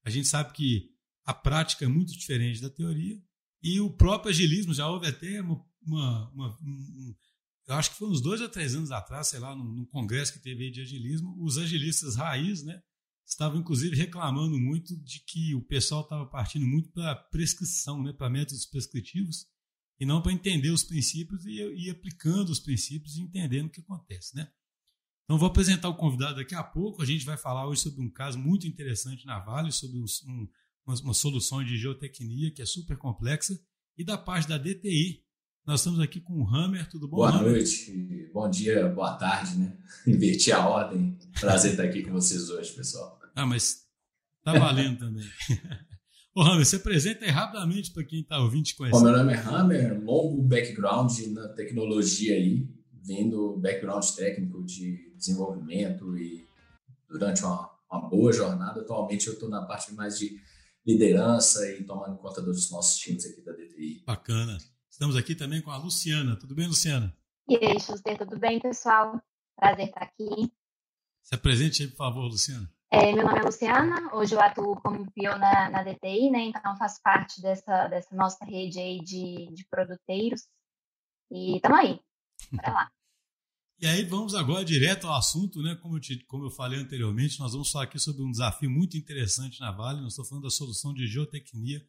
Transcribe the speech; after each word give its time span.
A 0.04 0.10
gente 0.10 0.28
sabe 0.28 0.52
que 0.52 0.94
a 1.26 1.34
prática 1.34 1.84
é 1.84 1.88
muito 1.88 2.12
diferente 2.12 2.62
da 2.62 2.70
teoria. 2.70 3.20
E 3.62 3.80
o 3.80 3.90
próprio 3.90 4.30
agilismo, 4.30 4.72
já 4.72 4.88
houve 4.88 5.08
até 5.08 5.42
uma. 5.42 5.66
uma, 5.82 6.30
uma 6.30 6.58
um, 6.62 7.14
eu 7.66 7.74
acho 7.74 7.90
que 7.90 7.96
foi 7.96 8.08
uns 8.08 8.20
dois 8.20 8.40
ou 8.40 8.48
três 8.48 8.76
anos 8.76 8.92
atrás, 8.92 9.26
sei 9.26 9.40
lá, 9.40 9.54
num, 9.56 9.64
num 9.64 9.86
congresso 9.86 10.32
que 10.32 10.38
teve 10.38 10.64
aí 10.64 10.70
de 10.70 10.82
agilismo, 10.82 11.34
os 11.42 11.58
agilistas 11.58 12.14
raiz, 12.14 12.62
né? 12.62 12.80
Estavam 13.26 13.58
inclusive 13.58 13.96
reclamando 13.96 14.56
muito 14.56 14.96
de 15.02 15.18
que 15.26 15.52
o 15.56 15.60
pessoal 15.60 16.02
estava 16.02 16.24
partindo 16.26 16.64
muito 16.64 16.90
para 16.90 17.16
prescrição, 17.16 18.00
né, 18.00 18.12
para 18.12 18.30
métodos 18.30 18.64
prescritivos, 18.66 19.48
e 19.98 20.06
não 20.06 20.22
para 20.22 20.32
entender 20.32 20.70
os 20.70 20.84
princípios 20.84 21.44
e 21.44 21.50
ir 21.50 21.90
aplicando 21.90 22.50
os 22.50 22.60
princípios 22.60 23.16
e 23.16 23.22
entendendo 23.22 23.66
o 23.66 23.70
que 23.70 23.80
acontece. 23.80 24.36
Né? 24.36 24.48
Então, 25.24 25.38
vou 25.38 25.48
apresentar 25.48 25.88
o 25.88 25.96
convidado 25.96 26.36
daqui 26.36 26.54
a 26.54 26.62
pouco. 26.62 27.02
A 27.02 27.06
gente 27.06 27.24
vai 27.24 27.36
falar 27.36 27.66
hoje 27.66 27.80
sobre 27.80 28.00
um 28.00 28.08
caso 28.08 28.38
muito 28.38 28.64
interessante 28.68 29.26
na 29.26 29.40
Vale, 29.40 29.72
sobre 29.72 29.98
um, 29.98 30.48
uma, 30.86 30.96
uma 31.02 31.14
solução 31.14 31.62
de 31.64 31.76
geotecnia 31.76 32.50
que 32.50 32.62
é 32.62 32.66
super 32.66 32.96
complexa. 32.96 33.58
E 33.98 34.04
da 34.04 34.16
parte 34.16 34.48
da 34.48 34.56
DTI, 34.56 35.24
nós 35.66 35.80
estamos 35.80 35.98
aqui 36.00 36.20
com 36.20 36.34
o 36.34 36.48
Hammer, 36.48 36.88
tudo 36.88 37.08
bom? 37.08 37.16
Boa 37.16 37.30
Hammer? 37.30 37.52
noite, 37.52 38.30
bom 38.32 38.48
dia, 38.48 38.88
boa 38.88 39.14
tarde, 39.16 39.58
né? 39.58 39.76
Inverti 40.06 40.52
a 40.52 40.66
ordem. 40.66 41.18
Prazer 41.40 41.72
estar 41.72 41.84
aqui 41.84 42.02
com 42.02 42.12
vocês 42.12 42.48
hoje, 42.50 42.72
pessoal. 42.72 43.18
Ah, 43.34 43.44
mas 43.44 43.84
tá 44.44 44.52
valendo 44.52 44.98
também. 44.98 45.26
Ô, 46.34 46.42
Hammer, 46.42 46.64
você 46.64 46.76
apresenta 46.76 47.24
aí 47.24 47.30
rapidamente 47.30 47.90
para 47.92 48.04
quem 48.04 48.20
está 48.20 48.38
ouvindo 48.38 48.64
te 48.64 48.76
conhecer. 48.76 48.98
Bom, 48.98 49.04
meu 49.04 49.16
nome 49.16 49.32
é 49.32 49.38
Hammer, 49.38 50.04
longo 50.04 50.42
background 50.42 51.10
na 51.28 51.48
tecnologia 51.48 52.36
aí, 52.36 52.68
vindo 53.02 53.56
background 53.56 54.04
técnico 54.04 54.62
de 54.62 55.14
desenvolvimento 55.16 56.16
e 56.18 56.46
durante 57.08 57.42
uma, 57.42 57.70
uma 57.90 58.08
boa 58.08 58.32
jornada. 58.32 58.82
Atualmente 58.82 59.26
eu 59.26 59.32
estou 59.32 59.48
na 59.48 59.62
parte 59.62 59.94
mais 59.94 60.18
de 60.18 60.38
liderança 60.86 61.68
e 61.72 61.84
tomando 61.84 62.16
conta 62.18 62.40
dos 62.40 62.70
nossos 62.70 62.96
times 62.98 63.26
aqui 63.26 63.42
da 63.42 63.52
DTI. 63.52 64.04
Bacana. 64.06 64.56
Estamos 64.88 65.16
aqui 65.16 65.34
também 65.34 65.60
com 65.60 65.70
a 65.70 65.76
Luciana. 65.76 66.36
Tudo 66.36 66.54
bem, 66.54 66.68
Luciana? 66.68 67.14
E 67.48 67.56
aí, 67.56 67.80
Schuster, 67.80 68.16
tudo 68.16 68.38
bem, 68.38 68.60
pessoal? 68.60 69.20
Prazer 69.56 69.88
estar 69.88 70.04
aqui. 70.04 70.52
Se 71.22 71.34
apresente 71.34 71.82
aí, 71.82 71.88
por 71.88 71.96
favor, 71.96 72.22
Luciana. 72.28 72.70
É, 72.90 73.12
meu 73.12 73.26
nome 73.26 73.40
é 73.40 73.42
Luciana, 73.42 74.14
hoje 74.14 74.34
eu 74.34 74.40
atuo 74.40 74.80
como 74.80 75.10
PO 75.10 75.38
na, 75.38 75.68
na 75.70 75.82
DTI, 75.82 76.30
né? 76.30 76.44
Então 76.44 76.76
faço 76.76 77.02
parte 77.02 77.42
dessa, 77.42 77.88
dessa 77.88 78.14
nossa 78.14 78.44
rede 78.44 78.78
aí 78.78 79.00
de, 79.00 79.52
de 79.52 79.66
produteiros. 79.68 80.46
E 81.30 81.56
estamos 81.56 81.78
aí. 81.80 82.00
Bora 82.52 82.72
lá. 82.72 82.90
E 83.78 83.86
aí 83.86 84.04
vamos 84.04 84.34
agora 84.34 84.64
direto 84.64 85.06
ao 85.06 85.18
assunto, 85.18 85.60
né? 85.60 85.74
Como 85.82 85.96
eu, 85.96 86.00
te, 86.00 86.24
como 86.24 86.46
eu 86.46 86.50
falei 86.50 86.78
anteriormente, 86.78 87.38
nós 87.38 87.52
vamos 87.52 87.70
falar 87.70 87.84
aqui 87.84 87.98
sobre 87.98 88.22
um 88.22 88.30
desafio 88.30 88.70
muito 88.70 88.96
interessante 88.96 89.60
na 89.60 89.70
Vale. 89.70 90.00
Nós 90.00 90.12
estamos 90.12 90.30
falando 90.30 90.44
da 90.44 90.50
solução 90.50 90.94
de 90.94 91.06
geotecnia. 91.06 91.86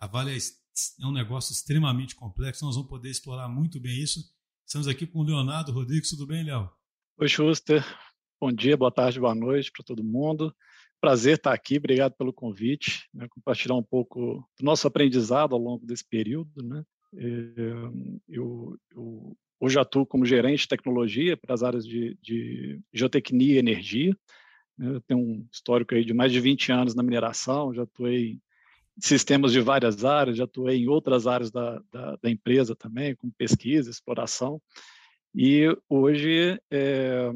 A 0.00 0.06
Vale 0.06 0.34
é, 0.34 0.38
é 0.38 1.06
um 1.06 1.12
negócio 1.12 1.52
extremamente 1.52 2.14
complexo, 2.14 2.64
nós 2.64 2.74
vamos 2.74 2.88
poder 2.88 3.10
explorar 3.10 3.50
muito 3.50 3.78
bem 3.78 4.02
isso. 4.02 4.20
Estamos 4.66 4.88
aqui 4.88 5.06
com 5.06 5.18
o 5.18 5.22
Leonardo 5.22 5.72
Rodrigues. 5.72 6.08
Tudo 6.08 6.26
bem, 6.26 6.42
Léo? 6.42 6.70
Oi, 7.18 7.28
Schuster. 7.28 7.84
Bom 8.40 8.50
dia, 8.50 8.74
boa 8.74 8.90
tarde, 8.90 9.20
boa 9.20 9.34
noite 9.34 9.70
para 9.70 9.84
todo 9.84 10.02
mundo. 10.02 10.54
Prazer 11.02 11.36
estar 11.36 11.52
aqui, 11.52 11.76
obrigado 11.76 12.14
pelo 12.14 12.32
convite, 12.32 13.06
né, 13.12 13.28
compartilhar 13.28 13.74
um 13.74 13.82
pouco 13.82 14.42
do 14.58 14.64
nosso 14.64 14.86
aprendizado 14.86 15.54
ao 15.54 15.60
longo 15.60 15.84
desse 15.84 16.06
período. 16.08 16.62
Né. 16.62 16.82
Eh, 17.14 17.90
eu, 18.28 18.78
eu 18.92 19.36
Hoje 19.58 19.78
atuo 19.78 20.04
como 20.04 20.26
gerente 20.26 20.60
de 20.60 20.68
tecnologia 20.68 21.36
para 21.36 21.54
as 21.54 21.62
áreas 21.62 21.86
de, 21.86 22.16
de 22.20 22.80
geotecnia 22.92 23.54
e 23.54 23.58
energia. 23.58 24.16
Eu 24.78 25.00
tenho 25.00 25.20
um 25.20 25.46
histórico 25.50 25.94
aí 25.94 26.04
de 26.04 26.12
mais 26.12 26.30
de 26.30 26.40
20 26.40 26.70
anos 26.72 26.94
na 26.94 27.02
mineração, 27.02 27.72
já 27.72 27.84
atuei 27.84 28.32
em 28.32 29.00
sistemas 29.00 29.52
de 29.52 29.60
várias 29.60 30.04
áreas, 30.04 30.36
já 30.36 30.44
atuei 30.44 30.78
em 30.78 30.88
outras 30.88 31.26
áreas 31.26 31.50
da, 31.50 31.82
da, 31.90 32.16
da 32.16 32.30
empresa 32.30 32.76
também, 32.76 33.16
como 33.16 33.32
pesquisa, 33.32 33.90
exploração. 33.90 34.60
E 35.34 35.66
hoje 35.88 36.60
é, 36.70 37.30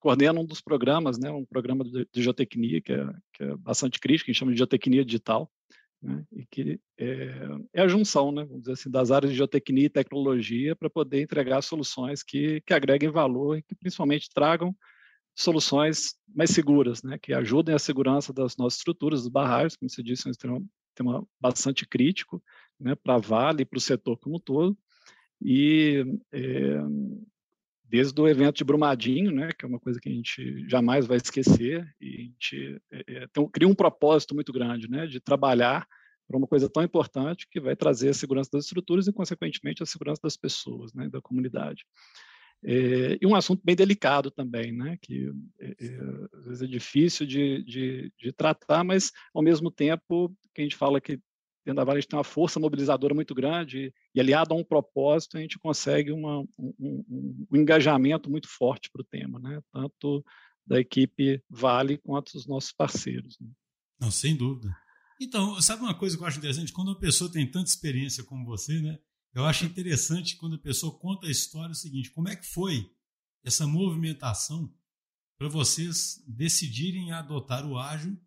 coordeno 0.00 0.40
um 0.40 0.44
dos 0.44 0.60
programas, 0.60 1.18
né, 1.18 1.30
um 1.30 1.44
programa 1.44 1.84
de, 1.84 2.06
de 2.12 2.22
geotecnia 2.22 2.80
que 2.80 2.92
é, 2.92 3.06
que 3.32 3.42
é 3.44 3.56
bastante 3.56 3.98
crítico, 3.98 4.26
que 4.26 4.30
a 4.30 4.32
gente 4.32 4.38
chama 4.40 4.52
de 4.52 4.58
geotecnia 4.58 5.04
digital, 5.04 5.50
né, 6.04 6.22
e 6.30 6.44
que 6.44 6.78
é, 6.98 7.48
é, 7.72 7.82
a 7.82 7.88
junção, 7.88 8.30
né, 8.30 8.44
vamos 8.44 8.60
dizer 8.60 8.72
assim, 8.72 8.90
das 8.90 9.10
áreas 9.10 9.32
de 9.32 9.38
geotecnia 9.38 9.86
e 9.86 9.90
tecnologia 9.90 10.76
para 10.76 10.90
poder 10.90 11.22
entregar 11.22 11.62
soluções 11.62 12.22
que, 12.22 12.60
que 12.60 12.74
agreguem 12.74 13.10
valor 13.10 13.56
e 13.56 13.62
que 13.62 13.74
principalmente 13.74 14.28
tragam 14.32 14.76
soluções 15.34 16.14
mais 16.28 16.50
seguras, 16.50 17.02
né, 17.02 17.18
que 17.18 17.32
ajudem 17.32 17.74
a 17.74 17.78
segurança 17.78 18.32
das 18.32 18.56
nossas 18.56 18.78
estruturas, 18.78 19.22
dos 19.22 19.30
barragens, 19.30 19.76
como 19.76 19.88
você 19.88 20.02
disse, 20.02 20.28
é 20.28 20.50
um 20.50 20.68
tema 20.94 21.26
bastante 21.40 21.86
crítico 21.86 22.42
né, 22.78 22.94
para 22.94 23.14
a 23.14 23.18
Vale 23.18 23.62
e 23.62 23.64
para 23.64 23.78
o 23.78 23.80
setor 23.80 24.18
como 24.18 24.36
um 24.36 24.40
todo, 24.40 24.76
e 25.40 26.04
é, 26.32 26.78
desde 27.84 28.18
o 28.20 28.26
evento 28.26 28.56
de 28.56 28.64
Brumadinho, 28.64 29.30
né, 29.30 29.50
que 29.56 29.64
é 29.64 29.68
uma 29.68 29.78
coisa 29.78 30.00
que 30.00 30.08
a 30.08 30.12
gente 30.12 30.68
jamais 30.68 31.06
vai 31.06 31.18
esquecer, 31.18 31.86
e 32.00 32.08
a 32.08 32.20
gente 32.22 32.82
é, 32.90 33.26
tem, 33.32 33.48
cria 33.50 33.68
um 33.68 33.74
propósito 33.74 34.34
muito 34.34 34.52
grande, 34.52 34.88
né, 34.88 35.06
de 35.06 35.20
trabalhar 35.20 35.86
para 36.26 36.38
uma 36.38 36.46
coisa 36.46 36.68
tão 36.68 36.82
importante 36.82 37.46
que 37.50 37.60
vai 37.60 37.76
trazer 37.76 38.08
a 38.08 38.14
segurança 38.14 38.50
das 38.52 38.64
estruturas 38.64 39.06
e, 39.06 39.12
consequentemente, 39.12 39.82
a 39.82 39.86
segurança 39.86 40.20
das 40.22 40.36
pessoas, 40.36 40.92
né, 40.94 41.08
da 41.08 41.20
comunidade. 41.20 41.84
É, 42.64 43.18
e 43.20 43.26
um 43.26 43.34
assunto 43.34 43.60
bem 43.62 43.76
delicado 43.76 44.30
também, 44.30 44.72
né, 44.72 44.96
que 45.02 45.30
é, 45.60 45.74
às 46.32 46.44
vezes 46.46 46.62
é 46.62 46.66
difícil 46.66 47.26
de, 47.26 47.62
de, 47.62 48.12
de, 48.18 48.32
tratar, 48.32 48.82
mas, 48.82 49.12
ao 49.34 49.42
mesmo 49.42 49.70
tempo, 49.70 50.34
que 50.54 50.62
a 50.62 50.64
gente 50.64 50.76
fala 50.76 51.00
que 51.00 51.20
dentro 51.64 51.76
da 51.76 51.84
Vale 51.84 51.98
a 51.98 52.00
gente 52.00 52.10
tem 52.10 52.18
uma 52.18 52.24
força 52.24 52.60
mobilizadora 52.60 53.14
muito 53.14 53.34
grande 53.34 53.92
e, 54.14 54.20
aliado 54.20 54.52
a 54.52 54.56
um 54.56 54.64
propósito, 54.64 55.36
a 55.36 55.40
gente 55.40 55.58
consegue 55.58 56.12
uma, 56.12 56.40
um, 56.58 56.74
um, 56.78 57.46
engajamento 57.52 58.30
muito 58.30 58.48
forte 58.48 58.90
para 58.90 59.02
o 59.02 59.04
tema, 59.04 59.38
né? 59.38 59.60
tanto 59.72 60.24
da 60.66 60.80
equipe 60.80 61.42
Vale 61.48 61.98
quanto 61.98 62.32
dos 62.32 62.46
nossos 62.46 62.72
parceiros. 62.72 63.38
Né? 63.40 63.48
Não, 64.00 64.10
sem 64.10 64.36
dúvida. 64.36 64.74
Então, 65.20 65.60
sabe 65.60 65.82
uma 65.82 65.94
coisa 65.94 66.16
que 66.16 66.22
eu 66.22 66.26
acho 66.26 66.38
interessante? 66.38 66.72
Quando 66.72 66.88
uma 66.88 66.98
pessoa 66.98 67.30
tem 67.30 67.50
tanta 67.50 67.70
experiência 67.70 68.24
como 68.24 68.44
você, 68.44 68.80
né? 68.80 68.98
Eu 69.34 69.44
acho 69.44 69.64
interessante 69.64 70.36
quando 70.36 70.54
a 70.56 70.60
pessoa 70.60 70.96
conta 70.96 71.26
a 71.26 71.30
história 71.30 71.72
o 71.72 71.74
seguinte: 71.74 72.10
como 72.10 72.28
é 72.28 72.36
que 72.36 72.46
foi 72.46 72.90
essa 73.44 73.66
movimentação 73.66 74.72
para 75.36 75.48
vocês 75.48 76.22
decidirem 76.26 77.12
adotar 77.12 77.66
o 77.66 77.78
ágil 77.78 78.18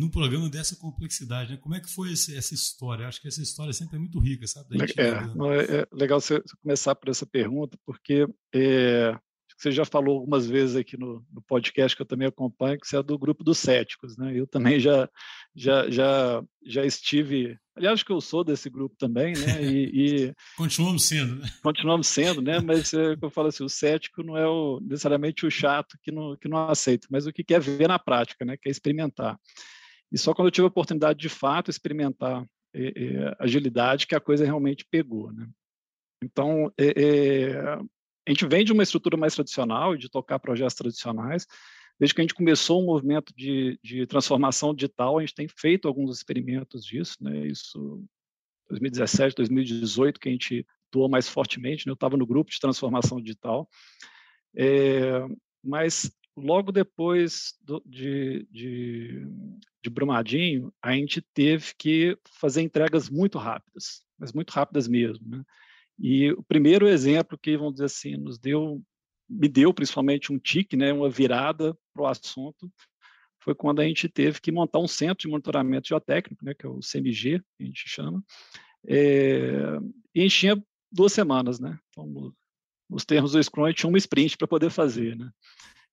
num 0.00 0.08
programa 0.08 0.48
dessa 0.48 0.74
complexidade, 0.74 1.52
né? 1.52 1.58
Como 1.58 1.74
é 1.74 1.80
que 1.80 1.90
foi 1.90 2.12
esse, 2.12 2.34
essa 2.34 2.54
história? 2.54 3.04
Eu 3.04 3.08
acho 3.08 3.20
que 3.20 3.28
essa 3.28 3.42
história 3.42 3.70
sempre 3.74 3.96
é 3.96 3.98
muito 3.98 4.18
rica, 4.18 4.46
sabe? 4.46 4.78
É, 4.96 5.02
é, 5.02 5.80
é, 5.80 5.86
legal 5.92 6.18
você 6.18 6.42
começar 6.62 6.94
por 6.94 7.10
essa 7.10 7.26
pergunta, 7.26 7.78
porque 7.84 8.26
é, 8.54 9.14
você 9.58 9.70
já 9.70 9.84
falou 9.84 10.20
algumas 10.20 10.48
vezes 10.48 10.74
aqui 10.74 10.96
no, 10.96 11.22
no, 11.30 11.42
podcast 11.42 11.94
que 11.94 12.00
eu 12.00 12.06
também 12.06 12.26
acompanho, 12.26 12.80
que 12.80 12.88
você 12.88 12.96
é 12.96 13.02
do 13.02 13.18
grupo 13.18 13.44
dos 13.44 13.58
céticos, 13.58 14.16
né? 14.16 14.32
Eu 14.34 14.46
também 14.46 14.80
já, 14.80 15.06
já, 15.54 15.90
já, 15.90 16.42
já 16.64 16.86
estive, 16.86 17.58
aliás, 17.76 18.02
que 18.02 18.10
eu 18.10 18.22
sou 18.22 18.42
desse 18.42 18.70
grupo 18.70 18.96
também, 18.98 19.34
né? 19.34 19.62
E, 19.62 19.90
e 19.92 20.34
continuamos 20.56 21.04
sendo, 21.04 21.36
né? 21.36 21.48
Continuamos 21.62 22.06
sendo, 22.06 22.40
né? 22.40 22.58
Mas 22.58 22.94
é, 22.94 23.18
eu 23.20 23.30
falo 23.30 23.48
assim, 23.48 23.64
o 23.64 23.68
cético 23.68 24.22
não 24.22 24.34
é 24.34 24.48
o, 24.48 24.80
necessariamente 24.80 25.44
o 25.44 25.50
chato 25.50 25.98
que 26.02 26.10
não, 26.10 26.38
que 26.38 26.48
não 26.48 26.70
aceita, 26.70 27.06
mas 27.10 27.26
o 27.26 27.32
que 27.34 27.44
quer 27.44 27.60
ver 27.60 27.86
na 27.86 27.98
prática, 27.98 28.46
né? 28.46 28.56
Quer 28.56 28.70
experimentar. 28.70 29.38
E 30.12 30.18
só 30.18 30.34
quando 30.34 30.48
eu 30.48 30.52
tive 30.52 30.64
a 30.64 30.68
oportunidade 30.68 31.18
de 31.18 31.28
fato 31.28 31.70
experimentar 31.70 32.44
é, 32.74 33.34
agilidade 33.38 34.06
que 34.06 34.14
a 34.14 34.20
coisa 34.20 34.44
realmente 34.44 34.84
pegou. 34.90 35.32
Né? 35.32 35.48
Então, 36.22 36.72
é, 36.78 37.58
a 38.26 38.30
gente 38.30 38.46
vem 38.46 38.64
de 38.64 38.72
uma 38.72 38.82
estrutura 38.82 39.16
mais 39.16 39.34
tradicional 39.34 39.96
de 39.96 40.08
tocar 40.08 40.38
projetos 40.38 40.74
tradicionais. 40.74 41.46
Desde 41.98 42.14
que 42.14 42.20
a 42.20 42.24
gente 42.24 42.34
começou 42.34 42.80
o 42.80 42.86
movimento 42.86 43.32
de, 43.36 43.78
de, 43.82 44.06
transformação 44.06 44.74
digital, 44.74 45.18
a 45.18 45.20
gente 45.20 45.34
tem 45.34 45.48
feito 45.48 45.86
alguns 45.86 46.16
experimentos 46.16 46.84
disso, 46.84 47.16
né? 47.20 47.46
Isso 47.46 48.02
2017, 48.70 49.34
2018, 49.36 50.18
que 50.18 50.28
a 50.28 50.32
gente 50.32 50.66
atuou 50.88 51.08
mais 51.08 51.28
fortemente, 51.28 51.86
né? 51.86 51.90
Eu 51.90 51.94
estava 51.94 52.16
no 52.16 52.26
grupo 52.26 52.50
de 52.50 52.60
transformação 52.60 53.20
digital. 53.20 53.68
É, 54.56 55.26
mas 55.62 56.10
logo 56.40 56.72
depois 56.72 57.54
do, 57.62 57.82
de, 57.86 58.46
de, 58.50 59.26
de 59.82 59.90
Brumadinho, 59.90 60.72
a 60.82 60.92
gente 60.92 61.20
teve 61.34 61.74
que 61.76 62.18
fazer 62.28 62.62
entregas 62.62 63.08
muito 63.08 63.38
rápidas, 63.38 64.02
mas 64.18 64.32
muito 64.32 64.50
rápidas 64.50 64.88
mesmo. 64.88 65.26
Né? 65.28 65.42
E 65.98 66.32
o 66.32 66.42
primeiro 66.42 66.88
exemplo 66.88 67.38
que, 67.38 67.56
vamos 67.56 67.74
dizer 67.74 67.84
assim, 67.84 68.16
nos 68.16 68.38
deu, 68.38 68.82
me 69.28 69.48
deu 69.48 69.72
principalmente 69.72 70.32
um 70.32 70.38
tique, 70.38 70.76
né, 70.76 70.92
uma 70.92 71.10
virada 71.10 71.76
para 71.92 72.02
o 72.02 72.06
assunto, 72.06 72.70
foi 73.42 73.54
quando 73.54 73.80
a 73.80 73.84
gente 73.84 74.08
teve 74.08 74.40
que 74.40 74.52
montar 74.52 74.78
um 74.78 74.88
centro 74.88 75.22
de 75.22 75.28
monitoramento 75.28 75.88
geotécnico, 75.88 76.44
né, 76.44 76.54
que 76.54 76.66
é 76.66 76.68
o 76.68 76.80
CMG, 76.80 77.40
que 77.56 77.62
a 77.62 77.66
gente 77.66 77.88
chama, 77.88 78.22
é, 78.86 79.78
e 80.14 80.20
a 80.20 80.22
gente 80.22 80.38
tinha 80.38 80.64
duas 80.90 81.12
semanas, 81.12 81.60
né? 81.60 81.78
Então, 81.90 82.32
nos 82.88 83.04
termos 83.04 83.32
do 83.32 83.42
Scrum, 83.42 83.64
a 83.64 83.68
gente 83.68 83.78
tinha 83.78 83.88
uma 83.88 83.98
sprint 83.98 84.36
para 84.36 84.48
poder 84.48 84.70
fazer, 84.70 85.16
né? 85.16 85.30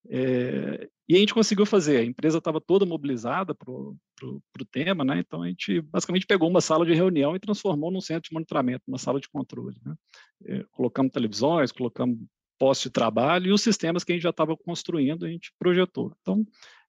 É, 0.10 0.90
e 1.08 1.16
a 1.16 1.20
gente 1.20 1.34
conseguiu 1.34 1.66
fazer, 1.66 1.98
a 1.98 2.04
empresa 2.04 2.38
estava 2.38 2.62
toda 2.62 2.86
mobilizada 2.86 3.54
para 3.54 3.72
o 3.72 4.66
tema, 4.72 5.04
né? 5.04 5.20
então 5.20 5.44
a 5.44 5.48
gente 5.48 5.82
basicamente 5.82 6.26
pegou 6.26 6.50
uma 6.50 6.62
sala 6.62 6.86
de 6.86 6.94
reunião 6.94 7.36
e 7.36 7.40
transformou 7.40 7.92
num 7.92 8.02
centro 8.02 8.30
de 8.30 8.34
monitoramento, 8.34 8.84
uma 8.88 8.98
sala 8.98 9.20
de 9.20 9.30
controle. 9.30 9.78
Né? 9.86 9.96
É, 10.46 10.66
colocamos 10.72 11.12
televisões, 11.12 11.72
colocamos 11.72 12.18
postos 12.58 12.86
de 12.86 12.92
trabalho 12.92 13.48
e 13.48 13.52
os 13.52 13.62
sistemas 13.62 14.04
que 14.04 14.12
a 14.12 14.16
gente 14.16 14.24
já 14.24 14.32
estava 14.32 14.56
construindo, 14.58 15.26
a 15.26 15.30
gente 15.30 15.54
projetou. 15.60 16.14
Então, 16.22 16.46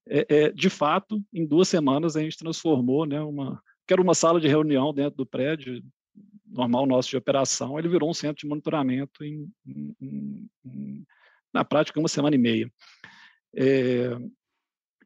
é, 0.08 0.26
é, 0.28 0.50
de 0.50 0.70
fato, 0.70 1.22
em 1.32 1.46
duas 1.46 1.68
semanas 1.68 2.16
a 2.16 2.20
gente 2.20 2.38
transformou 2.38 3.04
né, 3.04 3.20
uma, 3.20 3.62
que 3.86 3.92
era 3.92 4.02
uma 4.02 4.14
sala 4.14 4.40
de 4.40 4.48
reunião 4.48 4.92
dentro 4.94 5.16
do 5.16 5.26
prédio, 5.26 5.82
normal 6.46 6.86
nosso 6.86 7.10
de 7.10 7.16
operação, 7.16 7.78
ele 7.78 7.88
virou 7.88 8.08
um 8.08 8.14
centro 8.14 8.40
de 8.40 8.46
monitoramento 8.46 9.22
em, 9.22 9.48
em, 9.66 10.48
em 10.64 11.06
na 11.52 11.64
prática, 11.64 11.98
uma 11.98 12.08
semana 12.08 12.36
e 12.36 12.38
meia. 12.38 12.70
É, 13.54 14.16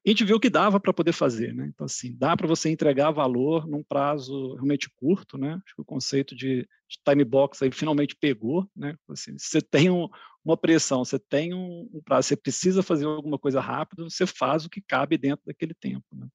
a 0.05 0.09
gente 0.09 0.25
viu 0.25 0.41
que 0.41 0.51
dava 0.51 0.81
para 0.81 0.93
poder 0.93 1.13
fazer, 1.13 1.55
né? 1.55 1.71
Então, 1.73 1.85
assim, 1.85 2.17
dá 2.19 2.37
para 2.37 2.49
você 2.49 2.69
entregar 2.69 3.13
valor 3.13 3.69
num 3.69 3.85
prazo 3.85 4.55
realmente 4.55 4.91
curto, 4.97 5.39
né? 5.39 5.61
Acho 5.65 5.77
que 5.77 5.83
o 5.83 5.85
conceito 5.85 6.35
de, 6.35 6.63
de 6.63 6.99
time 7.09 7.25
box 7.25 7.63
aí 7.63 7.71
finalmente 7.71 8.17
pegou, 8.17 8.69
né? 8.75 8.97
Assim, 9.09 9.39
você 9.39 9.63
tem 9.63 9.91
um, 9.91 10.09
uma 10.45 10.57
pressão, 10.57 11.05
você 11.05 11.21
tem 11.21 11.55
um, 11.55 11.89
um, 11.95 12.03
prazo, 12.05 12.29
você 12.29 12.37
precisa 12.37 12.83
fazer 12.83 13.05
alguma 13.05 13.39
coisa 13.39 13.61
rápido, 13.61 14.11
você 14.11 14.27
faz 14.27 14.65
o 14.65 14.71
que 14.71 14.81
cabe 14.81 15.17
dentro 15.17 15.47
daquele 15.47 15.75
tempo, 15.75 16.05
né? 16.13 16.27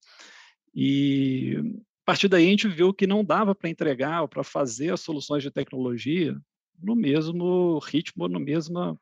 E 0.74 1.56
a 2.02 2.06
partir 2.06 2.28
daí 2.28 2.46
a 2.46 2.50
gente 2.50 2.68
viu 2.68 2.94
que 2.94 3.06
não 3.06 3.22
dava 3.22 3.54
para 3.54 3.68
entregar 3.68 4.22
ou 4.22 4.28
para 4.28 4.42
fazer 4.42 4.94
as 4.94 5.00
soluções 5.00 5.42
de 5.42 5.50
tecnologia 5.50 6.34
no 6.82 6.96
mesmo 6.96 7.78
ritmo, 7.80 8.28
no 8.28 8.40
mesma 8.40 8.98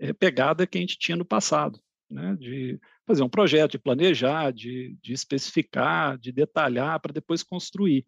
é, 0.00 0.12
pegada 0.12 0.66
que 0.66 0.76
a 0.76 0.80
gente 0.80 0.98
tinha 0.98 1.16
no 1.16 1.24
passado, 1.24 1.80
né? 2.10 2.36
de 2.38 2.78
fazer 3.06 3.22
um 3.22 3.28
projeto, 3.28 3.72
de 3.72 3.78
planejar, 3.78 4.52
de, 4.52 4.96
de 5.02 5.12
especificar, 5.12 6.18
de 6.18 6.32
detalhar 6.32 7.00
para 7.00 7.12
depois 7.12 7.42
construir. 7.42 8.04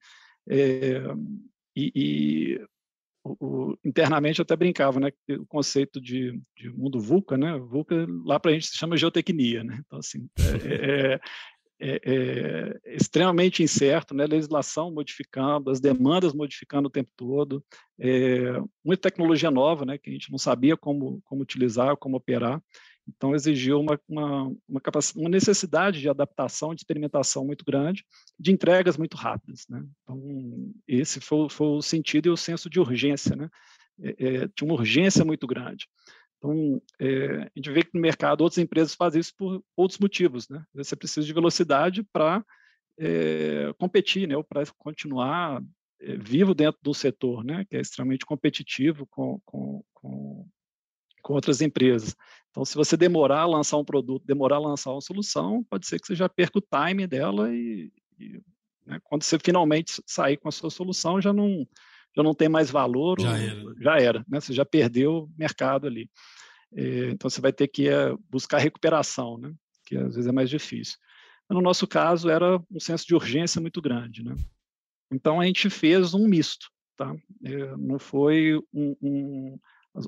É, 0.48 1.02
e, 1.76 1.92
e 1.94 2.66
o, 3.22 3.36
o, 3.40 3.78
internamente 3.84 4.38
eu 4.38 4.42
até 4.42 4.56
brincava, 4.56 4.98
né, 4.98 5.10
o 5.38 5.46
conceito 5.46 6.00
de, 6.00 6.40
de 6.56 6.70
mundo 6.70 6.98
VUCA, 6.98 7.36
né, 7.36 7.58
VUCA 7.58 8.06
lá 8.24 8.40
para 8.40 8.50
a 8.50 8.54
gente 8.54 8.66
se 8.66 8.76
chama 8.76 8.96
geotecnia, 8.96 9.62
né, 9.62 9.80
então 9.86 9.98
assim, 9.98 10.28
é, 10.38 11.14
é, 11.14 11.20
é, 11.82 11.98
é, 12.04 12.94
extremamente 12.94 13.62
incerto, 13.62 14.14
né? 14.14 14.26
legislação 14.26 14.92
modificando, 14.92 15.70
as 15.70 15.80
demandas 15.80 16.34
modificando 16.34 16.88
o 16.88 16.90
tempo 16.90 17.10
todo, 17.16 17.64
é, 17.98 18.52
muita 18.84 19.08
tecnologia 19.08 19.50
nova, 19.50 19.86
né? 19.86 19.96
que 19.96 20.10
a 20.10 20.12
gente 20.12 20.30
não 20.30 20.36
sabia 20.36 20.76
como, 20.76 21.22
como 21.24 21.40
utilizar, 21.40 21.96
como 21.96 22.18
operar, 22.18 22.62
então 23.16 23.34
exigiu 23.34 23.80
uma, 23.80 24.00
uma, 24.08 24.42
uma, 24.68 24.80
uma 25.16 25.28
necessidade 25.28 26.00
de 26.00 26.08
adaptação, 26.08 26.74
de 26.74 26.80
experimentação 26.80 27.44
muito 27.44 27.64
grande, 27.64 28.04
de 28.38 28.52
entregas 28.52 28.96
muito 28.96 29.16
rápidas. 29.16 29.66
Né? 29.68 29.84
Então, 30.02 30.72
esse 30.86 31.20
foi, 31.20 31.48
foi 31.48 31.66
o 31.66 31.82
sentido 31.82 32.26
e 32.26 32.30
o 32.30 32.36
senso 32.36 32.68
de 32.70 32.80
urgência, 32.80 33.36
né? 33.36 33.48
É, 34.02 34.10
é, 34.10 34.48
tinha 34.48 34.68
uma 34.68 34.78
urgência 34.78 35.24
muito 35.24 35.46
grande. 35.46 35.86
Então, 36.38 36.80
é, 36.98 37.42
a 37.42 37.50
gente 37.54 37.70
vê 37.70 37.82
que 37.82 37.90
no 37.92 38.00
mercado 38.00 38.40
outras 38.40 38.58
empresas 38.58 38.94
fazem 38.94 39.20
isso 39.20 39.34
por 39.36 39.62
outros 39.76 39.98
motivos, 39.98 40.48
né? 40.48 40.64
Você 40.74 40.96
precisa 40.96 41.26
de 41.26 41.34
velocidade 41.34 42.02
para 42.02 42.42
é, 42.98 43.72
competir, 43.78 44.26
né? 44.26 44.34
Para 44.48 44.64
continuar 44.78 45.62
é, 46.00 46.16
vivo 46.16 46.54
dentro 46.54 46.80
do 46.82 46.94
setor, 46.94 47.44
né? 47.44 47.66
Que 47.68 47.76
é 47.76 47.80
extremamente 47.80 48.24
competitivo 48.24 49.06
com, 49.06 49.38
com, 49.44 49.84
com, 49.92 50.48
com, 51.22 51.32
outras 51.34 51.60
empresas. 51.60 52.16
Então, 52.50 52.64
se 52.64 52.74
você 52.74 52.96
demorar 52.96 53.42
a 53.42 53.46
lançar 53.46 53.76
um 53.76 53.84
produto, 53.84 54.26
demorar 54.26 54.56
a 54.56 54.60
lançar 54.60 54.92
uma 54.92 55.00
solução, 55.00 55.64
pode 55.64 55.86
ser 55.86 56.00
que 56.00 56.06
você 56.06 56.14
já 56.14 56.28
perca 56.28 56.58
o 56.58 56.62
time 56.62 57.06
dela 57.06 57.54
e, 57.54 57.92
e 58.18 58.40
né? 58.84 58.98
quando 59.04 59.22
você 59.22 59.38
finalmente 59.38 60.02
sair 60.06 60.36
com 60.36 60.48
a 60.48 60.52
sua 60.52 60.70
solução, 60.70 61.20
já 61.20 61.32
não 61.32 61.66
já 62.16 62.24
não 62.24 62.34
tem 62.34 62.48
mais 62.48 62.72
valor, 62.72 63.20
já 63.20 63.38
era, 63.38 63.74
já 63.80 63.96
era 63.98 64.24
né? 64.28 64.40
você 64.40 64.52
já 64.52 64.64
perdeu 64.64 65.24
o 65.24 65.30
mercado 65.38 65.86
ali. 65.86 66.10
É, 66.74 67.10
então 67.10 67.30
você 67.30 67.40
vai 67.40 67.52
ter 67.52 67.68
que 67.68 67.88
é, 67.88 68.14
buscar 68.28 68.58
recuperação, 68.58 69.38
né? 69.38 69.52
que 69.86 69.96
às 69.96 70.14
vezes 70.14 70.26
é 70.26 70.32
mais 70.32 70.50
difícil. 70.50 70.98
Mas 71.48 71.56
no 71.56 71.62
nosso 71.62 71.86
caso 71.86 72.28
era 72.28 72.60
um 72.70 72.80
senso 72.80 73.06
de 73.06 73.14
urgência 73.14 73.60
muito 73.60 73.80
grande. 73.80 74.24
Né? 74.24 74.34
Então 75.12 75.40
a 75.40 75.46
gente 75.46 75.70
fez 75.70 76.14
um 76.14 76.26
misto. 76.26 76.68
Tá? 76.96 77.14
É, 77.44 77.76
não 77.76 77.98
foi 77.98 78.56
um, 78.74 78.96
um, 79.00 79.58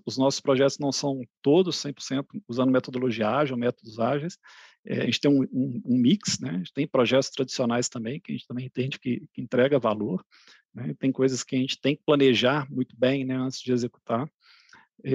os 0.07 0.17
nossos 0.17 0.41
projetos 0.41 0.79
não 0.79 0.93
são 0.93 1.23
todos 1.43 1.77
100% 1.77 2.25
usando 2.49 2.71
metodologia 2.71 3.29
ágil, 3.29 3.57
métodos 3.57 3.99
ágeis. 3.99 4.39
É, 4.85 5.03
a 5.03 5.05
gente 5.05 5.21
tem 5.21 5.31
um, 5.31 5.43
um, 5.53 5.83
um, 5.87 5.99
mix, 5.99 6.39
né? 6.41 6.51
a 6.51 6.59
gente 6.59 6.73
tem 6.73 6.87
projetos 6.87 7.31
tradicionais 7.31 7.89
também, 7.89 8.21
que 8.21 8.33
a 8.33 8.35
gente 8.35 8.47
também 8.47 8.67
entende 8.67 8.99
que, 8.99 9.27
que 9.33 9.41
entrega 9.41 9.79
valor, 9.79 10.25
né? 10.75 10.95
Tem 10.99 11.13
coisas 11.13 11.45
que 11.45 11.55
a 11.55 11.59
gente 11.59 11.81
tem 11.81 11.97
que 11.97 12.03
planejar 12.05 12.71
muito 12.71 12.97
bem 12.97 13.25
né, 13.25 13.37
antes 13.37 13.61
de 13.61 13.73
executar. 13.73 14.29
É, 15.05 15.13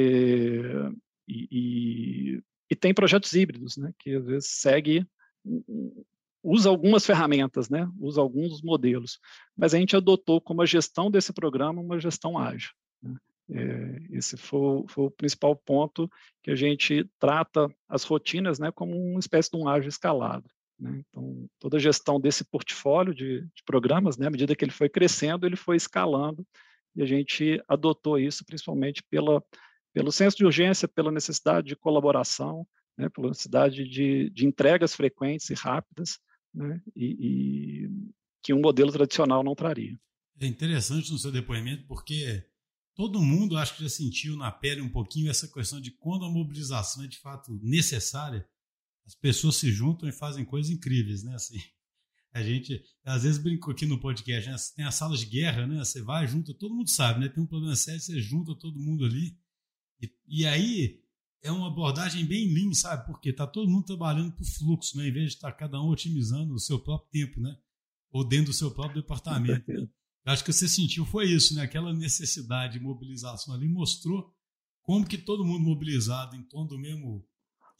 e, 1.27 1.47
e, 1.51 2.43
e, 2.69 2.75
tem 2.75 2.93
projetos 2.93 3.33
híbridos, 3.33 3.77
né, 3.77 3.91
que 3.99 4.15
às 4.15 4.25
vezes 4.25 4.49
segue, 4.49 5.05
usa 6.43 6.69
algumas 6.69 7.05
ferramentas, 7.05 7.69
né, 7.69 7.89
usa 7.99 8.21
alguns 8.21 8.61
modelos, 8.61 9.19
mas 9.55 9.73
a 9.73 9.77
gente 9.77 9.95
adotou 9.95 10.39
como 10.39 10.61
a 10.61 10.65
gestão 10.65 11.09
desse 11.09 11.33
programa 11.33 11.81
uma 11.81 11.99
gestão 11.99 12.37
ágil. 12.37 12.71
Né? 13.01 13.15
É, 13.49 14.01
esse 14.11 14.35
foi, 14.35 14.83
foi, 14.89 15.05
o 15.05 15.11
principal 15.11 15.55
ponto 15.55 16.09
que 16.43 16.51
a 16.51 16.55
gente 16.55 17.09
trata 17.17 17.73
as 17.87 18.03
rotinas 18.03 18.59
né, 18.59 18.71
como 18.71 18.93
uma 18.95 19.19
espécie 19.19 19.49
de 19.49 19.57
um 19.57 19.67
ágil 19.67 19.87
escalado. 19.87 20.49
Né? 20.79 21.01
Então, 21.07 21.49
toda 21.59 21.77
a 21.77 21.79
gestão 21.79 22.19
desse 22.19 22.43
portfólio 22.43 23.13
de, 23.13 23.41
de 23.41 23.63
programas, 23.65 24.17
né, 24.17 24.27
à 24.27 24.29
medida 24.29 24.55
que 24.55 24.65
ele 24.65 24.71
foi 24.71 24.89
crescendo, 24.89 25.45
ele 25.45 25.55
foi 25.55 25.77
escalando, 25.77 26.45
e 26.95 27.01
a 27.01 27.05
gente 27.05 27.61
adotou 27.67 28.19
isso 28.19 28.43
principalmente 28.45 29.01
pela, 29.09 29.41
pelo 29.93 30.11
senso 30.11 30.37
de 30.37 30.45
urgência, 30.45 30.87
pela 30.87 31.11
necessidade 31.11 31.67
de 31.67 31.75
colaboração, 31.75 32.67
né, 32.97 33.07
pela 33.09 33.29
necessidade 33.29 33.87
de, 33.87 34.29
de 34.29 34.45
entregas 34.45 34.93
frequentes 34.95 35.49
e 35.49 35.53
rápidas, 35.53 36.19
né, 36.53 36.81
e, 36.95 37.85
e 37.85 37.89
que 38.43 38.53
um 38.53 38.61
modelo 38.61 38.91
tradicional 38.91 39.43
não 39.43 39.55
traria. 39.55 39.97
É 40.39 40.45
interessante 40.45 41.11
no 41.11 41.17
seu 41.17 41.31
depoimento, 41.31 41.85
porque 41.87 42.43
todo 42.97 43.21
mundo 43.21 43.55
acho 43.55 43.75
que 43.75 43.83
já 43.83 43.89
sentiu 43.89 44.35
na 44.35 44.51
pele 44.51 44.81
um 44.81 44.89
pouquinho 44.89 45.29
essa 45.29 45.47
questão 45.47 45.79
de 45.79 45.91
quando 45.91 46.25
a 46.25 46.31
mobilização 46.31 47.03
é 47.03 47.07
de 47.07 47.19
fato 47.19 47.53
necessária, 47.61 48.45
as 49.05 49.13
pessoas 49.13 49.55
se 49.57 49.71
juntam 49.71 50.09
e 50.09 50.11
fazem 50.11 50.43
coisas 50.43 50.71
incríveis, 50.71 51.23
né? 51.23 51.35
Assim, 51.35 51.61
a 52.33 52.41
gente 52.41 52.83
às 53.05 53.21
vezes 53.21 53.37
brincou 53.37 53.71
aqui 53.71 53.85
no 53.85 53.99
podcast, 53.99 54.49
né? 54.49 54.55
tem 54.75 54.83
as 54.83 54.95
salas 54.95 55.19
de 55.19 55.27
guerra, 55.27 55.67
né? 55.67 55.77
Você 55.77 56.01
vai, 56.01 56.27
junta, 56.27 56.55
todo 56.55 56.73
mundo 56.73 56.89
sabe, 56.89 57.19
né? 57.19 57.29
Tem 57.29 57.41
um 57.41 57.47
problema 57.47 57.75
sério, 57.75 58.01
você 58.01 58.19
junta 58.19 58.55
todo 58.55 58.79
mundo 58.79 59.05
ali. 59.05 59.37
E, 60.01 60.11
e 60.27 60.45
aí 60.47 60.99
é 61.43 61.51
uma 61.51 61.67
abordagem 61.67 62.25
bem 62.25 62.51
lean, 62.51 62.73
sabe? 62.73 63.05
Porque 63.05 63.31
tá 63.31 63.45
todo 63.45 63.69
mundo 63.69 63.85
trabalhando 63.85 64.31
por 64.31 64.43
fluxo, 64.43 64.97
né? 64.97 65.07
Em 65.07 65.13
vez 65.13 65.29
de 65.29 65.35
estar 65.35 65.51
tá 65.51 65.57
cada 65.57 65.79
um 65.79 65.89
otimizando 65.89 66.55
o 66.55 66.59
seu 66.59 66.79
próprio 66.79 67.11
tempo, 67.11 67.39
né? 67.39 67.55
Ou 68.09 68.27
dentro 68.27 68.47
do 68.47 68.53
seu 68.53 68.71
próprio 68.71 69.03
departamento. 69.03 69.71
Né? 69.71 69.87
Acho 70.27 70.43
que 70.43 70.51
você 70.51 70.67
sentiu 70.67 71.05
foi 71.05 71.25
isso, 71.25 71.55
né? 71.55 71.61
Aquela 71.61 71.93
necessidade 71.93 72.73
de 72.73 72.83
mobilização 72.83 73.53
ali 73.53 73.67
mostrou 73.67 74.29
como 74.81 75.07
que 75.07 75.17
todo 75.17 75.45
mundo 75.45 75.63
mobilizado 75.63 76.35
em 76.35 76.43
torno 76.43 76.69
do 76.69 76.77
mesmo 76.79 77.25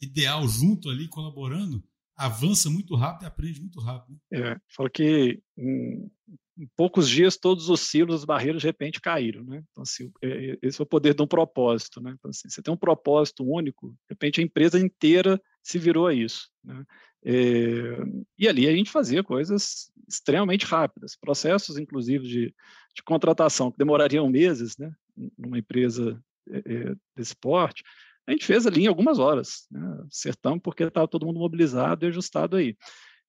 ideal 0.00 0.46
junto 0.48 0.88
ali, 0.88 1.08
colaborando, 1.08 1.82
avança 2.16 2.70
muito 2.70 2.96
rápido 2.96 3.24
e 3.24 3.26
aprende 3.26 3.60
muito 3.60 3.80
rápido. 3.80 4.18
Né? 4.30 4.52
É, 4.52 4.56
falou 4.74 4.90
que 4.90 5.42
em, 5.56 6.10
em, 6.56 6.68
poucos 6.74 7.08
dias 7.08 7.36
todos 7.36 7.68
os 7.68 7.80
silos, 7.80 8.16
as 8.16 8.24
barreiras 8.24 8.62
de 8.62 8.66
repente 8.66 9.00
caíram, 9.00 9.44
né? 9.44 9.62
Então, 9.70 9.82
assim, 9.82 10.10
é, 10.22 10.52
é, 10.52 10.58
esse 10.62 10.80
é 10.80 10.82
o 10.82 10.86
poder 10.86 11.14
de 11.14 11.22
um 11.22 11.26
propósito, 11.26 12.00
né? 12.00 12.14
Então, 12.16 12.30
assim, 12.30 12.48
você 12.48 12.62
tem 12.62 12.72
um 12.72 12.78
propósito 12.78 13.44
único, 13.44 13.90
de 13.90 14.10
repente 14.10 14.40
a 14.40 14.44
empresa 14.44 14.80
inteira 14.80 15.40
se 15.62 15.78
virou 15.78 16.06
a 16.06 16.14
isso, 16.14 16.48
né? 16.64 16.82
É, 17.24 17.98
e 18.38 18.48
ali 18.48 18.68
a 18.68 18.72
gente 18.72 18.90
fazia 18.90 19.22
coisas 19.22 19.90
extremamente 20.08 20.64
rápidas, 20.64 21.16
processos, 21.16 21.76
inclusive, 21.76 22.26
de, 22.26 22.54
de 22.94 23.02
contratação 23.04 23.70
que 23.70 23.78
demorariam 23.78 24.28
meses, 24.28 24.76
né? 24.78 24.90
Numa 25.36 25.58
empresa 25.58 26.22
é, 26.50 26.94
desse 27.16 27.36
porte, 27.36 27.82
a 28.26 28.32
gente 28.32 28.46
fez 28.46 28.66
ali 28.66 28.84
em 28.84 28.86
algumas 28.86 29.18
horas, 29.18 29.66
né? 29.70 29.80
acertamos 30.10 30.60
porque 30.62 30.84
estava 30.84 31.08
todo 31.08 31.26
mundo 31.26 31.40
mobilizado 31.40 32.04
e 32.04 32.08
ajustado 32.08 32.56
aí. 32.56 32.76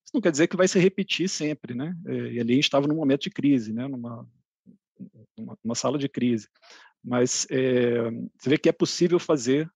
Isso 0.03 0.13
não 0.13 0.21
quer 0.21 0.31
dizer 0.31 0.47
que 0.47 0.57
vai 0.57 0.67
se 0.67 0.79
repetir 0.79 1.29
sempre, 1.29 1.73
né? 1.73 1.95
E 2.05 2.39
ali 2.39 2.53
a 2.53 2.55
gente 2.55 2.63
estava 2.63 2.87
num 2.87 2.95
momento 2.95 3.21
de 3.21 3.29
crise, 3.29 3.71
né? 3.71 3.87
Numa, 3.87 4.27
numa, 5.37 5.57
numa 5.63 5.75
sala 5.75 5.97
de 5.97 6.09
crise. 6.09 6.49
Mas 7.03 7.47
é, 7.49 8.09
você 8.37 8.49
vê 8.49 8.57
que 8.57 8.69
é 8.69 8.73
possível 8.73 9.19
fazer 9.19 9.69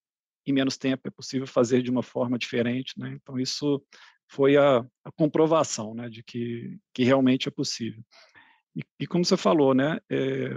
em 0.46 0.54
menos 0.54 0.78
tempo, 0.78 1.08
é 1.08 1.12
possível 1.12 1.48
fazer 1.48 1.82
de 1.82 1.90
uma 1.90 2.04
forma 2.04 2.38
diferente, 2.38 2.94
né? 2.98 3.18
Então 3.22 3.40
isso 3.40 3.82
foi 4.30 4.58
a, 4.58 4.80
a 5.04 5.12
comprovação, 5.12 5.94
né, 5.94 6.10
de 6.10 6.24
que, 6.24 6.78
que 6.94 7.04
realmente 7.04 7.48
é 7.48 7.52
possível. 7.52 8.04
E, 8.76 8.82
e 9.00 9.08
como 9.08 9.24
você 9.24 9.38
falou, 9.38 9.74
né, 9.74 10.00
é, 10.10 10.50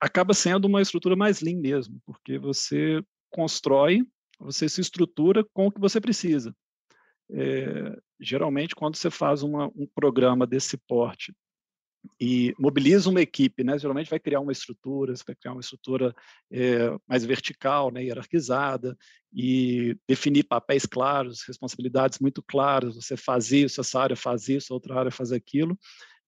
acaba 0.00 0.32
sendo 0.32 0.66
uma 0.66 0.80
estrutura 0.80 1.14
mais 1.14 1.40
lean 1.40 1.60
mesmo, 1.60 2.00
porque 2.06 2.38
você 2.38 3.02
constrói, 3.30 4.02
você 4.38 4.68
se 4.68 4.80
estrutura 4.80 5.44
com 5.52 5.66
o 5.66 5.72
que 5.72 5.80
você 5.80 6.00
precisa. 6.00 6.54
É, 7.30 7.98
geralmente, 8.20 8.74
quando 8.74 8.96
você 8.96 9.10
faz 9.10 9.42
uma, 9.42 9.66
um 9.68 9.86
programa 9.94 10.46
desse 10.46 10.76
porte 10.76 11.34
e 12.20 12.54
mobiliza 12.58 13.10
uma 13.10 13.20
equipe, 13.20 13.62
né, 13.64 13.78
geralmente 13.78 14.10
vai 14.10 14.18
criar 14.18 14.40
uma 14.40 14.52
estrutura, 14.52 15.14
você 15.14 15.24
vai 15.26 15.36
criar 15.36 15.52
uma 15.52 15.60
estrutura 15.60 16.14
é, 16.50 16.90
mais 17.08 17.24
vertical, 17.24 17.90
né, 17.90 18.04
hierarquizada, 18.04 18.96
e 19.32 19.96
definir 20.08 20.44
papéis 20.44 20.86
claros, 20.86 21.44
responsabilidades 21.46 22.18
muito 22.18 22.42
claras, 22.42 22.96
você 22.96 23.16
faz 23.16 23.52
isso, 23.52 23.80
essa 23.80 24.00
área 24.00 24.16
faz 24.16 24.48
isso, 24.48 24.72
outra 24.72 24.98
área 24.98 25.10
faz 25.10 25.32
aquilo. 25.32 25.78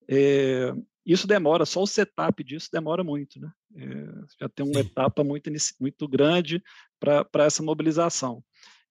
É, 0.09 0.73
isso 1.05 1.27
demora, 1.27 1.65
só 1.65 1.83
o 1.83 1.87
setup 1.87 2.45
disso 2.45 2.69
demora 2.71 3.03
muito, 3.03 3.41
né? 3.41 3.51
É, 3.77 4.37
já 4.41 4.49
tem 4.49 4.67
uma 4.67 4.81
etapa 4.81 5.25
muito, 5.25 5.51
muito 5.81 6.07
grande 6.07 6.63
para 7.01 7.45
essa 7.45 7.63
mobilização. 7.63 8.45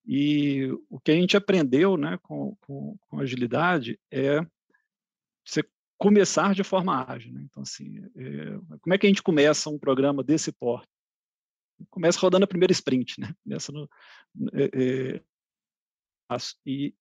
E 0.03 0.71
o 0.89 0.99
que 0.99 1.11
a 1.11 1.15
gente 1.15 1.35
aprendeu 1.35 1.97
né, 1.97 2.17
com, 2.23 2.55
com, 2.61 2.97
com 3.07 3.19
agilidade 3.19 3.99
é 4.09 4.39
você 5.45 5.63
começar 5.97 6.53
de 6.53 6.63
forma 6.63 7.05
ágil. 7.09 7.33
Né? 7.33 7.41
Então, 7.43 7.63
assim, 7.63 7.97
é, 8.15 8.77
como 8.79 8.93
é 8.93 8.97
que 8.97 9.05
a 9.05 9.09
gente 9.09 9.23
começa 9.23 9.69
um 9.69 9.79
programa 9.79 10.23
desse 10.23 10.51
porte? 10.51 10.87
Começa 11.89 12.19
rodando 12.19 12.43
a 12.43 12.47
primeira 12.47 12.71
sprint, 12.71 13.19
né? 13.19 13.33
Começa 13.43 13.71
no, 13.71 13.89
é, 14.53 15.15
é, 15.15 15.21
e, 16.65 16.93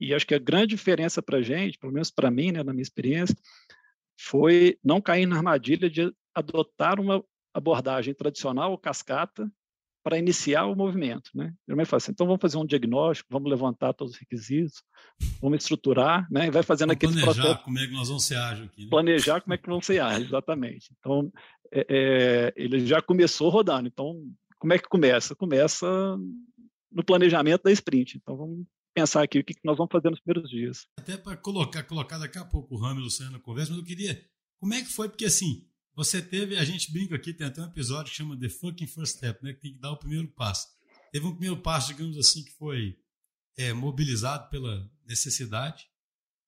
e 0.00 0.14
acho 0.14 0.26
que 0.26 0.34
a 0.34 0.38
grande 0.38 0.68
diferença 0.68 1.22
para 1.22 1.38
a 1.38 1.42
gente, 1.42 1.78
pelo 1.78 1.92
menos 1.92 2.10
para 2.10 2.30
mim, 2.30 2.52
né, 2.52 2.62
na 2.62 2.72
minha 2.72 2.82
experiência, 2.82 3.36
foi 4.20 4.78
não 4.84 5.00
cair 5.00 5.26
na 5.26 5.36
armadilha 5.36 5.88
de 5.88 6.12
adotar 6.34 7.00
uma 7.00 7.24
abordagem 7.54 8.14
tradicional 8.14 8.72
ou 8.72 8.78
cascata 8.78 9.50
para 10.08 10.18
iniciar 10.18 10.64
o 10.64 10.74
movimento. 10.74 11.30
Né? 11.34 11.52
Geralmente 11.66 11.86
fala 11.86 11.98
assim, 11.98 12.12
então 12.12 12.26
vamos 12.26 12.40
fazer 12.40 12.56
um 12.56 12.64
diagnóstico, 12.64 13.28
vamos 13.30 13.50
levantar 13.50 13.92
todos 13.92 14.14
os 14.14 14.18
requisitos, 14.18 14.82
vamos 15.38 15.58
estruturar, 15.58 16.26
né? 16.30 16.46
e 16.46 16.50
vai 16.50 16.62
fazendo 16.62 16.92
aquele 16.92 17.12
planejar 17.12 17.42
processo. 17.42 17.64
como 17.64 17.78
é 17.78 17.86
que 17.86 17.92
nós 17.92 18.08
vamos 18.08 18.24
ser 18.24 18.36
ágeis 18.36 18.68
aqui. 18.68 18.84
Né? 18.84 18.88
Planejar 18.88 19.42
como 19.42 19.52
é 19.52 19.58
que 19.58 19.68
vamos 19.68 19.84
ser 19.84 20.00
ágeis, 20.00 20.28
exatamente. 20.28 20.94
Então, 20.98 21.30
é, 21.70 21.86
é, 21.90 22.54
ele 22.56 22.86
já 22.86 23.02
começou 23.02 23.50
rodando. 23.50 23.86
Então, 23.86 24.14
como 24.58 24.72
é 24.72 24.78
que 24.78 24.88
começa? 24.88 25.34
Começa 25.34 25.86
no 26.90 27.04
planejamento 27.04 27.64
da 27.64 27.70
sprint. 27.70 28.16
Então, 28.16 28.34
vamos 28.34 28.64
pensar 28.94 29.22
aqui 29.22 29.40
o 29.40 29.44
que 29.44 29.56
nós 29.62 29.76
vamos 29.76 29.92
fazer 29.92 30.08
nos 30.08 30.20
primeiros 30.20 30.48
dias. 30.48 30.86
Até 30.98 31.18
para 31.18 31.36
colocar, 31.36 31.82
colocar 31.82 32.16
daqui 32.16 32.38
a 32.38 32.46
pouco 32.46 32.76
o 32.76 32.78
Rami 32.78 33.00
e 33.00 33.02
o 33.02 33.04
Luciano 33.04 33.32
na 33.32 33.40
conversa, 33.40 33.72
mas 33.72 33.80
eu 33.80 33.84
queria. 33.84 34.18
Como 34.58 34.72
é 34.72 34.80
que 34.80 34.88
foi? 34.88 35.10
Porque 35.10 35.26
assim, 35.26 35.66
você 35.98 36.22
teve, 36.22 36.56
a 36.56 36.64
gente 36.64 36.92
brinca 36.92 37.16
aqui, 37.16 37.34
tem 37.34 37.44
até 37.44 37.60
um 37.60 37.66
episódio 37.66 38.12
que 38.12 38.16
chama 38.16 38.38
The 38.38 38.48
Fucking 38.48 38.86
First 38.86 39.16
Step, 39.16 39.42
né? 39.42 39.52
Que 39.52 39.62
tem 39.62 39.72
que 39.72 39.80
dar 39.80 39.90
o 39.90 39.98
primeiro 39.98 40.28
passo. 40.28 40.68
Teve 41.10 41.26
um 41.26 41.32
primeiro 41.32 41.60
passo, 41.60 41.88
digamos 41.88 42.16
assim, 42.16 42.44
que 42.44 42.52
foi 42.52 42.96
é, 43.56 43.72
mobilizado 43.72 44.48
pela 44.48 44.88
necessidade, 45.04 45.90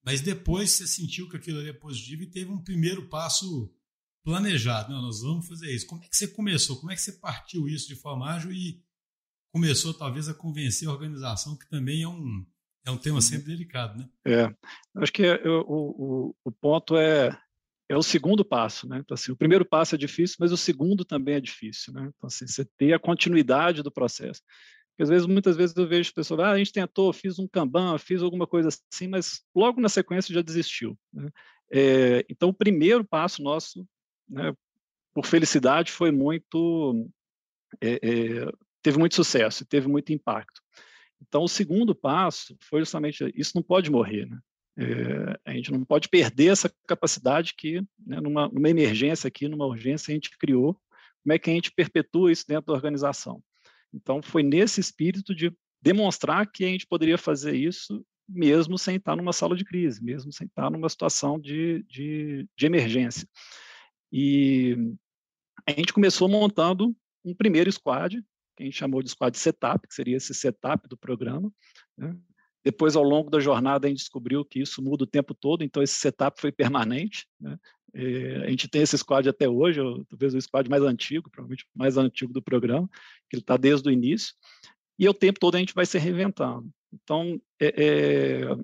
mas 0.04 0.20
depois 0.20 0.70
você 0.70 0.86
sentiu 0.86 1.28
que 1.28 1.36
aquilo 1.36 1.58
ali 1.58 1.70
é 1.70 1.72
positivo 1.72 2.22
e 2.22 2.30
teve 2.30 2.48
um 2.48 2.62
primeiro 2.62 3.08
passo 3.08 3.74
planejado. 4.22 4.92
Não, 4.92 5.02
nós 5.02 5.20
vamos 5.20 5.48
fazer 5.48 5.74
isso. 5.74 5.88
Como 5.88 6.04
é 6.04 6.06
que 6.06 6.16
você 6.16 6.28
começou? 6.28 6.78
Como 6.78 6.92
é 6.92 6.94
que 6.94 7.02
você 7.02 7.14
partiu 7.14 7.66
isso 7.66 7.88
de 7.88 7.96
forma 7.96 8.30
ágil 8.30 8.52
e 8.52 8.80
começou 9.52 9.92
talvez 9.92 10.28
a 10.28 10.34
convencer 10.34 10.86
a 10.86 10.92
organização, 10.92 11.58
que 11.58 11.68
também 11.68 12.02
é 12.02 12.08
um, 12.08 12.46
é 12.86 12.90
um 12.92 12.96
tema 12.96 13.16
uhum. 13.16 13.20
sempre 13.20 13.46
delicado, 13.46 13.98
né? 13.98 14.08
É, 14.24 14.54
acho 14.94 15.12
que 15.12 15.28
o, 15.44 15.64
o, 15.66 16.36
o 16.44 16.52
ponto 16.52 16.96
é, 16.96 17.36
é 17.90 17.96
o 17.96 18.02
segundo 18.04 18.44
passo, 18.44 18.88
né? 18.88 18.98
Então, 18.98 19.16
assim, 19.16 19.32
o 19.32 19.36
primeiro 19.36 19.64
passo 19.64 19.96
é 19.96 19.98
difícil, 19.98 20.36
mas 20.38 20.52
o 20.52 20.56
segundo 20.56 21.04
também 21.04 21.34
é 21.34 21.40
difícil, 21.40 21.92
né? 21.92 22.02
Então, 22.16 22.28
assim, 22.28 22.46
você 22.46 22.64
ter 22.78 22.92
a 22.92 23.00
continuidade 23.00 23.82
do 23.82 23.90
processo. 23.90 24.40
Porque, 24.90 25.02
às 25.02 25.08
vezes, 25.08 25.26
muitas 25.26 25.56
vezes 25.56 25.76
eu 25.76 25.88
vejo 25.88 26.14
pessoas, 26.14 26.38
ah, 26.38 26.52
a 26.52 26.58
gente 26.58 26.72
tentou, 26.72 27.12
fiz 27.12 27.40
um 27.40 27.48
Kanban, 27.48 27.98
fiz 27.98 28.22
alguma 28.22 28.46
coisa 28.46 28.68
assim, 28.68 29.08
mas 29.08 29.42
logo 29.52 29.80
na 29.80 29.88
sequência 29.88 30.32
já 30.32 30.40
desistiu. 30.40 30.96
Né? 31.12 31.30
É, 31.72 32.24
então, 32.28 32.50
o 32.50 32.54
primeiro 32.54 33.04
passo 33.04 33.42
nosso, 33.42 33.84
né, 34.28 34.54
por 35.12 35.26
felicidade, 35.26 35.90
foi 35.90 36.12
muito 36.12 37.10
é, 37.80 37.94
é, 37.94 38.52
teve 38.82 38.98
muito 38.98 39.16
sucesso, 39.16 39.66
teve 39.66 39.88
muito 39.88 40.12
impacto. 40.12 40.60
Então, 41.20 41.42
o 41.42 41.48
segundo 41.48 41.92
passo 41.92 42.56
foi 42.60 42.80
justamente 42.80 43.32
isso 43.34 43.52
não 43.56 43.64
pode 43.64 43.90
morrer, 43.90 44.26
né? 44.26 44.38
É, 44.78 45.38
a 45.44 45.52
gente 45.52 45.72
não 45.72 45.84
pode 45.84 46.08
perder 46.08 46.52
essa 46.52 46.72
capacidade 46.86 47.54
que, 47.54 47.80
né, 48.04 48.20
numa, 48.20 48.48
numa 48.48 48.68
emergência 48.68 49.28
aqui, 49.28 49.48
numa 49.48 49.66
urgência, 49.66 50.10
a 50.10 50.14
gente 50.14 50.36
criou. 50.38 50.74
Como 51.22 51.32
é 51.32 51.38
que 51.38 51.50
a 51.50 51.52
gente 51.52 51.72
perpetua 51.72 52.32
isso 52.32 52.46
dentro 52.46 52.66
da 52.66 52.72
organização? 52.72 53.42
Então, 53.92 54.22
foi 54.22 54.42
nesse 54.42 54.80
espírito 54.80 55.34
de 55.34 55.52
demonstrar 55.82 56.50
que 56.50 56.64
a 56.64 56.68
gente 56.68 56.86
poderia 56.86 57.18
fazer 57.18 57.54
isso 57.54 58.04
mesmo 58.28 58.78
sem 58.78 58.96
estar 58.96 59.16
numa 59.16 59.32
sala 59.32 59.56
de 59.56 59.64
crise, 59.64 60.02
mesmo 60.02 60.32
sem 60.32 60.46
estar 60.46 60.70
numa 60.70 60.88
situação 60.88 61.38
de, 61.38 61.82
de, 61.88 62.48
de 62.56 62.66
emergência. 62.66 63.28
E 64.12 64.76
a 65.66 65.72
gente 65.72 65.92
começou 65.92 66.28
montando 66.28 66.94
um 67.24 67.34
primeiro 67.34 67.70
squad, 67.72 68.22
que 68.56 68.62
a 68.62 68.66
gente 68.66 68.76
chamou 68.76 69.02
de 69.02 69.10
squad 69.10 69.36
setup, 69.36 69.86
que 69.86 69.94
seria 69.94 70.16
esse 70.16 70.32
setup 70.32 70.88
do 70.88 70.96
programa. 70.96 71.52
Né? 71.96 72.16
Depois, 72.64 72.94
ao 72.94 73.02
longo 73.02 73.30
da 73.30 73.40
jornada, 73.40 73.86
a 73.86 73.90
gente 73.90 74.00
descobriu 74.00 74.44
que 74.44 74.60
isso 74.60 74.82
muda 74.82 75.04
o 75.04 75.06
tempo 75.06 75.34
todo, 75.34 75.62
então 75.62 75.82
esse 75.82 75.94
setup 75.94 76.40
foi 76.40 76.52
permanente. 76.52 77.26
Né? 77.40 77.58
a 78.46 78.50
gente 78.50 78.68
tem 78.68 78.82
esse 78.82 78.96
squad 78.96 79.28
até 79.28 79.48
hoje, 79.48 79.80
talvez 80.08 80.32
o 80.34 80.40
squad 80.40 80.68
mais 80.70 80.82
antigo, 80.82 81.28
provavelmente 81.28 81.64
o 81.64 81.78
mais 81.78 81.96
antigo 81.96 82.32
do 82.32 82.42
programa, 82.42 82.88
que 83.28 83.36
ele 83.36 83.42
está 83.42 83.56
desde 83.56 83.88
o 83.88 83.92
início, 83.92 84.34
e 84.98 85.08
o 85.08 85.14
tempo 85.14 85.40
todo 85.40 85.56
a 85.56 85.58
gente 85.58 85.74
vai 85.74 85.86
se 85.86 85.98
reinventando. 85.98 86.70
Então, 86.92 87.40
é, 87.60 87.74
é, 87.76 88.56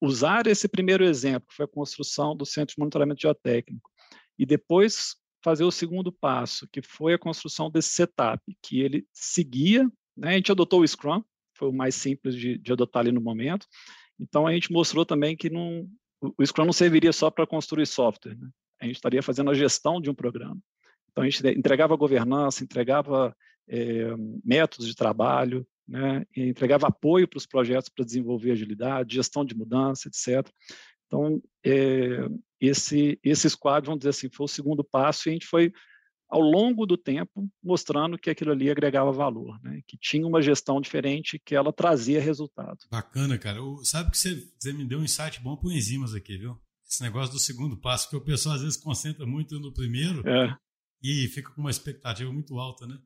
usar 0.00 0.46
esse 0.46 0.68
primeiro 0.68 1.04
exemplo, 1.04 1.48
que 1.48 1.54
foi 1.54 1.64
a 1.64 1.68
construção 1.68 2.36
do 2.36 2.44
Centro 2.44 2.74
de 2.74 2.78
Monitoramento 2.78 3.22
Geotécnico, 3.22 3.90
e 4.38 4.44
depois 4.44 5.16
fazer 5.42 5.64
o 5.64 5.70
segundo 5.70 6.10
passo, 6.10 6.66
que 6.72 6.82
foi 6.82 7.14
a 7.14 7.18
construção 7.18 7.70
desse 7.70 7.90
setup, 7.90 8.42
que 8.62 8.80
ele 8.80 9.06
seguia, 9.12 9.84
né? 10.16 10.30
a 10.30 10.32
gente 10.32 10.50
adotou 10.50 10.80
o 10.80 10.88
Scrum, 10.88 11.22
foi 11.64 11.68
o 11.70 11.72
mais 11.72 11.94
simples 11.94 12.34
de, 12.34 12.58
de 12.58 12.72
adotar 12.72 13.00
ali 13.00 13.12
no 13.12 13.20
momento, 13.20 13.66
então 14.20 14.46
a 14.46 14.52
gente 14.52 14.70
mostrou 14.72 15.04
também 15.06 15.36
que 15.36 15.48
não, 15.48 15.88
o 16.20 16.44
Scrum 16.44 16.66
não 16.66 16.72
serviria 16.72 17.12
só 17.12 17.30
para 17.30 17.46
construir 17.46 17.86
software, 17.86 18.36
né? 18.36 18.48
a 18.80 18.86
gente 18.86 18.96
estaria 18.96 19.22
fazendo 19.22 19.50
a 19.50 19.54
gestão 19.54 20.00
de 20.00 20.10
um 20.10 20.14
programa. 20.14 20.58
Então 21.10 21.24
a 21.24 21.28
gente 21.28 21.46
entregava 21.56 21.96
governança, 21.96 22.62
entregava 22.62 23.34
é, 23.68 24.08
métodos 24.44 24.86
de 24.86 24.94
trabalho, 24.94 25.66
né? 25.88 26.24
entregava 26.36 26.88
apoio 26.88 27.26
para 27.26 27.38
os 27.38 27.46
projetos 27.46 27.88
para 27.88 28.04
desenvolver 28.04 28.50
agilidade, 28.52 29.14
gestão 29.14 29.44
de 29.44 29.56
mudança, 29.56 30.08
etc. 30.08 30.46
Então, 31.06 31.40
é, 31.64 32.26
esse, 32.60 33.18
esse 33.22 33.48
squad, 33.48 33.86
vamos 33.86 34.00
dizer 34.00 34.10
assim, 34.10 34.28
foi 34.28 34.44
o 34.44 34.48
segundo 34.48 34.82
passo 34.84 35.28
e 35.28 35.30
a 35.30 35.32
gente 35.32 35.46
foi, 35.46 35.72
ao 36.34 36.40
longo 36.40 36.84
do 36.84 36.96
tempo, 36.96 37.48
mostrando 37.62 38.18
que 38.18 38.28
aquilo 38.28 38.50
ali 38.50 38.68
agregava 38.68 39.12
valor, 39.12 39.56
né? 39.62 39.80
que 39.86 39.96
tinha 39.96 40.26
uma 40.26 40.42
gestão 40.42 40.80
diferente, 40.80 41.38
que 41.38 41.54
ela 41.54 41.72
trazia 41.72 42.20
resultado. 42.20 42.78
Bacana, 42.90 43.38
cara. 43.38 43.58
Eu, 43.58 43.84
sabe 43.84 44.10
que 44.10 44.18
você, 44.18 44.34
você 44.58 44.72
me 44.72 44.84
deu 44.84 44.98
um 44.98 45.04
insight 45.04 45.40
bom 45.40 45.56
para 45.56 45.72
enzimas 45.72 46.12
aqui, 46.12 46.36
viu? 46.36 46.60
Esse 46.84 47.04
negócio 47.04 47.32
do 47.32 47.38
segundo 47.38 47.76
passo, 47.76 48.10
que 48.10 48.16
o 48.16 48.20
pessoal 48.20 48.56
às 48.56 48.62
vezes 48.62 48.76
concentra 48.76 49.24
muito 49.24 49.60
no 49.60 49.72
primeiro 49.72 50.28
é. 50.28 50.56
e 51.00 51.28
fica 51.28 51.52
com 51.52 51.60
uma 51.60 51.70
expectativa 51.70 52.32
muito 52.32 52.58
alta, 52.58 52.84
né? 52.84 52.98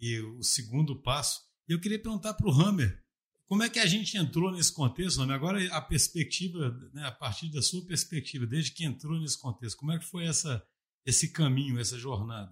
E 0.00 0.18
o 0.18 0.42
segundo 0.42 1.00
passo. 1.00 1.40
E 1.68 1.72
eu 1.72 1.80
queria 1.80 2.02
perguntar 2.02 2.34
para 2.34 2.48
o 2.48 2.52
Hammer, 2.52 3.00
como 3.46 3.62
é 3.62 3.70
que 3.70 3.78
a 3.78 3.86
gente 3.86 4.18
entrou 4.18 4.50
nesse 4.50 4.72
contexto, 4.72 5.18
Rony? 5.18 5.32
Agora 5.34 5.64
a 5.72 5.80
perspectiva, 5.80 6.76
né, 6.92 7.04
a 7.04 7.12
partir 7.12 7.48
da 7.48 7.62
sua 7.62 7.86
perspectiva, 7.86 8.44
desde 8.44 8.72
que 8.72 8.84
entrou 8.84 9.20
nesse 9.20 9.40
contexto, 9.40 9.76
como 9.76 9.92
é 9.92 10.00
que 10.00 10.04
foi 10.04 10.24
essa, 10.24 10.60
esse 11.06 11.30
caminho, 11.30 11.78
essa 11.78 11.96
jornada? 11.96 12.50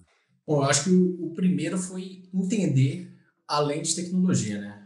Bom, 0.50 0.64
eu 0.64 0.68
acho 0.68 0.82
que 0.82 0.90
o, 0.90 1.30
primeiro 1.32 1.78
foi 1.78 2.24
entender 2.34 3.08
além 3.46 3.82
de 3.82 3.94
tecnologia, 3.94 4.60
né? 4.60 4.84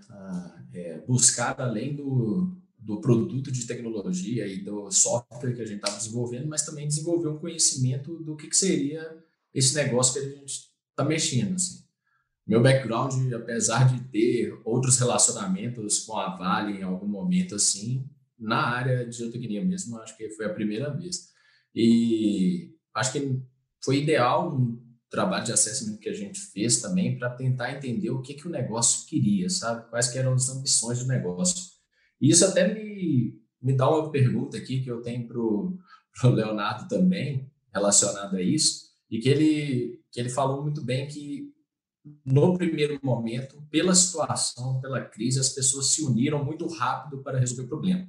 É, 0.75 0.99
buscar 1.07 1.59
além 1.59 1.97
do, 1.97 2.55
do 2.79 3.01
produto 3.01 3.51
de 3.51 3.67
tecnologia 3.67 4.47
e 4.47 4.59
do 4.59 4.91
software 4.91 5.55
que 5.55 5.63
a 5.63 5.65
gente 5.65 5.77
estava 5.77 5.97
desenvolvendo, 5.97 6.49
mas 6.49 6.67
também 6.67 6.87
desenvolver 6.87 7.29
um 7.29 7.39
conhecimento 7.39 8.15
do 8.23 8.37
que, 8.37 8.49
que 8.49 8.57
seria 8.57 9.25
esse 9.55 9.75
negócio 9.75 10.13
que 10.13 10.19
a 10.19 10.31
gente 10.33 10.71
está 10.91 11.03
mexendo. 11.03 11.55
Assim. 11.55 11.83
Meu 12.47 12.63
background, 12.63 13.33
apesar 13.33 13.91
de 13.91 14.05
ter 14.11 14.61
outros 14.67 14.99
relacionamentos 14.99 16.01
com 16.01 16.19
a 16.19 16.37
Vale 16.37 16.81
em 16.81 16.83
algum 16.83 17.09
momento 17.09 17.55
assim, 17.55 18.07
na 18.39 18.67
área 18.67 19.07
de 19.07 19.17
geotecnia 19.17 19.65
mesmo, 19.65 19.97
acho 19.97 20.15
que 20.15 20.29
foi 20.29 20.45
a 20.45 20.53
primeira 20.53 20.91
vez. 20.91 21.31
E 21.75 22.71
acho 22.95 23.13
que 23.13 23.41
foi 23.83 24.03
ideal 24.03 24.55
trabalho 25.15 25.45
de 25.45 25.53
assessment 25.53 25.99
que 25.99 26.09
a 26.09 26.13
gente 26.13 26.41
fez 26.41 26.81
também 26.81 27.17
para 27.17 27.31
tentar 27.31 27.73
entender 27.73 28.11
o 28.11 28.21
que, 28.21 28.35
que 28.35 28.49
o 28.49 28.51
negócio 28.51 29.07
queria, 29.07 29.49
sabe? 29.49 29.89
Quais 29.89 30.09
que 30.09 30.19
eram 30.19 30.35
as 30.35 30.49
ambições 30.49 30.99
do 30.99 31.07
negócio. 31.07 31.73
E 32.21 32.31
isso 32.31 32.45
até 32.45 32.73
me, 32.73 33.41
me 33.63 33.77
dá 33.77 33.89
uma 33.89 34.11
pergunta 34.11 34.57
aqui 34.57 34.83
que 34.83 34.91
eu 34.91 35.01
tenho 35.03 35.27
para 35.29 35.39
o 35.39 35.79
Leonardo 36.35 36.89
também, 36.89 37.49
relacionado 37.73 38.37
a 38.37 38.43
isso, 38.43 38.87
e 39.09 39.19
que 39.21 39.29
ele, 39.29 40.01
que 40.11 40.19
ele 40.19 40.29
falou 40.29 40.63
muito 40.63 40.83
bem 40.83 41.07
que 41.07 41.53
no 42.25 42.59
primeiro 42.59 42.99
momento, 43.03 43.63
pela 43.71 43.95
situação, 43.95 44.81
pela 44.81 45.01
crise, 45.01 45.39
as 45.39 45.51
pessoas 45.51 45.87
se 45.87 46.03
uniram 46.03 46.45
muito 46.45 46.67
rápido 46.67 47.23
para 47.23 47.39
resolver 47.39 47.63
o 47.63 47.69
problema. 47.69 48.07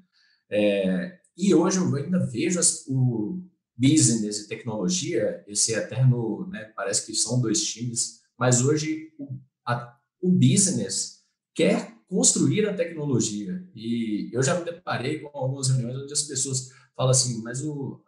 É, 0.49 1.19
e 1.37 1.53
hoje 1.53 1.77
eu 1.77 1.95
ainda 1.95 2.25
vejo 2.25 2.59
as, 2.59 2.85
o 2.87 3.41
business 3.77 4.39
e 4.39 4.47
tecnologia, 4.47 5.43
esse 5.47 5.73
eterno, 5.73 6.47
né, 6.47 6.71
parece 6.75 7.05
que 7.05 7.13
são 7.13 7.41
dois 7.41 7.63
times, 7.63 8.21
mas 8.37 8.61
hoje 8.61 9.11
o, 9.19 9.37
a, 9.65 9.97
o 10.21 10.31
business 10.31 11.23
quer 11.53 11.93
construir 12.07 12.67
a 12.67 12.73
tecnologia. 12.73 13.67
E 13.75 14.29
eu 14.31 14.41
já 14.41 14.57
me 14.57 14.65
deparei 14.65 15.19
com 15.19 15.37
algumas 15.37 15.69
reuniões 15.69 16.03
onde 16.03 16.13
as 16.13 16.23
pessoas 16.23 16.69
falam 16.95 17.11
assim, 17.11 17.41
mas 17.41 17.61
o, 17.61 18.01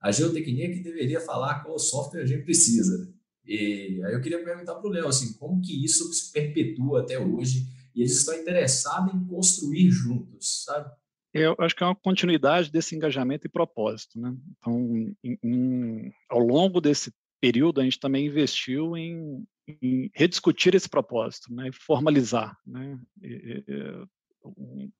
a 0.00 0.10
geotecnia 0.10 0.72
que 0.72 0.82
deveria 0.82 1.20
falar 1.20 1.62
qual 1.62 1.78
software 1.78 2.22
a 2.22 2.26
gente 2.26 2.44
precisa. 2.44 3.12
E 3.46 4.02
aí 4.04 4.14
eu 4.14 4.20
queria 4.20 4.42
perguntar 4.42 4.74
para 4.74 4.88
o 4.88 4.90
Léo, 4.90 5.06
assim, 5.06 5.34
como 5.34 5.60
que 5.60 5.84
isso 5.84 6.12
se 6.12 6.32
perpetua 6.32 7.02
até 7.02 7.18
hoje 7.18 7.68
e 7.94 8.00
eles 8.00 8.16
estão 8.16 8.34
interessados 8.34 9.14
em 9.14 9.24
construir 9.26 9.90
juntos, 9.90 10.64
sabe? 10.64 10.90
Eu 11.34 11.56
acho 11.58 11.74
que 11.74 11.82
é 11.82 11.86
uma 11.86 11.96
continuidade 11.96 12.70
desse 12.70 12.94
engajamento 12.94 13.46
e 13.46 13.50
propósito, 13.50 14.20
né? 14.20 14.34
Então, 14.56 14.96
em, 15.22 15.38
em, 15.42 16.12
ao 16.30 16.38
longo 16.38 16.80
desse 16.80 17.12
período, 17.40 17.80
a 17.80 17.84
gente 17.84 17.98
também 17.98 18.26
investiu 18.26 18.96
em, 18.96 19.44
em 19.82 20.10
rediscutir 20.14 20.74
esse 20.74 20.88
propósito, 20.88 21.52
né? 21.52 21.70
Formalizar, 21.72 22.56
né? 22.64 22.98
E, 23.20 23.64
e, 23.66 24.06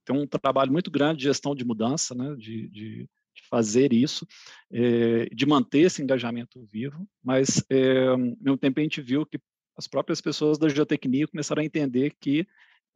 tem 0.05 0.17
um 0.17 0.26
trabalho 0.26 0.73
muito 0.73 0.91
grande 0.91 1.19
de 1.19 1.25
gestão 1.25 1.55
de 1.55 1.64
mudança, 1.64 2.14
né? 2.14 2.35
de, 2.37 2.69
de 2.69 3.09
de 3.35 3.43
fazer 3.49 3.93
isso, 3.93 4.26
é, 4.71 5.26
de 5.26 5.45
manter 5.45 5.81
esse 5.81 6.03
engajamento 6.03 6.64
vivo, 6.67 7.07
mas, 7.23 7.64
é, 7.69 8.07
ao 8.07 8.19
mesmo 8.19 8.57
tempo, 8.57 8.79
a 8.79 8.83
gente 8.83 9.03
viu 9.03 9.26
que 9.26 9.41
as 9.76 9.88
próprias 9.88 10.21
pessoas 10.21 10.57
da 10.57 10.69
geotecnia 10.69 11.26
começaram 11.26 11.61
a 11.61 11.64
entender 11.64 12.14
que 12.21 12.47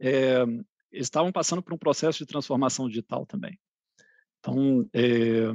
é, 0.01 0.45
eles 0.91 1.07
estavam 1.07 1.33
passando 1.33 1.63
por 1.63 1.73
um 1.73 1.79
processo 1.79 2.19
de 2.19 2.27
transformação 2.27 2.89
digital 2.89 3.27
também. 3.27 3.59
Então, 4.39 4.89
é, 4.93 5.51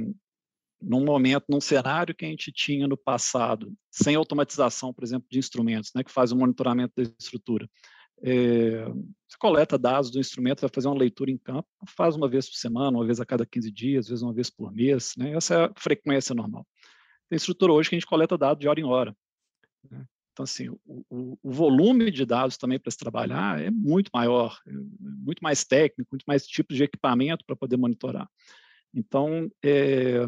num 0.80 1.04
momento, 1.04 1.46
num 1.48 1.60
cenário 1.60 2.14
que 2.14 2.24
a 2.24 2.28
gente 2.28 2.52
tinha 2.52 2.86
no 2.86 2.96
passado, 2.96 3.72
sem 3.90 4.14
automatização, 4.14 4.92
por 4.92 5.02
exemplo, 5.02 5.26
de 5.30 5.38
instrumentos, 5.38 5.90
né, 5.94 6.04
que 6.04 6.12
faz 6.12 6.30
o 6.30 6.36
monitoramento 6.36 6.92
da 6.96 7.02
estrutura, 7.18 7.68
é, 8.22 8.84
você 8.86 9.36
coleta 9.38 9.78
dados 9.78 10.10
do 10.10 10.20
instrumento, 10.20 10.60
vai 10.60 10.70
fazer 10.72 10.88
uma 10.88 10.98
leitura 10.98 11.30
em 11.30 11.38
campo, 11.38 11.68
faz 11.96 12.14
uma 12.14 12.28
vez 12.28 12.48
por 12.48 12.56
semana, 12.56 12.96
uma 12.96 13.04
vez 13.04 13.20
a 13.20 13.26
cada 13.26 13.44
15 13.44 13.70
dias, 13.70 14.04
às 14.04 14.08
vezes 14.10 14.22
uma 14.22 14.32
vez 14.32 14.50
por 14.50 14.72
mês, 14.72 15.12
né? 15.16 15.32
essa 15.32 15.54
é 15.54 15.64
a 15.64 15.72
frequência 15.76 16.34
normal. 16.34 16.66
Tem 17.28 17.36
estrutura 17.36 17.72
hoje 17.72 17.88
que 17.88 17.96
a 17.96 17.98
gente 17.98 18.08
coleta 18.08 18.38
dados 18.38 18.60
de 18.60 18.68
hora 18.68 18.80
em 18.80 18.84
hora. 18.84 19.16
Né? 19.90 20.04
Então, 20.34 20.42
assim, 20.42 20.68
o, 20.68 21.38
o, 21.40 21.52
volume 21.52 22.10
de 22.10 22.26
dados 22.26 22.56
também 22.56 22.78
para 22.78 22.90
se 22.90 22.98
trabalhar 22.98 23.62
é 23.62 23.70
muito 23.70 24.10
maior, 24.12 24.58
é 24.66 24.72
muito 25.00 25.40
mais 25.40 25.64
técnico, 25.64 26.10
muito 26.12 26.24
mais 26.26 26.44
tipos 26.44 26.76
de 26.76 26.82
equipamento 26.82 27.44
para 27.46 27.54
poder 27.54 27.76
monitorar. 27.76 28.28
Então, 28.92 29.48
é, 29.64 30.26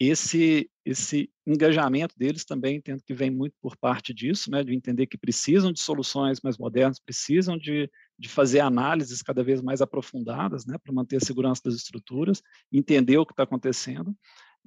esse 0.00 0.68
esse 0.84 1.30
engajamento 1.46 2.18
deles 2.18 2.44
também 2.44 2.76
entendo 2.76 3.04
que 3.04 3.14
vem 3.14 3.30
muito 3.30 3.54
por 3.60 3.76
parte 3.76 4.12
disso, 4.12 4.50
né, 4.50 4.64
de 4.64 4.74
entender 4.74 5.06
que 5.06 5.16
precisam 5.16 5.72
de 5.72 5.78
soluções 5.78 6.40
mais 6.40 6.58
modernas, 6.58 6.98
precisam 6.98 7.56
de, 7.56 7.88
de 8.18 8.28
fazer 8.28 8.60
análises 8.60 9.22
cada 9.22 9.44
vez 9.44 9.62
mais 9.62 9.80
aprofundadas, 9.80 10.66
né, 10.66 10.76
para 10.82 10.92
manter 10.92 11.18
a 11.18 11.20
segurança 11.20 11.62
das 11.64 11.74
estruturas, 11.74 12.42
entender 12.72 13.16
o 13.16 13.24
que 13.24 13.32
está 13.32 13.44
acontecendo. 13.44 14.12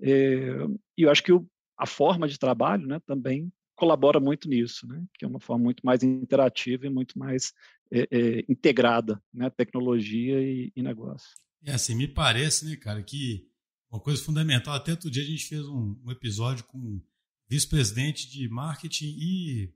É, 0.02 0.56
e 0.98 1.04
eu 1.04 1.12
acho 1.12 1.22
que 1.22 1.34
o, 1.34 1.46
a 1.78 1.86
forma 1.86 2.30
de 2.30 2.40
trabalho, 2.40 2.88
né, 2.88 3.02
também 3.06 3.52
colabora 3.76 4.20
muito 4.20 4.48
nisso, 4.48 4.88
né, 4.88 5.06
que 5.14 5.26
é 5.26 5.28
uma 5.28 5.40
forma 5.40 5.66
muito 5.66 5.86
mais 5.86 6.04
interativa 6.04 6.86
e 6.86 6.90
muito 6.90 7.18
mais 7.18 7.54
é, 7.92 8.08
é, 8.12 8.46
integrada, 8.50 9.22
né, 9.34 9.50
tecnologia 9.50 10.42
e, 10.42 10.72
e 10.76 10.82
negócio. 10.82 11.30
É 11.64 11.74
assim, 11.74 11.96
me 11.96 12.08
parece, 12.08 12.66
né, 12.66 12.76
cara, 12.76 13.02
que 13.04 13.48
uma 13.92 14.00
coisa 14.00 14.22
fundamental. 14.22 14.74
Até 14.74 14.92
outro 14.92 15.10
dia 15.10 15.24
a 15.24 15.28
gente 15.28 15.46
fez 15.46 15.66
um, 15.66 16.00
um 16.04 16.12
episódio 16.12 16.66
com 16.66 17.02
vice-presidente 17.50 18.30
de 18.30 18.48
marketing 18.50 19.16
e, 19.18 19.74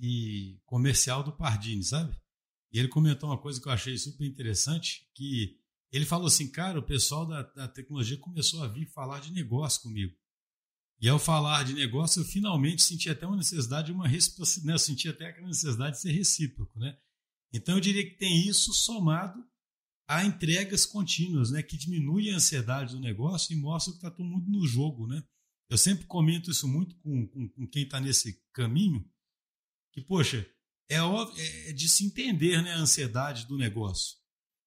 e 0.00 0.58
comercial 0.64 1.22
do 1.22 1.32
Pardini, 1.32 1.82
sabe? 1.82 2.16
E 2.72 2.78
ele 2.78 2.88
comentou 2.88 3.30
uma 3.30 3.38
coisa 3.38 3.60
que 3.60 3.68
eu 3.68 3.72
achei 3.72 3.96
super 3.96 4.26
interessante, 4.26 5.08
que 5.14 5.58
ele 5.92 6.04
falou 6.04 6.26
assim, 6.26 6.50
cara, 6.50 6.78
o 6.78 6.82
pessoal 6.82 7.26
da, 7.26 7.42
da 7.42 7.68
tecnologia 7.68 8.18
começou 8.18 8.62
a 8.62 8.68
vir 8.68 8.86
falar 8.86 9.20
de 9.20 9.32
negócio 9.32 9.82
comigo. 9.82 10.14
E 11.00 11.08
ao 11.08 11.18
falar 11.18 11.64
de 11.64 11.74
negócio, 11.74 12.20
eu 12.20 12.24
finalmente 12.24 12.82
senti 12.82 13.10
até 13.10 13.26
uma 13.26 13.36
necessidade 13.36 13.88
de 13.88 13.92
uma 13.92 14.08
reciprocidade, 14.08 14.66
né? 14.66 14.78
senti 14.78 15.08
até 15.08 15.26
aquela 15.26 15.46
necessidade 15.46 15.96
de 15.96 16.02
ser 16.02 16.12
recíproco, 16.12 16.78
né? 16.78 16.96
Então 17.52 17.74
eu 17.74 17.80
diria 17.80 18.04
que 18.04 18.16
tem 18.16 18.46
isso 18.46 18.72
somado 18.72 19.44
a 20.08 20.24
entregas 20.24 20.86
contínuas, 20.86 21.50
né, 21.50 21.62
que 21.62 21.76
diminuem 21.76 22.32
a 22.32 22.36
ansiedade 22.36 22.94
do 22.94 23.00
negócio 23.00 23.52
e 23.52 23.56
mostram 23.56 23.92
que 23.92 23.98
está 23.98 24.10
todo 24.10 24.28
mundo 24.28 24.48
no 24.48 24.66
jogo. 24.66 25.06
Né? 25.06 25.22
Eu 25.68 25.76
sempre 25.76 26.06
comento 26.06 26.50
isso 26.50 26.68
muito 26.68 26.96
com, 26.98 27.26
com, 27.26 27.48
com 27.48 27.66
quem 27.66 27.82
está 27.82 28.00
nesse 28.00 28.40
caminho, 28.52 29.04
que, 29.92 30.00
poxa, 30.00 30.48
é, 30.88 31.02
óbvio, 31.02 31.42
é, 31.42 31.70
é 31.70 31.72
de 31.72 31.88
se 31.88 32.04
entender 32.04 32.62
né, 32.62 32.74
a 32.74 32.78
ansiedade 32.78 33.46
do 33.46 33.58
negócio. 33.58 34.16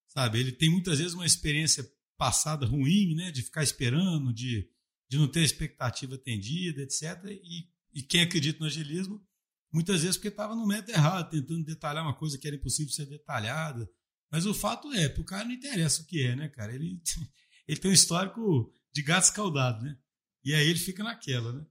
Sabe? 0.07 0.39
Ele 0.39 0.51
tem 0.51 0.69
muitas 0.69 0.97
vezes 0.99 1.13
uma 1.13 1.25
experiência 1.25 1.89
passada 2.17 2.65
ruim, 2.65 3.15
né, 3.15 3.31
de 3.31 3.41
ficar 3.41 3.63
esperando, 3.63 4.33
de, 4.33 4.69
de 5.09 5.17
não 5.17 5.27
ter 5.27 5.41
expectativa 5.41 6.15
atendida, 6.15 6.81
etc. 6.81 7.25
E, 7.25 7.67
e 7.93 8.03
quem 8.03 8.21
acredita 8.21 8.59
no 8.59 8.67
agilismo, 8.67 9.21
muitas 9.73 10.01
vezes 10.01 10.17
porque 10.17 10.27
estava 10.27 10.55
no 10.55 10.67
método 10.67 10.91
errado, 10.91 11.31
tentando 11.31 11.65
detalhar 11.65 12.03
uma 12.03 12.15
coisa 12.15 12.37
que 12.37 12.47
era 12.47 12.55
impossível 12.55 12.93
ser 12.93 13.07
detalhada, 13.07 13.89
mas 14.31 14.45
o 14.45 14.53
fato 14.53 14.93
é, 14.93 15.09
pro 15.09 15.23
cara 15.23 15.45
não 15.45 15.51
interessa 15.51 16.03
o 16.03 16.05
que 16.05 16.23
é, 16.23 16.35
né, 16.35 16.47
cara? 16.49 16.73
Ele, 16.73 17.01
ele 17.67 17.79
tem 17.79 17.89
um 17.89 17.93
histórico 17.93 18.71
de 18.93 19.01
gato 19.01 19.23
escaldado, 19.23 19.83
né? 19.83 19.97
E 20.43 20.53
aí 20.53 20.67
ele 20.67 20.79
fica 20.79 21.03
naquela, 21.03 21.51
né? 21.51 21.65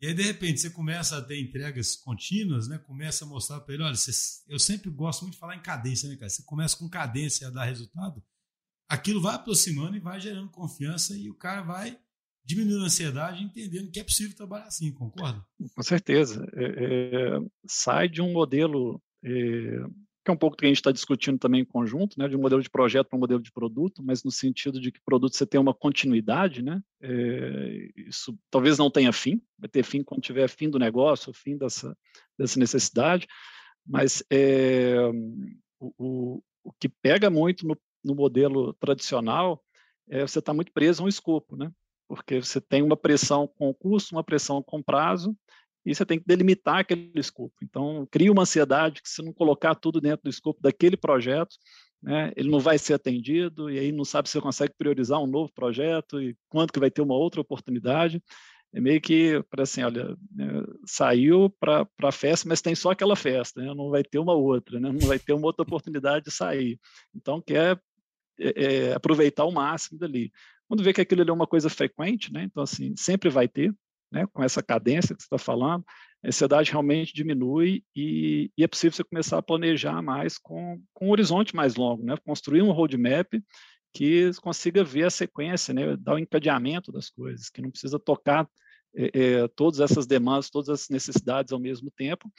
E 0.00 0.06
aí, 0.08 0.14
de 0.14 0.22
repente, 0.22 0.60
você 0.60 0.68
começa 0.68 1.16
a 1.16 1.22
ter 1.22 1.40
entregas 1.40 1.94
contínuas, 1.94 2.66
né? 2.66 2.76
Começa 2.76 3.24
a 3.24 3.28
mostrar 3.28 3.60
para 3.60 3.72
ele, 3.72 3.84
olha, 3.84 3.94
você, 3.94 4.10
eu 4.48 4.58
sempre 4.58 4.90
gosto 4.90 5.22
muito 5.22 5.34
de 5.34 5.40
falar 5.40 5.56
em 5.56 5.62
cadência, 5.62 6.08
né, 6.08 6.16
cara? 6.16 6.28
Você 6.28 6.42
começa 6.42 6.76
com 6.76 6.88
cadência 6.88 7.46
a 7.46 7.50
dar 7.50 7.64
resultado, 7.64 8.22
aquilo 8.88 9.22
vai 9.22 9.36
aproximando 9.36 9.96
e 9.96 10.00
vai 10.00 10.20
gerando 10.20 10.50
confiança 10.50 11.16
e 11.16 11.30
o 11.30 11.34
cara 11.34 11.62
vai 11.62 11.98
diminuindo 12.44 12.82
a 12.82 12.86
ansiedade, 12.86 13.42
entendendo 13.42 13.90
que 13.90 14.00
é 14.00 14.04
possível 14.04 14.36
trabalhar 14.36 14.66
assim, 14.66 14.92
concorda? 14.92 15.44
Com 15.74 15.82
certeza. 15.82 16.46
É, 16.54 16.64
é, 16.64 17.38
sai 17.66 18.08
de 18.08 18.20
um 18.20 18.32
modelo 18.32 19.00
é, 19.24 19.84
que 20.24 20.30
é 20.30 20.34
um 20.34 20.36
pouco 20.36 20.56
que 20.56 20.64
a 20.64 20.68
gente 20.68 20.76
está 20.76 20.92
discutindo 20.92 21.38
também 21.38 21.62
em 21.62 21.64
conjunto, 21.64 22.16
né, 22.18 22.28
de 22.28 22.36
um 22.36 22.40
modelo 22.40 22.62
de 22.62 22.70
projeto 22.70 23.08
para 23.08 23.16
um 23.16 23.20
modelo 23.20 23.42
de 23.42 23.50
produto, 23.50 24.02
mas 24.02 24.22
no 24.22 24.30
sentido 24.30 24.80
de 24.80 24.92
que 24.92 25.00
produto 25.04 25.36
você 25.36 25.44
tem 25.44 25.60
uma 25.60 25.74
continuidade, 25.74 26.62
né, 26.62 26.80
é, 27.00 27.90
isso 27.96 28.38
talvez 28.48 28.78
não 28.78 28.90
tenha 28.90 29.12
fim, 29.12 29.42
vai 29.58 29.68
ter 29.68 29.82
fim 29.82 30.02
quando 30.02 30.22
tiver 30.22 30.48
fim 30.48 30.70
do 30.70 30.78
negócio, 30.78 31.32
fim 31.32 31.56
dessa, 31.56 31.96
dessa 32.38 32.58
necessidade, 32.58 33.26
mas 33.84 34.22
é, 34.30 34.94
o, 35.80 35.92
o, 35.98 36.42
o, 36.62 36.72
que 36.78 36.88
pega 36.88 37.28
muito 37.28 37.66
no, 37.66 37.76
no 38.04 38.14
modelo 38.14 38.72
tradicional 38.74 39.60
é 40.08 40.20
você 40.20 40.38
está 40.38 40.54
muito 40.54 40.72
preso 40.72 41.02
a 41.02 41.06
um 41.06 41.08
escopo, 41.08 41.56
né, 41.56 41.72
porque 42.14 42.42
você 42.42 42.60
tem 42.60 42.82
uma 42.82 42.94
pressão 42.94 43.48
com 43.48 43.72
custo, 43.72 44.14
uma 44.14 44.22
pressão 44.22 44.62
com 44.62 44.82
prazo, 44.82 45.34
e 45.82 45.94
você 45.94 46.04
tem 46.04 46.18
que 46.18 46.26
delimitar 46.26 46.80
aquele 46.80 47.10
escopo. 47.14 47.54
Então, 47.62 48.06
cria 48.10 48.30
uma 48.30 48.42
ansiedade 48.42 49.00
que 49.00 49.08
se 49.08 49.22
não 49.22 49.32
colocar 49.32 49.74
tudo 49.74 49.98
dentro 49.98 50.24
do 50.24 50.28
escopo 50.28 50.60
daquele 50.60 50.94
projeto, 50.94 51.56
né, 52.02 52.30
ele 52.36 52.50
não 52.50 52.60
vai 52.60 52.76
ser 52.76 52.92
atendido, 52.92 53.70
e 53.70 53.78
aí 53.78 53.90
não 53.90 54.04
sabe 54.04 54.28
se 54.28 54.34
você 54.34 54.42
consegue 54.42 54.74
priorizar 54.76 55.22
um 55.22 55.26
novo 55.26 55.50
projeto 55.54 56.20
e 56.20 56.36
quando 56.50 56.70
que 56.70 56.78
vai 56.78 56.90
ter 56.90 57.00
uma 57.00 57.14
outra 57.14 57.40
oportunidade. 57.40 58.22
É 58.74 58.80
meio 58.80 59.00
que 59.00 59.42
para 59.48 59.62
assim, 59.62 59.82
olha, 59.82 60.14
né, 60.34 60.64
saiu 60.84 61.48
para 61.48 61.88
a 62.02 62.12
festa, 62.12 62.46
mas 62.46 62.60
tem 62.60 62.74
só 62.74 62.90
aquela 62.90 63.16
festa, 63.16 63.62
né, 63.62 63.72
não 63.74 63.88
vai 63.88 64.04
ter 64.04 64.18
uma 64.18 64.34
outra, 64.34 64.78
né, 64.78 64.92
não 64.92 65.08
vai 65.08 65.18
ter 65.18 65.32
uma 65.32 65.46
outra 65.46 65.62
oportunidade 65.62 66.26
de 66.26 66.30
sair. 66.30 66.78
Então, 67.14 67.40
quer 67.40 67.80
é, 68.38 68.64
é, 68.64 68.92
aproveitar 68.94 69.44
o 69.44 69.52
máximo 69.52 69.98
dali. 69.98 70.30
Quando 70.72 70.82
vê 70.84 70.94
que 70.94 71.02
aquilo 71.02 71.20
é 71.20 71.30
uma 71.30 71.46
coisa 71.46 71.68
frequente, 71.68 72.32
né, 72.32 72.44
então, 72.44 72.62
assim, 72.62 72.94
sempre 72.96 73.28
vai 73.28 73.46
ter, 73.46 73.74
né, 74.10 74.26
com 74.32 74.42
essa 74.42 74.62
cadência 74.62 75.14
que 75.14 75.20
você 75.20 75.26
está 75.26 75.36
falando, 75.36 75.84
a 76.24 76.28
ansiedade 76.28 76.70
realmente 76.70 77.12
diminui 77.12 77.84
e, 77.94 78.50
e, 78.56 78.64
é 78.64 78.66
possível 78.66 78.96
você 78.96 79.04
começar 79.04 79.36
a 79.36 79.42
planejar 79.42 80.00
mais 80.00 80.38
com, 80.38 80.82
com 80.94 81.08
um 81.08 81.10
horizonte 81.10 81.54
mais 81.54 81.74
longo, 81.74 82.02
né? 82.02 82.14
construir 82.24 82.62
um 82.62 82.72
roadmap 82.72 83.34
que 83.92 84.30
consiga 84.40 84.82
ver 84.82 85.04
a 85.04 85.10
sequência, 85.10 85.74
né? 85.74 85.94
dar 85.94 86.14
o 86.14 86.18
encadeamento 86.18 86.90
das 86.90 87.10
coisas, 87.10 87.50
que 87.50 87.60
não 87.60 87.70
precisa 87.70 87.98
tocar 87.98 88.48
é, 88.96 89.10
é, 89.12 89.48
todas 89.48 89.78
essas 89.78 90.06
demandas, 90.06 90.48
todas 90.48 90.70
as 90.70 90.88
necessidades 90.88 91.52
ao 91.52 91.60
mesmo 91.60 91.90
tempo, 91.90 92.32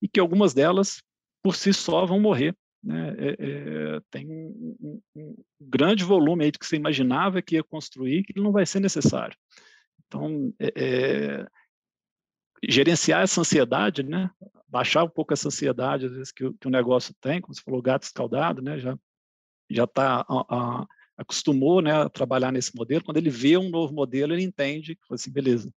e 0.00 0.06
que 0.06 0.20
algumas 0.20 0.54
delas, 0.54 1.02
por 1.42 1.56
si 1.56 1.74
só, 1.74 2.06
vão 2.06 2.20
morrer. 2.20 2.56
Né? 2.82 3.14
É, 3.18 3.36
é, 3.38 4.00
tem 4.10 4.26
um, 4.26 5.00
um, 5.14 5.36
grande 5.60 6.04
volume 6.04 6.44
aí 6.44 6.52
que 6.52 6.64
você 6.64 6.76
imaginava 6.76 7.42
que 7.42 7.56
ia 7.56 7.62
construir, 7.62 8.22
que 8.24 8.40
não 8.40 8.52
vai 8.52 8.64
ser 8.64 8.80
necessário. 8.80 9.36
Então, 10.06 10.52
é, 10.60 11.46
gerenciar 12.68 13.22
essa 13.22 13.40
ansiedade, 13.40 14.02
né? 14.02 14.30
Baixar 14.66 15.04
um 15.04 15.08
pouco 15.08 15.32
essa 15.32 15.48
ansiedade, 15.48 16.06
às 16.06 16.12
vezes, 16.12 16.32
que 16.32 16.44
o, 16.44 16.54
que 16.54 16.66
o 16.66 16.70
negócio 16.70 17.14
tem, 17.20 17.40
como 17.40 17.54
você 17.54 17.62
falou, 17.62 17.82
gato 17.82 18.04
escaldado, 18.04 18.62
né? 18.62 18.78
Já 18.78 18.98
já 19.72 19.84
está 19.84 20.26
acostumou, 21.16 21.82
né, 21.82 21.92
a 21.92 22.08
trabalhar 22.08 22.50
nesse 22.50 22.74
modelo. 22.74 23.04
Quando 23.04 23.18
ele 23.18 23.28
vê 23.28 23.56
um 23.56 23.68
novo 23.68 23.92
modelo, 23.92 24.32
ele 24.32 24.42
entende 24.42 24.96
que, 24.96 25.14
assim, 25.14 25.30
beleza, 25.30 25.72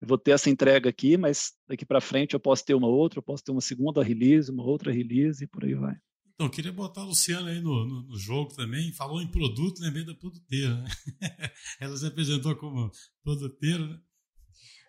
eu 0.00 0.08
vou 0.08 0.16
ter 0.16 0.30
essa 0.30 0.48
entrega 0.48 0.88
aqui, 0.88 1.18
mas 1.18 1.52
daqui 1.68 1.84
para 1.84 2.00
frente 2.00 2.32
eu 2.32 2.40
posso 2.40 2.64
ter 2.64 2.74
uma 2.74 2.88
outra, 2.88 3.18
eu 3.18 3.22
posso 3.22 3.44
ter 3.44 3.52
uma 3.52 3.60
segunda 3.60 4.02
release, 4.02 4.50
uma 4.50 4.64
outra 4.64 4.90
release 4.90 5.44
e 5.44 5.46
por 5.46 5.64
aí 5.64 5.74
vai. 5.74 5.94
Então, 6.36 6.50
queria 6.50 6.70
botar 6.70 7.00
a 7.00 7.04
Luciana 7.04 7.48
aí 7.50 7.60
no, 7.62 7.86
no, 7.86 8.02
no, 8.02 8.18
jogo 8.18 8.54
também. 8.54 8.92
Falou 8.92 9.22
em 9.22 9.26
produto, 9.26 9.80
lembrei 9.80 10.04
da 10.04 10.14
produteira. 10.14 10.74
Né? 10.76 10.90
Ela 11.80 11.96
se 11.96 12.06
apresentou 12.06 12.54
como 12.56 12.90
produteira, 13.24 13.86
né? 13.86 13.98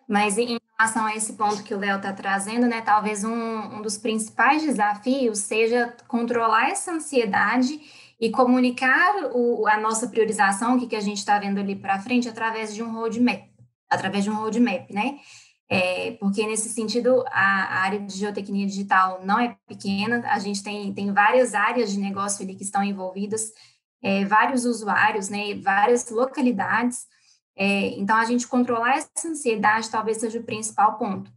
Mas 0.06 0.36
em 0.38 0.58
relação 0.78 1.06
a 1.06 1.14
esse 1.14 1.34
ponto 1.34 1.62
que 1.62 1.74
o 1.74 1.78
Léo 1.78 1.96
está 1.96 2.12
trazendo, 2.12 2.66
né, 2.66 2.80
talvez 2.80 3.24
um, 3.24 3.30
um 3.76 3.82
dos 3.82 3.98
principais 3.98 4.62
desafios 4.62 5.38
seja 5.38 5.94
controlar 6.06 6.70
essa 6.70 6.92
ansiedade 6.92 7.78
e 8.18 8.30
comunicar 8.30 9.30
o, 9.34 9.66
a 9.66 9.78
nossa 9.78 10.08
priorização, 10.08 10.76
o 10.76 10.80
que, 10.80 10.86
que 10.86 10.96
a 10.96 11.00
gente 11.00 11.18
está 11.18 11.38
vendo 11.38 11.58
ali 11.58 11.76
para 11.76 12.00
frente, 12.00 12.26
através 12.26 12.74
de 12.74 12.82
um 12.82 12.90
roadmap, 12.92 13.50
através 13.88 14.24
de 14.24 14.30
um 14.30 14.34
roadmap, 14.34 14.90
né? 14.90 15.18
É, 15.70 16.12
porque 16.12 16.46
nesse 16.46 16.70
sentido 16.70 17.24
a, 17.26 17.82
área 17.82 18.00
de 18.00 18.16
geotecnia 18.16 18.66
digital 18.66 19.20
não 19.24 19.38
é 19.38 19.56
pequena, 19.66 20.22
a 20.26 20.38
gente 20.38 20.62
tem, 20.62 20.92
tem 20.94 21.12
várias 21.12 21.54
áreas 21.54 21.92
de 21.92 21.98
negócio 21.98 22.42
ali 22.42 22.54
que 22.54 22.62
estão 22.62 22.82
envolvidas, 22.82 23.52
é, 24.02 24.24
vários 24.24 24.64
usuários, 24.64 25.28
né, 25.28 25.54
várias 25.56 26.08
localidades, 26.08 27.06
é, 27.58 27.88
então, 27.98 28.16
a 28.16 28.24
gente 28.24 28.46
controlar 28.46 28.96
essa 28.96 29.26
ansiedade 29.26 29.90
talvez 29.90 30.18
seja 30.18 30.38
o 30.38 30.44
principal 30.44 30.96
ponto. 30.96 31.28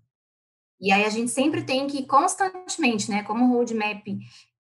E 0.80 0.92
aí 0.92 1.04
a 1.04 1.10
gente 1.10 1.32
sempre 1.32 1.64
tem 1.64 1.88
que 1.88 2.06
constantemente, 2.06 3.10
né, 3.10 3.24
como 3.24 3.46
o 3.46 3.58
roadmap 3.58 4.04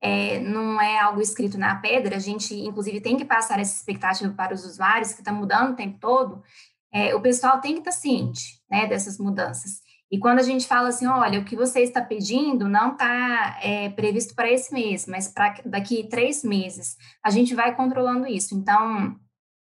é, 0.02 0.40
não 0.40 0.82
é 0.82 1.00
algo 1.00 1.22
escrito 1.22 1.60
na 1.60 1.76
pedra, 1.76 2.16
a 2.16 2.20
gente 2.20 2.56
inclusive 2.56 3.00
tem 3.00 3.16
que 3.16 3.26
passar 3.26 3.60
essa 3.60 3.76
expectativa 3.76 4.34
para 4.34 4.56
os 4.56 4.66
usuários 4.66 5.14
que 5.14 5.22
está 5.22 5.32
mudando 5.32 5.74
o 5.74 5.76
tempo 5.76 6.00
todo. 6.00 6.44
É, 6.92 7.16
o 7.16 7.22
pessoal 7.22 7.62
tem 7.62 7.74
que 7.74 7.80
estar 7.80 7.92
tá 7.92 7.98
ciente, 7.98 8.61
né, 8.72 8.88
dessas 8.88 9.18
mudanças. 9.18 9.82
E 10.10 10.18
quando 10.18 10.40
a 10.40 10.44
gente 10.44 10.68
fala 10.68 10.90
assim, 10.90 11.06
olha, 11.08 11.40
o 11.40 11.46
que 11.46 11.56
você 11.56 11.82
está 11.82 12.02
pedindo 12.02 12.68
não 12.68 12.94
está 12.94 13.60
é, 13.62 13.90
previsto 13.90 14.34
para 14.34 14.52
esse 14.52 14.74
mês, 14.74 15.06
mas 15.06 15.28
para 15.28 15.62
daqui 15.66 16.08
três 16.10 16.44
meses, 16.44 16.96
a 17.24 17.30
gente 17.30 17.54
vai 17.54 17.76
controlando 17.76 18.28
isso. 18.28 18.56
Então, 18.56 19.16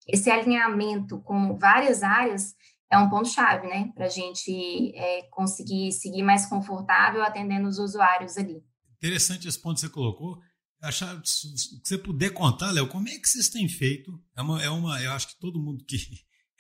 esse 0.08 0.30
alinhamento 0.30 1.22
com 1.22 1.58
várias 1.58 2.04
áreas 2.04 2.56
é 2.92 2.98
um 2.98 3.10
ponto-chave, 3.10 3.68
né, 3.68 3.92
para 3.96 4.06
a 4.06 4.10
gente 4.10 4.94
é, 4.96 5.24
conseguir 5.32 5.92
seguir 5.92 6.24
mais 6.24 6.46
confortável 6.46 7.24
atendendo 7.24 7.68
os 7.68 7.80
usuários 7.80 8.38
ali. 8.38 8.64
Interessante 8.98 9.48
esse 9.48 9.62
ponto 9.62 9.76
que 9.76 9.82
você 9.82 9.90
colocou. 9.90 10.40
Achar, 10.82 11.20
se 11.24 11.48
você 11.82 11.98
puder 11.98 12.32
contar, 12.32 12.72
Léo, 12.72 12.90
como 12.90 13.08
é 13.08 13.18
que 13.18 13.28
vocês 13.28 13.50
têm 13.50 13.70
feito? 13.70 14.12
É 14.38 14.42
uma, 14.42 14.62
é 14.62 14.70
uma, 14.70 15.02
eu 15.02 15.14
acho 15.14 15.30
que 15.30 15.40
todo 15.40 15.62
mundo 15.62 15.84
que, 15.86 15.96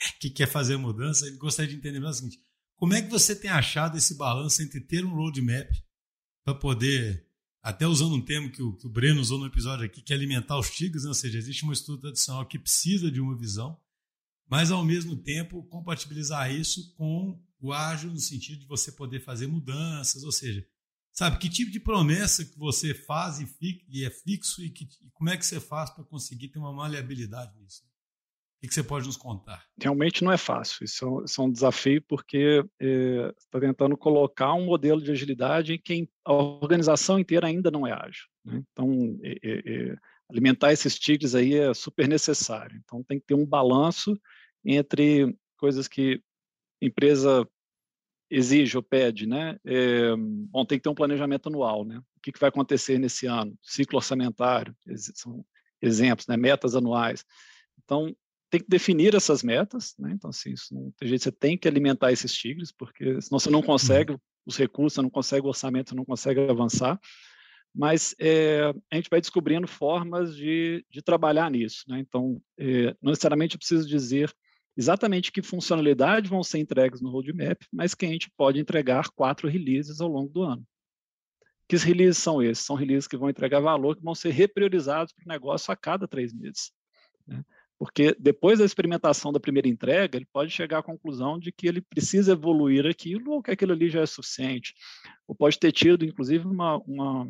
que 0.19 0.29
quer 0.29 0.47
fazer 0.47 0.77
mudança 0.77 1.29
gostaria 1.37 1.71
de 1.71 1.77
entender 1.77 2.03
o 2.03 2.13
seguinte: 2.13 2.39
como 2.75 2.93
é 2.93 3.01
que 3.01 3.09
você 3.09 3.35
tem 3.35 3.49
achado 3.49 3.97
esse 3.97 4.15
balanço 4.15 4.61
entre 4.61 4.81
ter 4.81 5.05
um 5.05 5.13
roadmap 5.13 5.69
para 6.43 6.55
poder 6.55 7.27
até 7.61 7.87
usando 7.87 8.15
um 8.15 8.21
termo 8.21 8.51
que 8.51 8.61
o, 8.61 8.75
que 8.75 8.85
o 8.85 8.89
Breno 8.89 9.21
usou 9.21 9.39
no 9.39 9.45
episódio 9.45 9.85
aqui, 9.85 10.01
que 10.01 10.11
é 10.11 10.15
alimentar 10.15 10.59
os 10.59 10.69
tigres, 10.69 11.03
né? 11.03 11.07
ou 11.07 11.13
seja, 11.13 11.37
existe 11.37 11.65
um 11.65 11.71
estudo 11.71 12.01
tradicional 12.01 12.45
que 12.45 12.59
precisa 12.59 13.09
de 13.09 13.21
uma 13.21 13.37
visão, 13.37 13.79
mas 14.49 14.69
ao 14.69 14.83
mesmo 14.83 15.15
tempo 15.15 15.63
compatibilizar 15.67 16.53
isso 16.53 16.93
com 16.95 17.41
o 17.61 17.71
ágil 17.71 18.11
no 18.11 18.19
sentido 18.19 18.59
de 18.59 18.67
você 18.67 18.91
poder 18.91 19.21
fazer 19.21 19.47
mudanças, 19.47 20.23
ou 20.23 20.31
seja, 20.33 20.67
sabe 21.13 21.37
que 21.37 21.49
tipo 21.49 21.71
de 21.71 21.79
promessa 21.79 22.43
que 22.43 22.57
você 22.59 22.93
faz 22.93 23.39
e, 23.39 23.45
fica, 23.45 23.85
e 23.87 24.03
é 24.03 24.09
fixo 24.09 24.61
e, 24.61 24.69
que, 24.69 24.83
e 24.83 25.09
como 25.11 25.29
é 25.29 25.37
que 25.37 25.45
você 25.45 25.61
faz 25.61 25.89
para 25.89 26.03
conseguir 26.03 26.49
ter 26.49 26.59
uma 26.59 26.73
maleabilidade 26.73 27.57
nisso? 27.57 27.81
O 28.63 28.67
que 28.67 28.73
você 28.73 28.83
pode 28.83 29.05
nos 29.05 29.17
contar? 29.17 29.65
Realmente 29.77 30.23
não 30.23 30.31
é 30.31 30.37
fácil. 30.37 30.85
Isso 30.85 31.05
é, 31.05 31.25
isso 31.25 31.41
é 31.41 31.43
um 31.43 31.51
desafio 31.51 32.01
porque 32.07 32.63
é, 32.79 33.33
está 33.37 33.59
tentando 33.59 33.97
colocar 33.97 34.53
um 34.53 34.63
modelo 34.63 35.01
de 35.01 35.11
agilidade 35.11 35.73
em 35.73 35.77
que 35.77 36.07
a 36.23 36.31
organização 36.31 37.19
inteira 37.19 37.47
ainda 37.47 37.69
não 37.69 37.85
é 37.85 37.91
ágil. 37.91 38.25
Né? 38.45 38.63
Então, 38.71 39.19
é, 39.21 39.37
é, 39.43 39.95
alimentar 40.31 40.71
esses 40.71 40.97
tigres 40.97 41.35
aí 41.35 41.55
é 41.55 41.73
super 41.73 42.07
necessário. 42.07 42.79
Então, 42.85 43.03
tem 43.03 43.19
que 43.19 43.25
ter 43.25 43.35
um 43.35 43.45
balanço 43.45 44.17
entre 44.63 45.37
coisas 45.57 45.89
que 45.89 46.21
a 46.81 46.85
empresa 46.85 47.45
exige 48.31 48.77
ou 48.77 48.83
pede, 48.83 49.27
né? 49.27 49.57
É, 49.65 50.15
bom, 50.15 50.65
tem 50.65 50.79
que 50.79 50.83
ter 50.83 50.89
um 50.89 50.95
planejamento 50.95 51.49
anual, 51.49 51.83
né? 51.83 51.97
O 51.97 52.21
que, 52.21 52.31
que 52.31 52.39
vai 52.39 52.47
acontecer 52.47 52.97
nesse 52.97 53.25
ano? 53.25 53.57
Ciclo 53.61 53.97
orçamentário, 53.97 54.73
são 55.13 55.45
exemplos, 55.81 56.27
né? 56.27 56.37
Metas 56.37 56.75
anuais. 56.75 57.25
Então, 57.83 58.15
tem 58.53 58.61
que 58.61 58.69
definir 58.69 59.15
essas 59.15 59.41
metas, 59.41 59.95
né? 59.97 60.11
Então, 60.13 60.29
assim, 60.29 60.51
isso 60.51 60.75
não 60.75 60.91
tem 60.91 61.09
jeito, 61.09 61.23
você 61.23 61.31
tem 61.31 61.57
que 61.57 61.67
alimentar 61.67 62.11
esses 62.11 62.31
tigres, 62.31 62.71
porque 62.71 63.19
senão 63.19 63.39
você 63.39 63.49
não 63.49 63.61
uhum. 63.61 63.65
consegue 63.65 64.15
os 64.45 64.55
recursos, 64.55 64.93
você 64.93 65.01
não 65.01 65.09
consegue 65.09 65.43
o 65.43 65.49
orçamento, 65.49 65.89
você 65.89 65.95
não 65.95 66.05
consegue 66.05 66.39
avançar. 66.39 66.99
Mas 67.73 68.13
é, 68.19 68.71
a 68.91 68.95
gente 68.95 69.09
vai 69.09 69.19
descobrindo 69.19 69.67
formas 69.67 70.35
de, 70.35 70.85
de 70.87 71.01
trabalhar 71.01 71.49
nisso, 71.49 71.83
né? 71.87 71.97
Então, 71.97 72.39
é, 72.55 72.95
não 73.01 73.09
necessariamente 73.09 73.55
eu 73.55 73.57
preciso 73.57 73.87
dizer 73.87 74.31
exatamente 74.77 75.31
que 75.31 75.41
funcionalidade 75.41 76.29
vão 76.29 76.43
ser 76.43 76.59
entregues 76.59 77.01
no 77.01 77.09
roadmap, 77.09 77.59
mas 77.71 77.95
que 77.95 78.05
a 78.05 78.09
gente 78.09 78.29
pode 78.37 78.59
entregar 78.59 79.09
quatro 79.15 79.49
releases 79.49 79.99
ao 79.99 80.09
longo 80.09 80.29
do 80.29 80.43
ano. 80.43 80.63
Que 81.67 81.75
releases 81.77 82.21
são 82.21 82.39
esses? 82.39 82.63
São 82.63 82.75
releases 82.75 83.07
que 83.07 83.17
vão 83.17 83.31
entregar 83.31 83.61
valor, 83.61 83.95
que 83.95 84.03
vão 84.03 84.13
ser 84.13 84.29
repriorizados 84.29 85.11
para 85.11 85.25
o 85.25 85.27
negócio 85.27 85.73
a 85.73 85.75
cada 85.75 86.07
três 86.07 86.31
meses. 86.31 86.71
Né? 87.25 87.43
Porque 87.77 88.15
depois 88.19 88.59
da 88.59 88.65
experimentação 88.65 89.31
da 89.31 89.39
primeira 89.39 89.67
entrega, 89.67 90.17
ele 90.17 90.27
pode 90.31 90.51
chegar 90.51 90.79
à 90.79 90.83
conclusão 90.83 91.37
de 91.37 91.51
que 91.51 91.67
ele 91.67 91.81
precisa 91.81 92.33
evoluir 92.33 92.85
aquilo 92.85 93.31
ou 93.31 93.43
que 93.43 93.51
aquilo 93.51 93.73
ali 93.73 93.89
já 93.89 94.01
é 94.01 94.05
suficiente. 94.05 94.73
Ou 95.27 95.35
pode 95.35 95.59
ter 95.59 95.71
tido, 95.71 96.05
inclusive, 96.05 96.45
uma, 96.45 96.77
uma, 96.79 97.27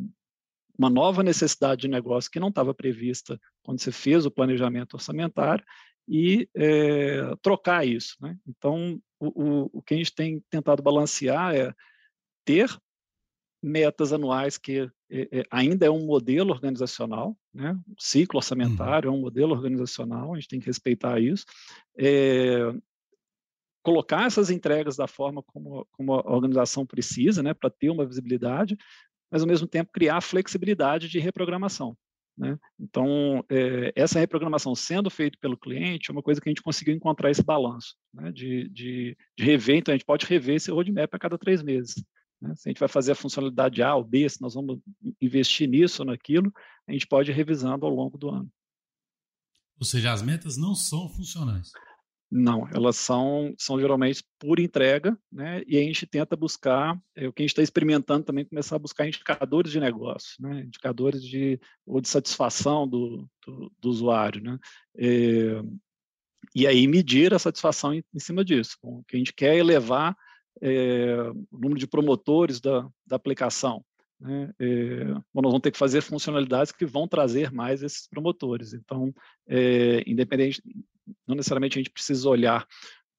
uma 0.77 0.89
nova 0.89 1.23
necessidade 1.23 1.81
de 1.81 1.87
negócio 1.87 2.29
que 2.29 2.39
não 2.39 2.49
estava 2.49 2.73
prevista 2.73 3.39
quando 3.63 3.79
você 3.79 3.91
fez 3.91 4.25
o 4.25 4.31
planejamento 4.31 4.95
orçamentário 4.95 5.63
e 6.07 6.47
é, 6.55 7.35
trocar 7.41 7.87
isso. 7.87 8.15
Né? 8.21 8.37
Então, 8.47 9.01
o, 9.19 9.27
o, 9.27 9.69
o 9.73 9.81
que 9.81 9.93
a 9.93 9.97
gente 9.97 10.13
tem 10.13 10.43
tentado 10.49 10.83
balancear 10.83 11.55
é 11.55 11.73
ter 12.45 12.69
metas 13.63 14.11
anuais 14.11 14.57
que 14.57 14.91
é, 15.09 15.39
é, 15.39 15.43
ainda 15.49 15.85
é 15.85 15.89
um 15.89 16.05
modelo 16.05 16.51
organizacional, 16.51 17.37
né? 17.53 17.79
o 17.87 18.01
ciclo 18.01 18.35
uhum. 18.35 18.39
orçamentário 18.39 19.09
uhum. 19.09 19.15
é 19.15 19.19
um 19.19 19.21
modelo 19.21 19.53
organizacional, 19.53 20.33
a 20.33 20.35
gente 20.35 20.49
tem 20.49 20.59
que 20.59 20.65
respeitar 20.65 21.19
isso. 21.19 21.45
É, 21.97 22.73
colocar 23.81 24.25
essas 24.25 24.49
entregas 24.49 24.95
da 24.95 25.07
forma 25.07 25.41
como, 25.43 25.87
como 25.91 26.13
a 26.13 26.31
organização 26.31 26.85
precisa, 26.85 27.43
né, 27.43 27.53
para 27.53 27.69
ter 27.69 27.89
uma 27.89 28.05
visibilidade, 28.05 28.77
mas 29.31 29.41
ao 29.41 29.47
mesmo 29.47 29.67
tempo 29.67 29.91
criar 29.91 30.21
flexibilidade 30.21 31.09
de 31.09 31.19
reprogramação. 31.19 31.97
Né? 32.37 32.57
Então, 32.79 33.45
é, 33.49 33.93
essa 33.95 34.19
reprogramação 34.19 34.73
sendo 34.73 35.09
feita 35.09 35.37
pelo 35.39 35.57
cliente 35.57 36.09
é 36.09 36.13
uma 36.13 36.23
coisa 36.23 36.41
que 36.41 36.49
a 36.49 36.51
gente 36.51 36.63
conseguiu 36.63 36.95
encontrar 36.95 37.29
esse 37.29 37.43
balanço 37.43 37.95
né? 38.13 38.31
de, 38.31 38.67
de, 38.69 39.17
de 39.37 39.43
rever, 39.43 39.77
então 39.77 39.93
a 39.93 39.97
gente 39.97 40.05
pode 40.05 40.25
rever 40.25 40.55
esse 40.55 40.71
roadmap 40.71 41.13
a 41.13 41.19
cada 41.19 41.37
três 41.37 41.61
meses. 41.61 42.03
Né? 42.43 42.53
Se 42.57 42.67
a 42.67 42.69
gente 42.69 42.79
vai 42.79 42.89
fazer 42.89 43.13
a 43.13 43.15
funcionalidade 43.15 43.81
A 43.81 43.95
ou 43.95 44.03
B, 44.03 44.27
se 44.27 44.41
nós 44.41 44.53
vamos 44.53 44.79
investir 45.21 45.67
nisso 45.67 46.01
ou 46.01 46.05
naquilo, 46.05 46.51
a 46.85 46.91
gente 46.91 47.07
pode 47.07 47.31
ir 47.31 47.33
revisando 47.33 47.85
ao 47.85 47.93
longo 47.93 48.17
do 48.17 48.29
ano. 48.29 48.51
Ou 49.79 49.85
seja, 49.85 50.11
as 50.11 50.21
metas 50.21 50.57
não 50.57 50.75
são 50.75 51.07
funcionais. 51.07 51.71
Não, 52.29 52.67
elas 52.73 52.97
são, 52.97 53.53
são 53.57 53.79
geralmente 53.79 54.23
por 54.39 54.59
entrega, 54.59 55.17
né? 55.31 55.61
E 55.67 55.77
a 55.77 55.81
gente 55.81 56.05
tenta 56.05 56.35
buscar, 56.35 56.99
é, 57.15 57.27
o 57.27 57.33
que 57.33 57.41
a 57.41 57.43
gente 57.43 57.51
está 57.51 57.61
experimentando 57.61 58.25
também, 58.25 58.43
começar 58.43 58.75
a 58.75 58.79
buscar 58.79 59.07
indicadores 59.07 59.71
de 59.71 59.79
negócio, 59.79 60.35
né? 60.41 60.61
Indicadores 60.61 61.23
de, 61.23 61.59
ou 61.85 62.01
de 62.01 62.09
satisfação 62.09 62.87
do, 62.87 63.29
do, 63.45 63.71
do 63.79 63.89
usuário, 63.89 64.41
né? 64.41 64.57
É, 64.97 65.61
e 66.55 66.67
aí 66.67 66.87
medir 66.87 67.33
a 67.33 67.39
satisfação 67.39 67.93
em, 67.93 68.03
em 68.13 68.19
cima 68.19 68.43
disso. 68.43 68.77
O 68.81 69.03
que 69.03 69.15
a 69.15 69.19
gente 69.19 69.33
quer 69.33 69.55
é 69.55 69.59
elevar 69.59 70.17
é, 70.61 71.15
o 71.51 71.57
número 71.57 71.79
de 71.79 71.87
promotores 71.87 72.59
da, 72.59 72.87
da 73.05 73.15
aplicação. 73.15 73.83
Né? 74.19 74.53
É, 74.59 75.03
nós 75.05 75.23
vamos 75.35 75.61
ter 75.61 75.71
que 75.71 75.77
fazer 75.77 76.01
funcionalidades 76.01 76.71
que 76.71 76.85
vão 76.85 77.07
trazer 77.07 77.51
mais 77.51 77.83
esses 77.83 78.07
promotores. 78.07 78.73
Então, 78.73 79.13
é, 79.47 80.03
independente, 80.07 80.61
não 81.27 81.35
necessariamente 81.35 81.77
a 81.77 81.81
gente 81.81 81.91
precisa 81.91 82.29
olhar 82.29 82.65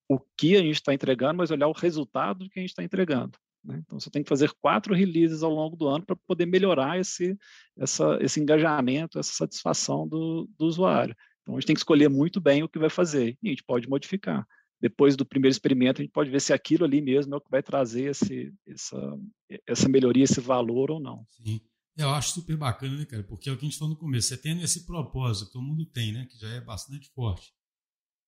o 0.09 0.19
que 0.37 0.57
a 0.57 0.61
gente 0.61 0.77
está 0.77 0.95
entregando, 0.95 1.39
mas 1.39 1.51
olhar 1.51 1.69
o 1.69 1.73
resultado 1.73 2.49
que 2.49 2.59
a 2.59 2.63
gente 2.63 2.71
está 2.71 2.83
entregando. 2.83 3.39
Né? 3.65 3.83
Então, 3.85 3.99
você 3.99 4.11
tem 4.11 4.23
que 4.23 4.29
fazer 4.29 4.53
quatro 4.61 4.95
releases 4.95 5.43
ao 5.43 5.51
longo 5.51 5.77
do 5.77 5.89
ano 5.89 6.05
para 6.05 6.17
poder 6.27 6.47
melhorar 6.47 6.99
esse, 6.99 7.37
essa, 7.77 8.19
esse 8.21 8.41
engajamento, 8.41 9.19
essa 9.19 9.33
satisfação 9.33 10.07
do, 10.07 10.49
do 10.59 10.67
usuário. 10.67 11.17
Então, 11.43 11.55
a 11.55 11.61
gente 11.61 11.67
tem 11.67 11.75
que 11.75 11.81
escolher 11.81 12.09
muito 12.09 12.41
bem 12.41 12.63
o 12.63 12.69
que 12.69 12.79
vai 12.79 12.91
fazer 12.91 13.37
e 13.43 13.49
a 13.49 13.51
gente 13.51 13.65
pode 13.65 13.89
modificar. 13.89 14.47
Depois 14.85 15.17
do 15.17 15.25
primeiro 15.25 15.51
experimento, 15.51 16.03
a 16.03 16.05
gente 16.05 16.13
pode 16.13 16.29
ver 16.29 16.43
se 16.43 16.53
aquilo 16.53 16.85
ali 16.85 17.01
mesmo 17.01 17.33
é 17.33 17.39
o 17.39 17.41
que 17.41 17.51
vai 17.51 17.63
trazer 17.63 18.11
esse, 18.11 18.53
essa, 18.67 19.19
essa 19.67 19.89
melhoria, 19.89 20.25
esse 20.25 20.43
valor 20.43 20.91
ou 20.91 21.01
não. 21.01 21.27
Sim. 21.31 21.59
Eu 21.97 22.11
acho 22.11 22.35
super 22.35 22.55
bacana, 22.55 22.95
né, 22.99 23.07
cara? 23.07 23.23
Porque 23.23 23.49
é 23.49 23.53
o 23.53 23.57
que 23.57 23.65
a 23.65 23.69
gente 23.71 23.79
falou 23.79 23.95
no 23.95 23.99
começo. 23.99 24.29
Você 24.29 24.37
tem 24.37 24.61
esse 24.61 24.85
propósito, 24.85 25.53
todo 25.53 25.65
mundo 25.65 25.87
tem, 25.87 26.13
né? 26.13 26.27
Que 26.27 26.39
já 26.39 26.49
é 26.51 26.61
bastante 26.61 27.09
forte. 27.15 27.51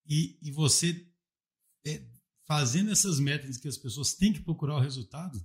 E, 0.08 0.38
e 0.40 0.50
você 0.50 1.06
é, 1.86 2.02
fazendo 2.46 2.90
essas 2.90 3.20
metas 3.20 3.58
que 3.58 3.68
as 3.68 3.76
pessoas 3.76 4.14
têm 4.14 4.32
que 4.32 4.40
procurar 4.40 4.76
o 4.76 4.80
resultado, 4.80 5.38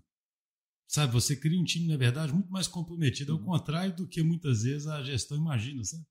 sabe? 0.88 1.12
Você 1.12 1.36
cria 1.36 1.60
um 1.60 1.65
time, 1.65 1.89
na 1.89 1.97
verdade, 1.97 2.32
muito 2.32 2.50
mais 2.50 2.69
comprometido, 2.69 3.34
ao 3.34 3.39
uhum. 3.39 3.43
contrário 3.43 3.93
do 3.97 4.08
que 4.08 4.24
muitas 4.24 4.63
vezes 4.63 4.88
a 4.88 5.04
gestão 5.04 5.38
imagina, 5.38 5.84
sabe? 5.84 6.06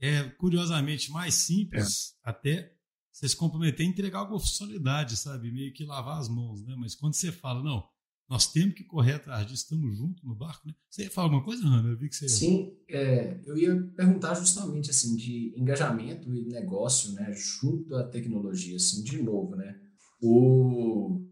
é 0.00 0.22
curiosamente 0.30 1.10
mais 1.10 1.34
simples 1.34 2.16
é. 2.24 2.30
até 2.30 2.74
você 3.12 3.28
se 3.28 3.36
comprometer 3.36 3.86
a 3.86 3.88
entregar 3.88 4.20
alguma 4.20 4.40
funcionalidade, 4.40 5.16
sabe? 5.16 5.50
Meio 5.50 5.72
que 5.72 5.84
lavar 5.84 6.18
as 6.18 6.28
mãos, 6.28 6.64
né? 6.64 6.74
Mas 6.78 6.94
quando 6.94 7.14
você 7.14 7.32
fala, 7.32 7.62
não, 7.62 7.84
nós 8.28 8.46
temos 8.50 8.74
que 8.76 8.84
correr 8.84 9.14
atrás 9.14 9.44
disso, 9.46 9.64
estamos 9.64 9.96
juntos 9.96 10.22
no 10.22 10.34
barco, 10.34 10.68
né? 10.68 10.74
Você 10.88 11.02
ia 11.02 11.10
falar 11.10 11.26
alguma 11.26 11.44
coisa, 11.44 11.66
Rana? 11.66 11.88
Eu 11.88 11.98
vi 11.98 12.08
que 12.08 12.14
você... 12.14 12.28
Sim, 12.28 12.72
é, 12.88 13.40
eu 13.44 13.58
ia 13.58 13.76
perguntar 13.96 14.34
justamente, 14.34 14.90
assim, 14.90 15.16
de 15.16 15.52
engajamento 15.56 16.32
e 16.32 16.44
negócio, 16.44 17.12
né? 17.12 17.32
Junto 17.32 17.96
à 17.96 18.04
tecnologia, 18.04 18.76
assim, 18.76 19.02
de 19.02 19.20
novo, 19.20 19.56
né? 19.56 19.76
O 20.22 21.26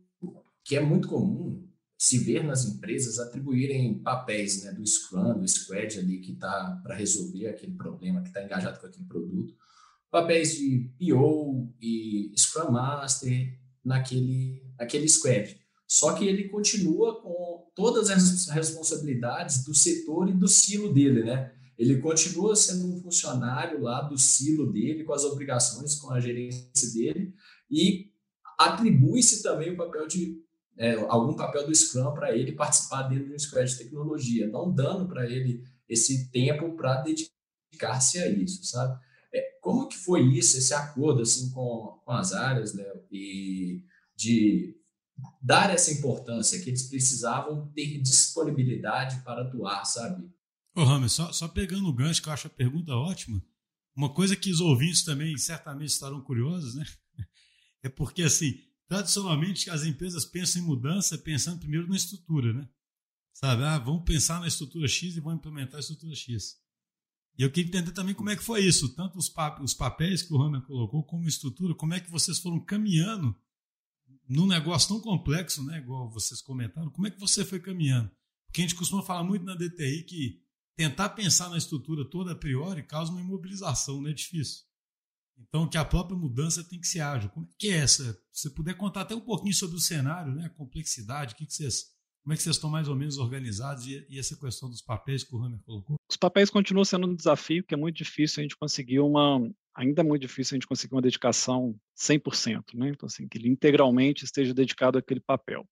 que 0.64 0.76
é 0.76 0.80
muito 0.80 1.08
comum 1.08 1.66
se 1.96 2.18
ver 2.18 2.44
nas 2.44 2.64
empresas 2.64 3.18
atribuírem 3.18 3.98
papéis 4.00 4.62
né, 4.62 4.72
do 4.72 4.86
Scrum, 4.86 5.38
do 5.38 5.48
Squad 5.48 5.98
ali 5.98 6.18
que 6.18 6.32
está 6.32 6.80
para 6.82 6.94
resolver 6.94 7.48
aquele 7.48 7.72
problema, 7.72 8.22
que 8.22 8.28
está 8.28 8.44
engajado 8.44 8.78
com 8.78 8.86
aquele 8.86 9.06
produto, 9.06 9.54
papéis 10.10 10.56
de 10.56 10.90
PO 10.98 11.72
e 11.80 12.32
Scrum 12.36 12.70
Master 12.70 13.58
naquele, 13.84 14.62
naquele 14.78 15.08
Squad. 15.08 15.58
Só 15.86 16.12
que 16.12 16.26
ele 16.26 16.48
continua 16.48 17.20
com 17.22 17.66
todas 17.74 18.10
as 18.10 18.48
responsabilidades 18.48 19.64
do 19.64 19.74
setor 19.74 20.28
e 20.28 20.34
do 20.34 20.46
silo 20.46 20.92
dele, 20.92 21.24
né? 21.24 21.52
Ele 21.78 21.98
continua 22.00 22.56
sendo 22.56 22.92
um 22.92 23.00
funcionário 23.00 23.80
lá 23.80 24.02
do 24.02 24.18
silo 24.18 24.70
dele, 24.70 25.04
com 25.04 25.12
as 25.12 25.24
obrigações, 25.24 25.94
com 25.94 26.10
a 26.10 26.20
gerência 26.20 26.92
dele, 26.92 27.32
e 27.70 28.10
atribui-se 28.58 29.42
também 29.42 29.70
o 29.72 29.76
papel 29.76 30.06
de 30.08 30.42
é, 30.76 30.94
algum 31.08 31.34
papel 31.34 31.66
do 31.66 31.74
Scrum 31.74 32.12
para 32.12 32.36
ele 32.36 32.52
participar 32.52 33.02
dentro 33.02 33.26
de 33.26 33.34
um 33.34 33.38
squad 33.38 33.70
de 33.70 33.78
tecnologia, 33.78 34.48
não 34.48 34.72
dando 34.72 35.08
para 35.08 35.28
ele 35.28 35.62
esse 35.88 36.30
tempo 36.30 36.76
para 36.76 37.02
dedicar-se 37.02 38.18
a 38.18 38.28
isso, 38.28 38.64
sabe? 38.64 38.98
Foi 40.08 40.22
isso, 40.22 40.56
esse 40.56 40.72
acordo 40.72 41.20
assim 41.20 41.50
com, 41.50 42.00
com 42.02 42.12
as 42.12 42.32
áreas, 42.32 42.72
né, 42.72 42.82
e 43.12 43.84
de 44.16 44.74
dar 45.42 45.68
essa 45.68 45.92
importância 45.92 46.58
que 46.62 46.70
eles 46.70 46.88
precisavam 46.88 47.70
ter 47.74 48.00
disponibilidade 48.00 49.22
para 49.22 49.42
atuar, 49.42 49.84
sabe? 49.84 50.26
Ô, 50.74 50.82
Rames, 50.82 51.12
só, 51.12 51.30
só 51.30 51.46
pegando 51.46 51.86
o 51.86 51.92
gancho, 51.92 52.22
que 52.22 52.28
eu 52.30 52.32
acho 52.32 52.46
a 52.46 52.50
pergunta 52.50 52.94
ótima, 52.94 53.44
uma 53.94 54.08
coisa 54.08 54.34
que 54.34 54.50
os 54.50 54.60
ouvintes 54.60 55.02
também 55.02 55.36
certamente 55.36 55.90
estarão 55.90 56.22
curiosos, 56.22 56.74
né? 56.74 56.86
É 57.82 57.88
porque, 57.90 58.22
assim, 58.22 58.58
tradicionalmente 58.88 59.68
as 59.68 59.84
empresas 59.84 60.24
pensam 60.24 60.62
em 60.62 60.64
mudança 60.64 61.18
pensando 61.18 61.60
primeiro 61.60 61.86
na 61.86 61.96
estrutura, 61.96 62.54
né? 62.54 62.66
Sabe, 63.34 63.62
ah, 63.62 63.78
vamos 63.78 64.04
pensar 64.04 64.40
na 64.40 64.48
estrutura 64.48 64.88
X 64.88 65.16
e 65.16 65.20
vamos 65.20 65.38
implementar 65.38 65.76
a 65.76 65.80
estrutura 65.80 66.14
X. 66.14 66.56
E 67.38 67.42
eu 67.42 67.50
queria 67.50 67.68
entender 67.68 67.92
também 67.92 68.14
como 68.14 68.30
é 68.30 68.36
que 68.36 68.42
foi 68.42 68.64
isso, 68.64 68.94
tanto 68.96 69.16
os, 69.16 69.28
pap 69.28 69.62
os 69.62 69.72
papéis 69.72 70.22
que 70.22 70.34
o 70.34 70.42
Hammer 70.42 70.60
colocou, 70.62 71.04
como 71.04 71.24
a 71.24 71.28
estrutura, 71.28 71.74
como 71.74 71.94
é 71.94 72.00
que 72.00 72.10
vocês 72.10 72.38
foram 72.38 72.58
caminhando 72.58 73.34
num 74.28 74.46
negócio 74.46 74.88
tão 74.88 75.00
complexo, 75.00 75.64
né, 75.64 75.78
igual 75.78 76.10
vocês 76.10 76.42
comentaram, 76.42 76.90
como 76.90 77.06
é 77.06 77.10
que 77.10 77.20
você 77.20 77.44
foi 77.44 77.60
caminhando? 77.60 78.10
Porque 78.46 78.60
a 78.60 78.64
gente 78.64 78.74
costuma 78.74 79.02
falar 79.02 79.22
muito 79.22 79.44
na 79.44 79.54
DTI 79.54 80.02
que 80.02 80.42
tentar 80.74 81.10
pensar 81.10 81.48
na 81.48 81.58
estrutura 81.58 82.04
toda 82.04 82.32
a 82.32 82.36
priori 82.36 82.82
causa 82.82 83.12
uma 83.12 83.20
imobilização, 83.20 84.00
não 84.00 84.10
é 84.10 84.12
difícil. 84.12 84.64
Então, 85.38 85.68
que 85.68 85.78
a 85.78 85.84
própria 85.84 86.18
mudança 86.18 86.64
tem 86.64 86.80
que 86.80 86.86
ser 86.88 87.00
ágil. 87.00 87.30
Como 87.30 87.46
é 87.46 87.48
que 87.56 87.68
é 87.68 87.76
essa? 87.76 88.12
Se 88.32 88.42
você 88.42 88.50
puder 88.50 88.74
contar 88.74 89.02
até 89.02 89.14
um 89.14 89.20
pouquinho 89.20 89.54
sobre 89.54 89.76
o 89.76 89.80
cenário, 89.80 90.34
né? 90.34 90.46
a 90.46 90.50
complexidade, 90.50 91.34
o 91.34 91.36
que, 91.36 91.46
que 91.46 91.54
vocês, 91.54 91.92
como 92.28 92.34
é 92.34 92.36
que 92.36 92.42
vocês 92.42 92.56
estão 92.56 92.68
mais 92.68 92.88
ou 92.88 92.94
menos 92.94 93.16
organizados 93.16 93.86
e, 93.86 94.06
e 94.06 94.18
essa 94.18 94.36
questão 94.36 94.68
dos 94.68 94.82
papéis 94.82 95.24
que 95.24 95.34
o 95.34 95.42
Hammer 95.42 95.58
colocou? 95.64 95.96
Os 96.10 96.16
papéis 96.18 96.50
continuam 96.50 96.84
sendo 96.84 97.06
um 97.06 97.14
desafio, 97.14 97.64
que 97.64 97.72
é 97.72 97.76
muito 97.76 97.96
difícil 97.96 98.40
a 98.40 98.42
gente 98.42 98.54
conseguir 98.54 99.00
uma, 99.00 99.50
ainda 99.74 100.02
é 100.02 100.04
muito 100.04 100.20
difícil 100.20 100.54
a 100.54 100.56
gente 100.56 100.66
conseguir 100.66 100.94
uma 100.94 101.00
dedicação 101.00 101.74
100%, 101.98 102.74
né? 102.74 102.90
Então, 102.90 103.06
assim, 103.06 103.26
que 103.26 103.38
ele 103.38 103.48
integralmente 103.48 104.26
esteja 104.26 104.52
dedicado 104.52 104.98
àquele 104.98 105.20
papel. 105.20 105.66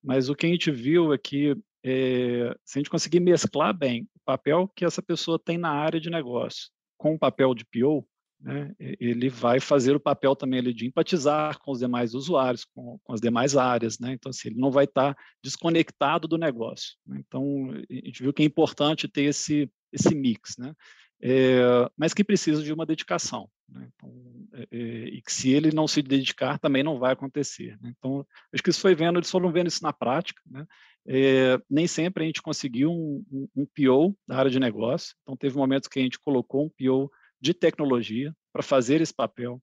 Mas 0.00 0.28
o 0.28 0.36
que 0.36 0.46
a 0.46 0.48
gente 0.48 0.70
viu 0.70 1.12
é 1.12 1.18
que 1.18 1.56
é, 1.84 2.54
se 2.64 2.78
a 2.78 2.80
gente 2.80 2.90
conseguir 2.90 3.18
mesclar 3.18 3.76
bem 3.76 4.02
o 4.14 4.20
papel 4.24 4.70
que 4.76 4.84
essa 4.84 5.02
pessoa 5.02 5.36
tem 5.36 5.58
na 5.58 5.70
área 5.70 6.00
de 6.00 6.10
negócio 6.10 6.70
com 6.96 7.14
o 7.16 7.18
papel 7.18 7.52
de 7.56 7.64
PO, 7.64 8.06
né, 8.40 8.72
ele 8.78 9.28
vai 9.28 9.58
fazer 9.58 9.96
o 9.96 10.00
papel 10.00 10.36
também 10.36 10.60
ali 10.60 10.72
de 10.72 10.86
empatizar 10.86 11.58
com 11.58 11.72
os 11.72 11.80
demais 11.80 12.14
usuários, 12.14 12.64
com, 12.64 12.98
com 13.02 13.12
as 13.12 13.20
demais 13.20 13.56
áreas, 13.56 13.98
né? 13.98 14.12
Então, 14.12 14.30
assim, 14.30 14.48
ele 14.48 14.60
não 14.60 14.70
vai 14.70 14.84
estar 14.84 15.16
desconectado 15.42 16.28
do 16.28 16.38
negócio. 16.38 16.96
Né? 17.04 17.20
Então, 17.26 17.70
a 17.72 17.94
gente 17.94 18.22
viu 18.22 18.32
que 18.32 18.42
é 18.42 18.46
importante 18.46 19.08
ter 19.08 19.24
esse, 19.24 19.70
esse 19.92 20.14
mix, 20.14 20.56
né? 20.56 20.72
É, 21.20 21.90
mas 21.96 22.14
que 22.14 22.22
precisa 22.22 22.62
de 22.62 22.72
uma 22.72 22.86
dedicação. 22.86 23.50
Né? 23.68 23.88
Então, 23.92 24.12
é, 24.54 24.68
é, 24.70 25.08
e 25.08 25.22
que 25.22 25.32
se 25.32 25.50
ele 25.50 25.72
não 25.72 25.88
se 25.88 26.00
dedicar, 26.00 26.58
também 26.58 26.82
não 26.82 26.98
vai 26.98 27.12
acontecer. 27.12 27.76
Né? 27.80 27.92
Então, 27.98 28.24
acho 28.52 28.62
que 28.62 28.70
isso 28.70 28.80
foi 28.80 28.94
vendo, 28.94 29.18
eles 29.18 29.30
foram 29.30 29.50
vendo 29.50 29.66
isso 29.66 29.82
na 29.82 29.92
prática. 29.92 30.40
Né? 30.46 30.64
É, 31.06 31.60
nem 31.68 31.86
sempre 31.86 32.22
a 32.22 32.26
gente 32.26 32.40
conseguiu 32.40 32.92
um, 32.92 33.24
um, 33.32 33.48
um 33.56 33.66
PO 33.66 34.16
da 34.26 34.38
área 34.38 34.50
de 34.50 34.60
negócio. 34.60 35.16
Então, 35.22 35.36
teve 35.36 35.56
momentos 35.56 35.88
que 35.88 35.98
a 35.98 36.02
gente 36.02 36.20
colocou 36.20 36.64
um 36.64 36.68
PO 36.70 37.10
de 37.40 37.54
tecnologia 37.54 38.34
para 38.52 38.62
fazer 38.62 39.00
esse 39.00 39.14
papel. 39.14 39.62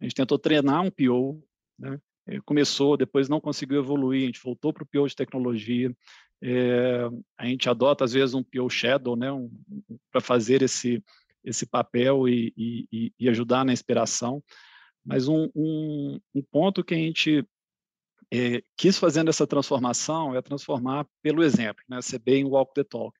A 0.00 0.04
gente 0.04 0.14
tentou 0.14 0.38
treinar 0.38 0.82
um 0.82 0.90
PO, 0.90 1.42
né? 1.78 2.00
Eh, 2.26 2.40
começou, 2.44 2.96
depois 2.96 3.28
não 3.28 3.40
conseguiu 3.40 3.78
evoluir, 3.78 4.22
a 4.22 4.26
gente 4.26 4.42
voltou 4.42 4.72
para 4.72 4.82
o 4.82 4.86
PO 4.86 5.08
de 5.08 5.16
tecnologia. 5.16 5.94
É, 6.42 7.08
a 7.36 7.46
gente 7.46 7.68
adota, 7.68 8.04
às 8.04 8.12
vezes, 8.12 8.34
um 8.34 8.42
PO 8.42 8.70
Shadow 8.70 9.16
né? 9.16 9.30
Um, 9.30 9.50
para 10.10 10.20
fazer 10.20 10.62
esse, 10.62 11.02
esse 11.44 11.66
papel 11.66 12.28
e, 12.28 12.52
e, 12.56 13.12
e, 13.18 13.28
ajudar 13.28 13.64
na 13.64 13.72
inspiração. 13.72 14.42
Mas 15.04 15.28
um, 15.28 15.50
um, 15.54 16.20
um 16.34 16.42
ponto 16.42 16.84
que 16.84 16.94
a 16.94 16.96
gente 16.96 17.44
é, 18.30 18.62
quis 18.76 18.98
fazendo 18.98 19.28
essa 19.28 19.46
transformação 19.46 20.34
é 20.34 20.40
transformar 20.40 21.06
pelo 21.22 21.42
exemplo, 21.42 21.82
né? 21.88 22.00
ser 22.00 22.18
bem 22.20 22.44
walk 22.44 22.72
the 22.74 22.84
talk. 22.84 23.18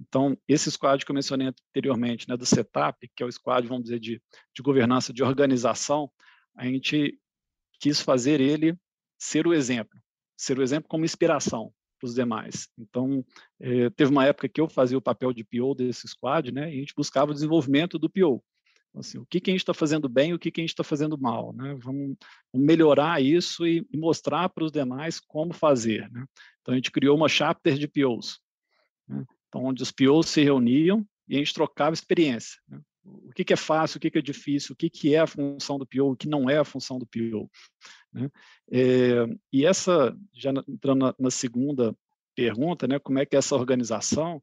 Então, 0.00 0.36
esse 0.46 0.70
squad 0.70 1.04
que 1.04 1.10
eu 1.10 1.14
mencionei 1.14 1.48
anteriormente, 1.48 2.28
né, 2.28 2.36
do 2.36 2.46
setup, 2.46 3.08
que 3.14 3.22
é 3.22 3.26
o 3.26 3.32
squad, 3.32 3.66
vamos 3.66 3.84
dizer, 3.84 3.98
de, 3.98 4.22
de 4.54 4.62
governança, 4.62 5.12
de 5.12 5.22
organização, 5.22 6.10
a 6.54 6.64
gente 6.64 7.18
quis 7.80 8.00
fazer 8.00 8.40
ele 8.40 8.78
ser 9.18 9.46
o 9.46 9.52
exemplo, 9.52 9.98
ser 10.36 10.58
o 10.58 10.62
exemplo 10.62 10.88
como 10.88 11.04
inspiração 11.04 11.72
para 11.98 12.06
os 12.06 12.14
demais. 12.14 12.68
Então, 12.78 13.24
eh, 13.60 13.90
teve 13.90 14.10
uma 14.10 14.24
época 14.24 14.48
que 14.48 14.60
eu 14.60 14.68
fazia 14.68 14.96
o 14.96 15.02
papel 15.02 15.32
de 15.32 15.42
PO 15.42 15.74
desse 15.74 16.06
squad, 16.06 16.52
né, 16.52 16.72
e 16.72 16.76
a 16.76 16.78
gente 16.78 16.94
buscava 16.94 17.32
o 17.32 17.34
desenvolvimento 17.34 17.98
do 17.98 18.08
PO. 18.08 18.42
Então, 18.90 19.00
assim, 19.00 19.18
o 19.18 19.26
que, 19.26 19.40
que 19.40 19.50
a 19.50 19.52
gente 19.52 19.60
está 19.60 19.74
fazendo 19.74 20.08
bem 20.08 20.30
e 20.30 20.34
o 20.34 20.38
que, 20.38 20.50
que 20.50 20.60
a 20.60 20.62
gente 20.62 20.70
está 20.70 20.84
fazendo 20.84 21.18
mal. 21.18 21.52
Né? 21.52 21.76
Vamos, 21.82 22.16
vamos, 22.52 22.66
melhorar 22.66 23.22
isso 23.22 23.66
e, 23.66 23.86
e 23.92 23.96
mostrar 23.96 24.48
para 24.48 24.64
os 24.64 24.72
demais 24.72 25.20
como 25.20 25.52
fazer. 25.52 26.10
Né? 26.10 26.24
Então, 26.60 26.72
a 26.72 26.76
gente 26.76 26.90
criou 26.90 27.16
uma 27.16 27.28
chapter 27.28 27.76
de 27.76 27.86
POs. 27.86 28.40
Né? 29.06 29.24
Então, 29.48 29.64
onde 29.64 29.82
os 29.82 29.90
POs 29.90 30.28
se 30.28 30.42
reuniam 30.42 31.06
e 31.28 31.36
a 31.36 31.38
gente 31.38 31.54
trocava 31.54 31.94
experiência. 31.94 32.60
Né? 32.68 32.80
O 33.04 33.32
que, 33.32 33.44
que, 33.44 33.52
é 33.52 33.56
fácil, 33.56 33.96
o 33.96 34.00
que, 34.00 34.10
que 34.10 34.18
é 34.18 34.22
difícil, 34.22 34.72
o 34.72 34.76
que, 34.76 34.90
que 34.90 35.14
é 35.14 35.20
a 35.20 35.26
função 35.26 35.78
do 35.78 35.86
PO, 35.86 36.12
o 36.12 36.16
que 36.16 36.28
não 36.28 36.48
é 36.48 36.58
a 36.58 36.64
função 36.64 36.98
do 36.98 37.06
PO. 37.06 37.50
Né? 38.12 38.30
É, 38.70 39.26
e 39.52 39.64
essa, 39.64 40.16
já 40.34 40.50
entrando 40.68 41.06
na, 41.06 41.14
na, 41.18 41.30
segunda 41.30 41.96
pergunta, 42.34 42.86
né, 42.86 42.98
como 42.98 43.18
é 43.18 43.26
que 43.26 43.34
é 43.34 43.38
essa 43.38 43.56
organização, 43.56 44.42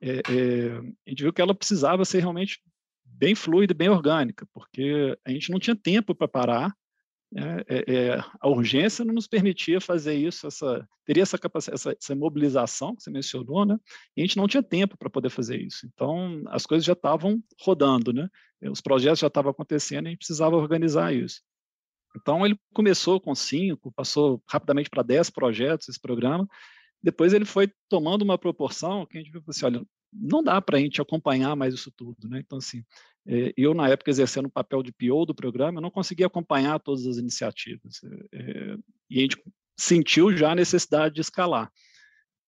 é, 0.00 0.16
é, 0.16 0.78
a 1.06 1.10
gente 1.10 1.22
viu 1.22 1.32
que 1.32 1.40
ela 1.40 1.54
precisava 1.54 2.04
ser 2.04 2.20
realmente 2.20 2.60
bem 3.04 3.34
fluida, 3.34 3.74
bem 3.74 3.88
orgânica, 3.88 4.46
porque 4.52 5.16
a 5.24 5.30
gente 5.30 5.50
não 5.50 5.58
tinha 5.58 5.76
tempo 5.76 6.14
para 6.14 6.26
parar, 6.26 6.74
né? 7.30 7.62
É, 7.68 7.92
é, 7.92 8.24
a 8.40 8.48
urgência 8.48 9.04
não 9.04 9.14
nos 9.14 9.28
permitia 9.28 9.80
fazer 9.80 10.14
isso, 10.14 10.46
essa, 10.46 10.86
teria 11.04 11.22
essa, 11.22 11.38
essa, 11.72 11.96
essa 11.98 12.14
mobilização 12.14 12.94
que 12.96 13.02
você 13.02 13.10
mencionou, 13.10 13.64
né? 13.64 13.78
e 14.16 14.22
a 14.22 14.24
gente 14.26 14.36
não 14.36 14.48
tinha 14.48 14.62
tempo 14.62 14.96
para 14.98 15.08
poder 15.08 15.30
fazer 15.30 15.60
isso. 15.60 15.86
Então, 15.86 16.42
as 16.48 16.66
coisas 16.66 16.84
já 16.84 16.94
estavam 16.94 17.42
rodando, 17.60 18.12
né? 18.12 18.28
os 18.62 18.80
projetos 18.80 19.20
já 19.20 19.28
estavam 19.28 19.50
acontecendo 19.50 20.06
e 20.06 20.08
a 20.08 20.10
gente 20.10 20.18
precisava 20.18 20.56
organizar 20.56 21.14
isso. 21.14 21.40
Então, 22.16 22.44
ele 22.44 22.58
começou 22.74 23.20
com 23.20 23.34
cinco, 23.34 23.92
passou 23.92 24.42
rapidamente 24.48 24.90
para 24.90 25.02
dez 25.02 25.30
projetos 25.30 25.88
esse 25.88 26.00
programa, 26.00 26.48
depois 27.02 27.32
ele 27.32 27.44
foi 27.44 27.72
tomando 27.88 28.22
uma 28.22 28.36
proporção 28.36 29.06
que 29.06 29.16
a 29.16 29.20
gente 29.20 29.30
viu 29.30 29.42
assim, 29.48 29.64
olha, 29.64 29.86
não 30.12 30.42
dá 30.42 30.60
para 30.60 30.78
a 30.78 30.80
gente 30.80 31.00
acompanhar 31.00 31.54
mais 31.56 31.74
isso 31.74 31.90
tudo, 31.90 32.28
né? 32.28 32.40
Então, 32.40 32.58
assim, 32.58 32.84
eh, 33.26 33.52
eu, 33.56 33.74
na 33.74 33.88
época, 33.88 34.10
exercendo 34.10 34.46
o 34.46 34.50
papel 34.50 34.82
de 34.82 34.92
PO 34.92 35.26
do 35.26 35.34
programa, 35.34 35.78
eu 35.78 35.82
não 35.82 35.90
conseguia 35.90 36.26
acompanhar 36.26 36.80
todas 36.80 37.06
as 37.06 37.16
iniciativas. 37.16 38.00
Eh, 38.32 38.76
e 39.08 39.18
a 39.18 39.22
gente 39.22 39.42
sentiu 39.76 40.36
já 40.36 40.52
a 40.52 40.54
necessidade 40.54 41.14
de 41.14 41.20
escalar. 41.20 41.70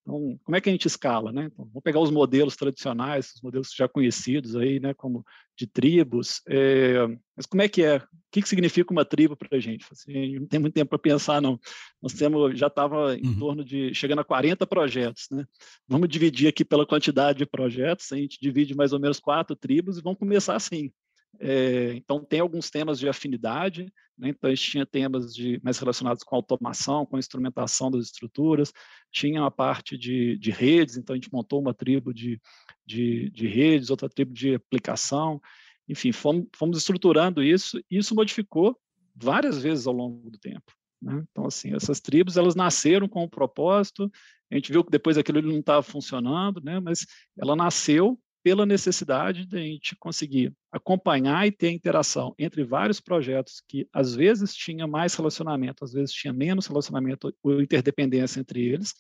Então, 0.03 0.39
como 0.43 0.57
é 0.57 0.61
que 0.61 0.69
a 0.69 0.73
gente 0.73 0.87
escala, 0.87 1.33
né? 1.33 1.45
Então, 1.45 1.65
vamos 1.65 1.83
pegar 1.83 2.01
os 2.01 2.11
modelos 2.11 2.57
tradicionais, 2.57 3.33
os 3.37 3.41
modelos 3.41 3.73
já 3.73 3.89
conhecidos 3.89 4.57
aí, 4.57 4.81
né, 4.81 4.93
como 4.95 5.25
de 5.57 5.67
tribos. 5.67 6.43
É, 6.49 7.07
mas 7.37 7.47
como 7.47 7.63
é 7.63 7.69
que 7.69 7.85
é? 7.85 7.99
O 7.99 8.01
que, 8.33 8.43
que 8.43 8.49
significa 8.49 8.93
uma 8.93 9.05
tribo 9.05 9.37
para 9.37 9.57
a 9.57 9.61
gente? 9.61 9.87
Assim, 9.93 10.41
não 10.41 10.47
tem 10.47 10.59
muito 10.59 10.75
tempo 10.75 10.91
para 10.91 10.99
pensar, 10.99 11.41
não. 11.41 11.59
Nós 12.03 12.15
temos, 12.15 12.59
já 12.59 12.67
estava 12.67 13.17
em 13.17 13.27
uhum. 13.27 13.39
torno 13.39 13.65
de, 13.65 13.95
chegando 13.95 14.21
a 14.21 14.25
40 14.25 14.67
projetos, 14.67 15.29
né? 15.31 15.45
Vamos 15.87 16.09
dividir 16.09 16.49
aqui 16.49 16.65
pela 16.65 16.87
quantidade 16.87 17.39
de 17.39 17.47
projetos, 17.47 18.11
a 18.11 18.17
gente 18.17 18.41
divide 18.41 18.75
mais 18.75 18.93
ou 18.93 18.99
menos 18.99 19.21
quatro 19.21 19.55
tribos 19.55 19.99
e 19.99 20.03
vamos 20.03 20.19
começar 20.19 20.57
assim. 20.57 20.91
É, 21.41 21.95
então, 21.95 22.25
tem 22.25 22.41
alguns 22.41 22.71
temas 22.71 22.99
de 22.99 23.09
afinidade, 23.09 23.93
né? 24.17 24.29
então 24.29 24.49
a 24.51 24.55
gente 24.55 24.71
tinha 24.71 24.87
temas 24.87 25.35
de, 25.35 25.61
mais 25.63 25.79
relacionados 25.79 26.23
com 26.23 26.37
automação, 26.37 27.07
com 27.07 27.19
instrumentação 27.19 27.91
das 27.91 28.07
estruturas, 28.07 28.73
tinha 29.11 29.45
a 29.45 29.51
parte 29.51 29.97
de, 29.97 30.37
de 30.39 30.51
redes, 30.51 30.97
então 30.97 31.15
a 31.15 31.17
gente 31.17 31.33
montou 31.33 31.61
uma 31.61 31.75
tribo 31.75 32.13
de, 32.13 32.41
de, 32.87 33.31
de 33.31 33.47
redes, 33.47 33.91
outra 33.91 34.09
tribo 34.09 34.33
de 34.33 34.55
aplicação, 34.55 35.41
enfim, 35.89 36.13
fomos, 36.13 36.47
fomos 36.55 36.79
estruturando 36.79 37.43
isso, 37.43 37.79
e 37.91 37.99
isso 37.99 38.15
modificou 38.15 38.79
várias 39.15 39.61
vezes 39.61 39.87
ao 39.87 39.95
longo 39.95 40.31
do 40.31 40.39
tempo. 40.39 40.73
Né? 41.01 41.25
Então, 41.31 41.47
assim, 41.47 41.75
essas 41.75 42.01
tribos, 42.01 42.37
elas 42.37 42.55
nasceram 42.55 43.09
com 43.09 43.25
um 43.25 43.29
propósito, 43.29 44.11
a 44.51 44.55
gente 44.55 44.71
viu 44.71 44.85
que 44.85 44.91
depois 44.91 45.19
aquilo 45.19 45.43
não 45.43 45.59
estava 45.59 45.83
funcionando, 45.83 46.61
né? 46.63 46.79
mas 46.79 47.07
ela 47.39 47.57
nasceu 47.57 48.19
pela 48.43 48.67
necessidade 48.67 49.47
de 49.47 49.57
a 49.57 49.61
gente 49.61 49.97
conseguir 49.97 50.53
acompanhar 50.71 51.47
e 51.47 51.53
ter 51.53 51.71
interação 51.71 52.35
entre 52.39 52.65
vários 52.65 53.01
projetos 53.01 53.63
que 53.69 53.89
às 53.93 54.15
vezes 54.15 54.55
tinha 54.55 54.87
mais 54.87 55.15
relacionamento, 55.15 55.85
às 55.85 55.93
vezes 55.93 56.13
tinha 56.13 56.33
menos 56.33 56.67
relacionamento 56.67 57.33
ou 57.43 57.63
interdependência 57.63 58.41
entre 58.41 58.61
eles, 58.61 58.95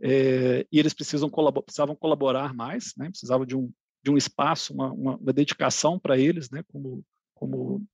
é, 0.00 0.66
e 0.70 0.78
eles 0.78 0.92
precisam 0.92 1.30
precisavam 1.64 1.94
colaborar 1.94 2.52
mais, 2.52 2.92
né, 2.96 3.08
precisavam 3.08 3.46
de 3.46 3.56
um, 3.56 3.72
de 4.02 4.10
um 4.10 4.16
espaço, 4.16 4.74
uma, 4.74 4.92
uma, 4.92 5.16
uma 5.16 5.32
dedicação 5.32 5.98
para 5.98 6.18
eles, 6.18 6.50
né, 6.50 6.64
como, 6.66 7.04
como, 7.34 7.86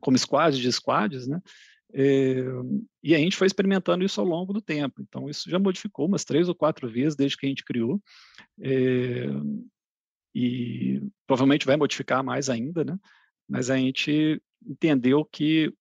como 0.00 0.18
squads 0.18 0.58
de 0.58 0.72
squads, 0.72 1.26
né, 1.26 1.42
é, 1.94 2.42
e 3.02 3.14
a 3.14 3.18
gente 3.18 3.36
foi 3.36 3.46
experimentando 3.46 4.02
isso 4.02 4.20
ao 4.20 4.26
longo 4.26 4.52
do 4.52 4.62
tempo. 4.62 5.02
Então, 5.02 5.28
isso 5.28 5.50
já 5.50 5.58
modificou 5.58 6.06
umas 6.06 6.24
três 6.24 6.48
ou 6.48 6.54
quatro 6.54 6.90
vezes 6.90 7.14
desde 7.14 7.36
que 7.36 7.44
a 7.44 7.48
gente 7.48 7.64
criou. 7.64 8.00
É, 8.60 9.26
e 10.34 11.02
provavelmente 11.26 11.66
vai 11.66 11.76
modificar 11.76 12.22
mais 12.24 12.48
ainda, 12.48 12.84
né? 12.84 12.98
Mas 13.48 13.70
a 13.70 13.76
gente 13.76 14.40
entendeu 14.66 15.24
que 15.24 15.72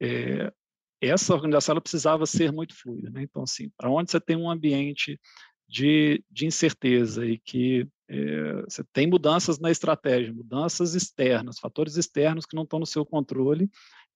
é, 0.00 0.52
essa 1.00 1.34
organização 1.34 1.74
ela 1.74 1.80
precisava 1.80 2.26
ser 2.26 2.52
muito 2.52 2.74
fluida, 2.74 3.10
né? 3.10 3.22
Então, 3.22 3.42
assim, 3.42 3.70
para 3.76 3.90
onde 3.90 4.10
você 4.10 4.20
tem 4.20 4.36
um 4.36 4.50
ambiente 4.50 5.20
de, 5.68 6.22
de 6.30 6.46
incerteza 6.46 7.26
e 7.26 7.38
que 7.38 7.88
é, 8.08 8.62
você 8.62 8.84
tem 8.92 9.06
mudanças 9.06 9.58
na 9.58 9.70
estratégia, 9.70 10.32
mudanças 10.32 10.94
externas, 10.94 11.58
fatores 11.58 11.96
externos 11.96 12.46
que 12.46 12.54
não 12.54 12.62
estão 12.62 12.78
no 12.78 12.86
seu 12.86 13.04
controle, 13.04 13.70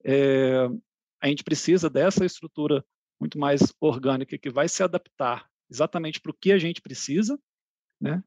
é, 0.04 0.68
a 1.20 1.28
gente 1.28 1.44
precisa 1.44 1.90
dessa 1.90 2.24
estrutura 2.24 2.84
muito 3.18 3.38
mais 3.38 3.60
orgânica 3.80 4.38
que 4.38 4.50
vai 4.50 4.68
se 4.68 4.82
adaptar 4.82 5.46
exatamente 5.70 6.20
para 6.20 6.30
o 6.30 6.34
que 6.34 6.52
a 6.52 6.58
gente 6.58 6.80
precisa, 6.80 7.38
né? 8.00 8.22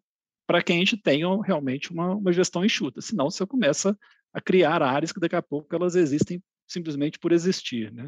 Para 0.53 0.61
que 0.61 0.71
a 0.71 0.75
gente 0.75 0.95
tenha 0.95 1.27
realmente 1.41 1.91
uma, 1.91 2.13
uma 2.13 2.31
gestão 2.31 2.63
enxuta. 2.63 3.01
Senão 3.01 3.31
você 3.31 3.43
começa 3.43 3.97
a 4.31 4.39
criar 4.39 4.83
áreas 4.83 5.11
que 5.11 5.19
daqui 5.19 5.35
a 5.35 5.41
pouco 5.41 5.75
elas 5.75 5.95
existem 5.95 6.43
simplesmente 6.67 7.17
por 7.17 7.31
existir. 7.31 7.91
Né? 7.91 8.07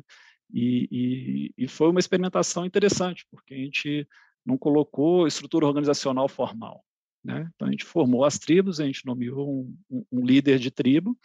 E, 0.53 0.88
e, 0.91 1.53
e, 1.58 1.67
foi 1.67 1.89
uma 1.89 1.99
experimentação 1.99 2.63
interessante, 2.63 3.25
porque 3.31 3.55
a 3.55 3.58
gente 3.58 4.08
não 4.45 4.60
colocou 4.60 5.25
estrutura 5.25 5.65
organizacional 5.65 6.29
formal. 6.29 6.86
Né? 7.23 7.49
Então, 7.55 7.67
a 7.67 7.71
gente 7.71 7.84
formou 7.84 8.23
as 8.23 8.38
tribos, 8.38 8.79
a 8.79 8.86
gente 8.86 9.03
nomeou 9.08 9.65
um, 9.89 10.05
um, 10.12 10.23
líder 10.23 10.60
de 10.60 10.69
tribo, 10.69 11.17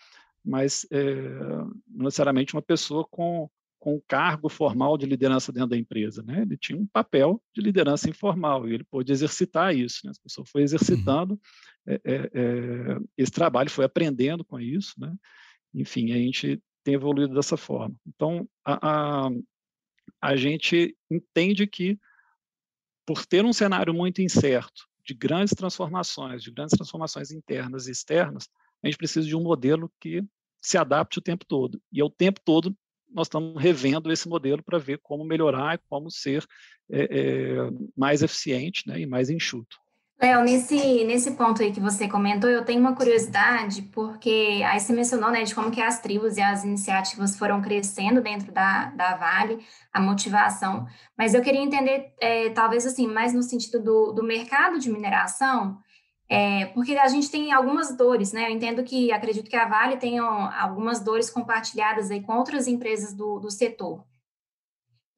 mas 0.43 0.87
é, 0.91 1.05
não 1.87 2.05
necessariamente 2.07 2.55
uma 2.55 2.63
pessoa 2.63 3.07
com 3.11 3.47
com 3.81 3.97
o 3.97 4.03
cargo 4.03 4.51
formal 4.51 4.99
de 4.99 5.07
liderança 5.07 5.51
dentro 5.51 5.71
da 5.71 5.77
empresa, 5.77 6.23
né? 6.23 6.43
Ele 6.43 6.57
tinha 6.57 6.79
um 6.79 6.87
papel 6.87 7.43
de 7.55 7.63
liderança 7.63 8.09
informal 8.09 8.69
e 8.69 8.75
ele 8.75 8.85
pôde 8.85 9.11
exercitar 9.11 9.75
isso, 9.75 10.03
né? 10.05 10.13
A 10.15 10.23
pessoa 10.23 10.47
foi 10.47 10.61
uhum. 10.61 10.65
exercitando 10.67 11.41
é, 11.87 12.01
é, 12.05 12.31
esse 13.17 13.33
trabalho, 13.33 13.71
foi 13.71 13.87
aprendendo 13.87 14.45
com 14.45 14.61
isso, 14.61 14.95
né? 14.99 15.13
Enfim, 15.73 16.13
a 16.13 16.17
gente 16.17 16.63
tem 16.85 16.95
evoluído 16.95 17.35
dessa 17.35 17.57
forma. 17.57 17.97
Então, 18.07 18.47
a, 18.65 19.27
a, 19.27 19.31
a 20.21 20.37
gente 20.37 20.95
entende 21.11 21.67
que 21.67 21.99
por 23.07 23.25
ter 23.25 23.45
um 23.45 23.53
cenário 23.53 23.95
muito 23.95 24.21
incerto, 24.21 24.89
de 25.05 25.15
grandes 25.15 25.55
transformações, 25.55 26.43
de 26.43 26.51
grandes 26.51 26.77
transformações 26.77 27.31
internas 27.31 27.89
e 27.89 27.91
externas, 27.91 28.49
a 28.83 28.87
gente 28.87 28.99
precisa 28.99 29.27
de 29.27 29.35
um 29.35 29.43
modelo 29.43 29.91
que 29.99 30.23
se 30.63 30.77
adapte 30.77 31.19
o 31.19 31.23
tempo 31.23 31.45
todo. 31.47 31.81
E 31.91 32.01
é 32.01 32.05
o 32.05 32.11
tempo 32.11 32.41
todo 32.45 32.77
nós 33.13 33.27
estamos 33.27 33.61
revendo 33.61 34.13
esse 34.13 34.29
modelo 34.29 34.63
para 34.63 34.79
ver 34.79 34.99
como 35.03 35.25
melhorar 35.25 35.75
e 35.75 35.81
como 35.89 36.11
ser 36.11 36.45
é, 36.91 37.03
é, 37.03 37.71
mais 37.97 38.23
eficiente 38.23 38.87
né, 38.87 39.01
e 39.01 39.07
mais 39.07 39.31
enxuto. 39.31 39.77
Léo, 40.23 40.45
nesse, 40.45 41.03
nesse 41.05 41.31
ponto 41.31 41.63
aí 41.63 41.73
que 41.73 41.81
você 41.81 42.07
comentou, 42.07 42.51
eu 42.51 42.63
tenho 42.63 42.79
uma 42.79 42.95
curiosidade, 42.95 43.81
porque 43.91 44.61
aí 44.67 44.79
você 44.79 44.93
mencionou 44.93 45.31
né, 45.31 45.45
de 45.45 45.55
como 45.55 45.71
que 45.71 45.81
as 45.81 45.99
tribos 46.01 46.37
e 46.37 46.43
as 46.43 46.63
iniciativas 46.63 47.39
foram 47.39 47.63
crescendo 47.63 48.21
dentro 48.21 48.53
da, 48.53 48.91
da 48.91 49.17
Vale, 49.17 49.65
a 49.91 49.99
motivação, 49.99 50.87
mas 51.17 51.33
eu 51.33 51.41
queria 51.41 51.63
entender, 51.63 52.13
é, 52.21 52.51
talvez 52.51 52.85
assim, 52.85 53.07
mais 53.07 53.33
no 53.33 53.43
sentido 53.43 53.83
do, 53.83 54.13
do 54.13 54.23
mercado 54.23 54.79
de 54.79 54.91
mineração, 54.91 55.79
é, 56.33 56.67
porque 56.67 56.97
a 56.97 57.09
gente 57.09 57.29
tem 57.29 57.51
algumas 57.51 57.97
dores, 57.97 58.33
né? 58.33 58.47
Eu 58.47 58.55
entendo 58.55 58.85
que, 58.85 59.11
acredito 59.11 59.51
que 59.51 59.57
a 59.57 59.67
Vale 59.67 59.97
tenha 59.97 60.23
algumas 60.23 61.01
dores 61.01 61.29
compartilhadas 61.29 62.09
aí 62.09 62.23
com 62.23 62.37
outras 62.37 62.69
empresas 62.69 63.13
do, 63.13 63.41
do 63.41 63.51
setor. 63.51 64.07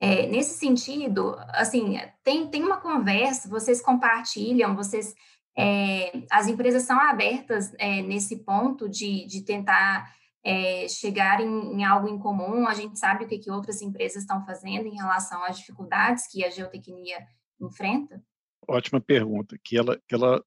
É, 0.01 0.27
nesse 0.27 0.59
sentido, 0.59 1.37
assim, 1.51 1.98
tem, 2.25 2.48
tem 2.48 2.62
uma 2.62 2.79
conversa, 2.79 3.46
vocês 3.46 3.83
compartilham, 3.83 4.75
vocês, 4.75 5.14
é, 5.57 6.25
as 6.31 6.48
empresas 6.48 6.85
são 6.85 6.98
abertas 6.98 7.75
é, 7.79 8.01
nesse 8.01 8.38
ponto 8.38 8.88
de, 8.88 9.27
de 9.27 9.42
tentar 9.42 10.11
é, 10.42 10.88
chegar 10.88 11.42
em, 11.42 11.75
em, 11.75 11.85
algo 11.85 12.09
em 12.09 12.18
comum, 12.18 12.66
a 12.66 12.72
gente 12.72 12.99
sabe 12.99 13.24
o 13.24 13.28
que, 13.28 13.39
que 13.39 13.51
outras 13.51 13.82
empresas 13.82 14.22
estão 14.22 14.43
fazendo 14.47 14.87
em 14.87 14.97
relação 14.97 15.45
às 15.45 15.59
dificuldades 15.59 16.26
que 16.26 16.43
a 16.43 16.49
geotecnia 16.49 17.18
enfrenta? 17.61 18.20
Ótima 18.69 19.01
pergunta, 19.01 19.59
que 19.63 19.77
ela, 19.77 20.01
que 20.07 20.15
ela 20.15 20.43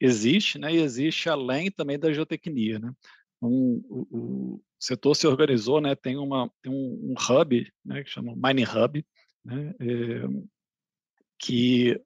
existe, 0.00 0.58
né, 0.58 0.72
e 0.74 0.80
existe 0.80 1.28
além 1.28 1.70
também 1.70 1.98
da 1.98 2.12
geotecnia, 2.12 2.78
né. 2.78 2.92
Um, 3.42 3.82
o, 3.88 4.06
o, 4.10 4.62
setor 4.78 5.14
se 5.14 5.26
organizou, 5.26 5.80
né, 5.80 5.94
tem, 5.94 6.16
uma, 6.16 6.50
tem 6.62 6.72
um, 6.72 7.12
um 7.12 7.14
hub, 7.14 7.72
né, 7.84 8.02
que 8.02 8.10
chama 8.10 8.34
Mining 8.34 8.66
Hub, 8.66 9.04
né, 9.44 9.74
é, 9.80 10.22
que 11.38 12.00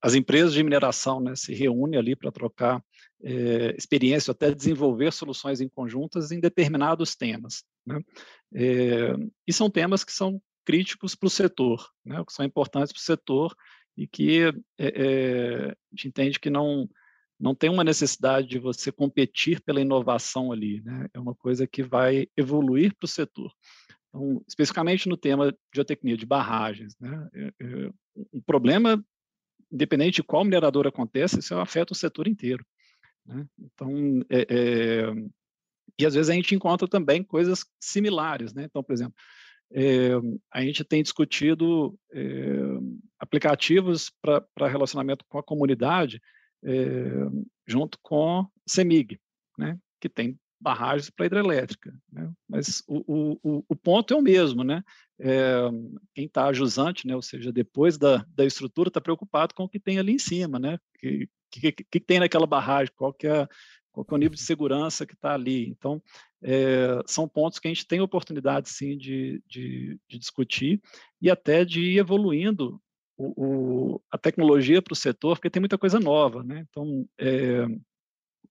as 0.00 0.14
empresas 0.14 0.52
de 0.52 0.62
mineração 0.62 1.20
né, 1.20 1.34
se 1.34 1.54
reúnem 1.54 1.98
ali 1.98 2.14
para 2.14 2.30
trocar 2.30 2.84
é, 3.22 3.74
experiência, 3.76 4.32
até 4.32 4.54
desenvolver 4.54 5.10
soluções 5.10 5.62
em 5.62 5.68
conjuntas 5.68 6.30
em 6.30 6.40
determinados 6.40 7.16
temas. 7.16 7.64
Né? 7.86 7.98
É, 8.54 9.14
e 9.46 9.52
são 9.52 9.70
temas 9.70 10.04
que 10.04 10.12
são 10.12 10.40
críticos 10.62 11.14
para 11.14 11.26
o 11.26 11.30
setor, 11.30 11.88
né, 12.04 12.22
que 12.26 12.32
são 12.34 12.44
importantes 12.44 12.92
para 12.92 13.00
o 13.00 13.02
setor 13.02 13.54
e 13.96 14.06
que 14.06 14.40
é, 14.78 15.70
a 15.70 15.74
gente 15.92 16.08
entende 16.08 16.40
que 16.40 16.50
não 16.50 16.88
não 17.38 17.54
tem 17.54 17.68
uma 17.68 17.84
necessidade 17.84 18.46
de 18.46 18.58
você 18.58 18.92
competir 18.92 19.60
pela 19.60 19.80
inovação 19.80 20.52
ali, 20.52 20.80
né? 20.82 21.08
É 21.12 21.18
uma 21.18 21.34
coisa 21.34 21.66
que 21.66 21.82
vai 21.82 22.28
evoluir 22.36 22.94
para 22.94 23.06
o 23.06 23.08
setor. 23.08 23.52
Então, 24.08 24.42
especificamente 24.46 25.08
no 25.08 25.16
tema 25.16 25.50
de 25.50 25.58
geotecnia 25.74 26.16
de 26.16 26.24
barragens, 26.24 26.96
né? 27.00 27.28
É, 27.34 27.52
é, 27.60 27.90
um 28.32 28.40
problema, 28.40 29.04
independente 29.70 30.16
de 30.16 30.22
qual 30.22 30.44
minerador 30.44 30.86
acontece, 30.86 31.40
isso 31.40 31.54
afeta 31.56 31.92
o 31.92 31.96
setor 31.96 32.28
inteiro. 32.28 32.64
Né? 33.26 33.44
Então, 33.58 34.24
é, 34.30 34.46
é, 34.48 35.12
e 35.98 36.06
às 36.06 36.14
vezes 36.14 36.30
a 36.30 36.34
gente 36.34 36.54
encontra 36.54 36.86
também 36.86 37.22
coisas 37.22 37.64
similares, 37.80 38.54
né? 38.54 38.64
Então, 38.64 38.82
por 38.82 38.92
exemplo, 38.92 39.14
é, 39.74 40.10
a 40.52 40.62
gente 40.62 40.84
tem 40.84 41.02
discutido 41.02 41.98
é, 42.12 42.22
aplicativos 43.18 44.12
para 44.22 44.68
relacionamento 44.68 45.24
com 45.28 45.36
a 45.36 45.42
comunidade 45.42 46.22
é, 46.62 47.10
junto 47.66 47.98
com 48.00 48.46
CEMIG, 48.64 49.18
né, 49.58 49.76
que 50.00 50.08
tem 50.08 50.38
barragens 50.60 51.10
para 51.10 51.26
hidrelétrica. 51.26 51.92
Né, 52.12 52.32
mas 52.48 52.84
o, 52.86 53.36
o, 53.42 53.64
o, 53.68 53.76
ponto 53.76 54.14
é 54.14 54.16
o 54.16 54.22
mesmo, 54.22 54.62
né? 54.62 54.82
É, 55.18 55.68
quem 56.14 56.26
está 56.26 56.52
jusante, 56.52 57.06
né, 57.06 57.16
ou 57.16 57.22
seja, 57.22 57.52
depois 57.52 57.98
da, 57.98 58.24
da 58.28 58.44
estrutura, 58.44 58.88
está 58.88 59.00
preocupado 59.00 59.54
com 59.54 59.64
o 59.64 59.68
que 59.68 59.80
tem 59.80 59.98
ali 59.98 60.12
em 60.12 60.18
cima, 60.18 60.58
né? 60.58 60.78
Que, 60.98 61.28
que, 61.50 61.72
que, 61.72 61.84
que 61.84 62.00
tem 62.00 62.20
naquela 62.20 62.46
barragem, 62.46 62.92
qual 62.96 63.12
que 63.12 63.26
é, 63.26 63.46
qual 64.02 64.06
é 64.10 64.14
o 64.14 64.18
nível 64.18 64.34
de 64.34 64.42
segurança 64.42 65.06
que 65.06 65.14
está 65.14 65.34
ali. 65.34 65.68
Então, 65.68 66.02
é, 66.42 67.00
são 67.06 67.28
pontos 67.28 67.58
que 67.58 67.68
a 67.68 67.70
gente 67.72 67.86
tem 67.86 68.00
oportunidade, 68.00 68.68
sim, 68.68 68.98
de, 68.98 69.42
de, 69.46 69.98
de 70.08 70.18
discutir 70.18 70.82
e 71.22 71.30
até 71.30 71.64
de 71.64 71.80
ir 71.80 71.98
evoluindo 71.98 72.80
o, 73.16 73.94
o, 73.94 74.02
a 74.10 74.18
tecnologia 74.18 74.82
para 74.82 74.92
o 74.92 74.96
setor, 74.96 75.36
porque 75.36 75.50
tem 75.50 75.60
muita 75.60 75.78
coisa 75.78 76.00
nova, 76.00 76.42
né? 76.42 76.66
Então, 76.68 77.08
é, 77.18 77.66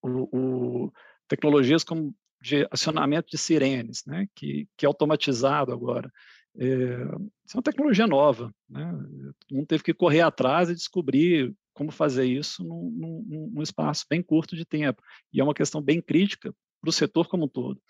o, 0.01 0.91
tecnologias 1.27 1.83
como 1.83 2.15
de 2.41 2.67
acionamento 2.71 3.29
de 3.29 3.37
sirenes, 3.37 4.03
né? 4.05 4.27
Que, 4.33 4.67
que 4.77 4.85
é 4.85 4.87
automatizado 4.87 5.71
agora. 5.71 6.11
É, 6.57 6.65
isso 7.45 7.55
é 7.55 7.57
uma 7.57 7.63
tecnologia 7.63 8.07
nova, 8.07 8.53
né? 8.69 8.91
Teve 9.67 9.83
que 9.83 9.93
correr 9.93 10.21
atrás 10.21 10.69
e 10.69 10.75
descobrir 10.75 11.53
como 11.73 11.91
fazer 11.91 12.25
isso 12.25 12.63
num, 12.63 12.91
num, 12.91 13.51
num 13.53 13.61
espaço 13.61 14.05
bem 14.09 14.21
curto 14.21 14.55
de 14.55 14.65
tempo. 14.65 15.01
E 15.31 15.41
é 15.41 15.43
uma 15.43 15.53
questão 15.53 15.81
bem 15.81 16.01
crítica 16.01 16.53
para 16.81 16.89
o 16.89 16.93
setor 16.93 17.27
como 17.27 17.45
um 17.45 17.47
todo. 17.47 17.81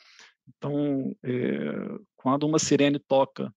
Então, 0.47 1.15
é, 1.23 1.99
quando 2.15 2.45
uma 2.45 2.59
sirene 2.59 2.99
toca 2.99 3.53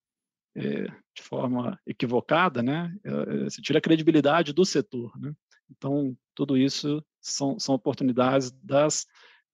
é, 0.57 0.85
de 1.15 1.23
forma 1.23 1.79
equivocada, 1.87 2.63
né, 2.63 2.95
é, 3.05 3.45
você 3.45 3.61
tira 3.61 3.79
a 3.79 3.83
credibilidade 3.83 4.53
do 4.53 4.65
setor. 4.65 5.13
Né? 5.19 5.33
Então, 5.71 6.17
tudo 6.35 6.57
isso 6.57 7.05
são, 7.21 7.59
são 7.59 7.75
oportunidades 7.75 8.51
das 8.63 9.07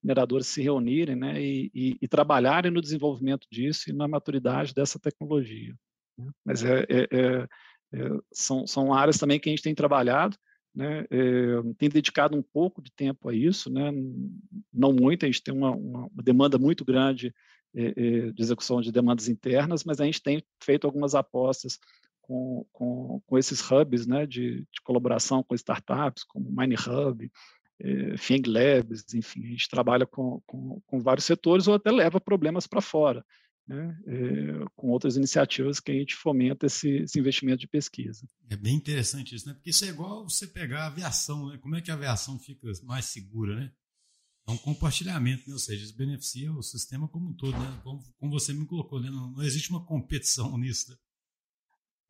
mineradoras 0.02 0.48
se 0.48 0.60
reunirem 0.60 1.16
né, 1.16 1.40
e, 1.40 1.70
e, 1.74 1.98
e, 2.02 2.08
trabalharem 2.08 2.72
no 2.72 2.82
desenvolvimento 2.82 3.46
disso 3.50 3.88
e 3.88 3.92
na 3.92 4.08
maturidade 4.08 4.74
dessa 4.74 4.98
tecnologia. 4.98 5.74
Né? 6.18 6.30
Mas 6.44 6.64
é, 6.64 6.80
é, 6.88 7.08
é, 7.10 7.48
é 7.94 8.08
são, 8.32 8.66
são 8.66 8.92
áreas 8.92 9.18
também 9.18 9.38
que 9.38 9.48
a 9.48 9.52
gente 9.52 9.62
tem 9.62 9.74
trabalhado, 9.74 10.36
né, 10.74 11.04
tem 11.78 11.88
dedicado 11.88 12.36
um 12.36 12.42
pouco 12.42 12.80
de 12.80 12.90
tempo 12.92 13.28
a 13.28 13.34
isso, 13.34 13.70
né, 13.70 13.90
não 14.72 14.92
muito, 14.92 15.24
a 15.24 15.26
gente 15.26 15.42
tem 15.42 15.54
uma, 15.54 15.70
uma 15.70 16.08
demanda 16.22 16.58
muito 16.58 16.84
grande 16.84 17.34
de 17.74 18.42
execução 18.42 18.80
de 18.80 18.92
demandas 18.92 19.28
internas, 19.28 19.84
mas 19.84 20.00
a 20.00 20.04
gente 20.04 20.22
tem 20.22 20.42
feito 20.62 20.86
algumas 20.86 21.14
apostas 21.14 21.78
com, 22.22 22.64
com, 22.72 23.20
com 23.26 23.38
esses 23.38 23.60
hubs 23.70 24.06
né, 24.06 24.24
de, 24.24 24.60
de, 24.60 24.80
colaboração 24.82 25.42
com 25.42 25.54
startups, 25.54 26.24
como 26.24 26.50
Mine 26.50 26.76
Hub, 26.76 27.30
eh, 27.80 28.16
Fing 28.16 28.42
Labs, 28.46 29.12
enfim, 29.12 29.44
a 29.44 29.48
gente 29.48 29.68
trabalha 29.68 30.06
com, 30.06 30.40
com 30.46 31.00
vários 31.00 31.26
setores 31.26 31.66
ou 31.66 31.74
até 31.74 31.90
leva 31.90 32.20
problemas 32.20 32.66
para 32.66 32.80
fora, 32.80 33.24
né, 33.66 33.96
eh, 34.06 34.64
com 34.74 34.88
outras 34.88 35.16
iniciativas 35.16 35.80
que 35.80 35.92
a 35.92 35.94
gente 35.94 36.14
fomenta 36.14 36.66
esse, 36.66 36.88
esse, 37.02 37.18
investimento 37.18 37.58
de 37.58 37.68
pesquisa. 37.68 38.26
É 38.50 38.56
bem 38.56 38.74
interessante 38.74 39.34
isso, 39.34 39.46
né? 39.46 39.54
Porque 39.54 39.70
isso 39.70 39.84
é 39.84 39.88
igual 39.88 40.28
você 40.28 40.46
pegar 40.46 40.84
a 40.84 40.86
aviação, 40.88 41.48
né? 41.48 41.58
Como 41.58 41.76
é 41.76 41.80
que 41.80 41.90
a 41.90 41.94
aviação 41.94 42.38
fica 42.38 42.66
mais 42.84 43.06
segura, 43.06 43.54
né? 43.54 43.72
é 44.46 44.50
um 44.50 44.58
compartilhamento, 44.58 45.44
né? 45.46 45.52
ou 45.52 45.58
seja, 45.58 45.84
isso 45.84 45.96
beneficia 45.96 46.52
o 46.52 46.62
sistema 46.62 47.08
como 47.08 47.30
um 47.30 47.34
todo, 47.34 47.56
né? 47.56 47.80
como, 47.82 48.02
como 48.18 48.32
você 48.32 48.52
me 48.52 48.66
colocou, 48.66 49.00
né? 49.00 49.08
não, 49.10 49.30
não, 49.30 49.42
existe 49.42 49.70
uma 49.70 49.84
competição 49.84 50.56
nisso. 50.58 50.90
Né? 50.90 50.96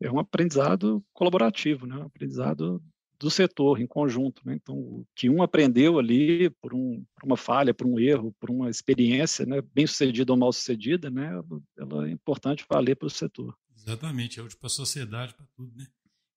É 0.01 0.11
um 0.11 0.19
aprendizado 0.19 1.03
colaborativo, 1.13 1.85
né? 1.85 1.95
um 1.95 2.03
aprendizado 2.03 2.83
do 3.23 3.31
setor 3.31 3.79
em 3.79 3.87
conjunto. 3.87 4.41
Né? 4.45 4.55
Então, 4.55 4.75
o 4.75 5.07
que 5.15 5.29
um 5.29 5.41
aprendeu 5.41 5.97
ali 5.97 6.49
por, 6.61 6.73
um, 6.73 7.03
por, 7.15 7.25
uma 7.25 7.37
falha, 7.37 7.73
por 7.73 7.87
um 7.87 7.97
erro, 7.97 8.35
por 8.37 8.51
uma 8.51 8.69
experiência 8.69 9.45
né? 9.45 9.61
bem 9.73 9.87
sucedida 9.87 10.33
ou 10.33 10.37
mal 10.37 10.51
sucedida, 10.51 11.09
né? 11.09 11.31
ela 11.77 12.07
é 12.07 12.11
importante 12.11 12.65
valer 12.69 12.95
para 12.95 13.07
o 13.07 13.09
setor. 13.09 13.57
Exatamente, 13.75 14.39
é 14.39 14.43
útil 14.43 14.59
para 14.59 14.67
a 14.67 14.69
sociedade, 14.69 15.33
para 15.33 15.45
tudo. 15.55 15.73
Né? 15.75 15.87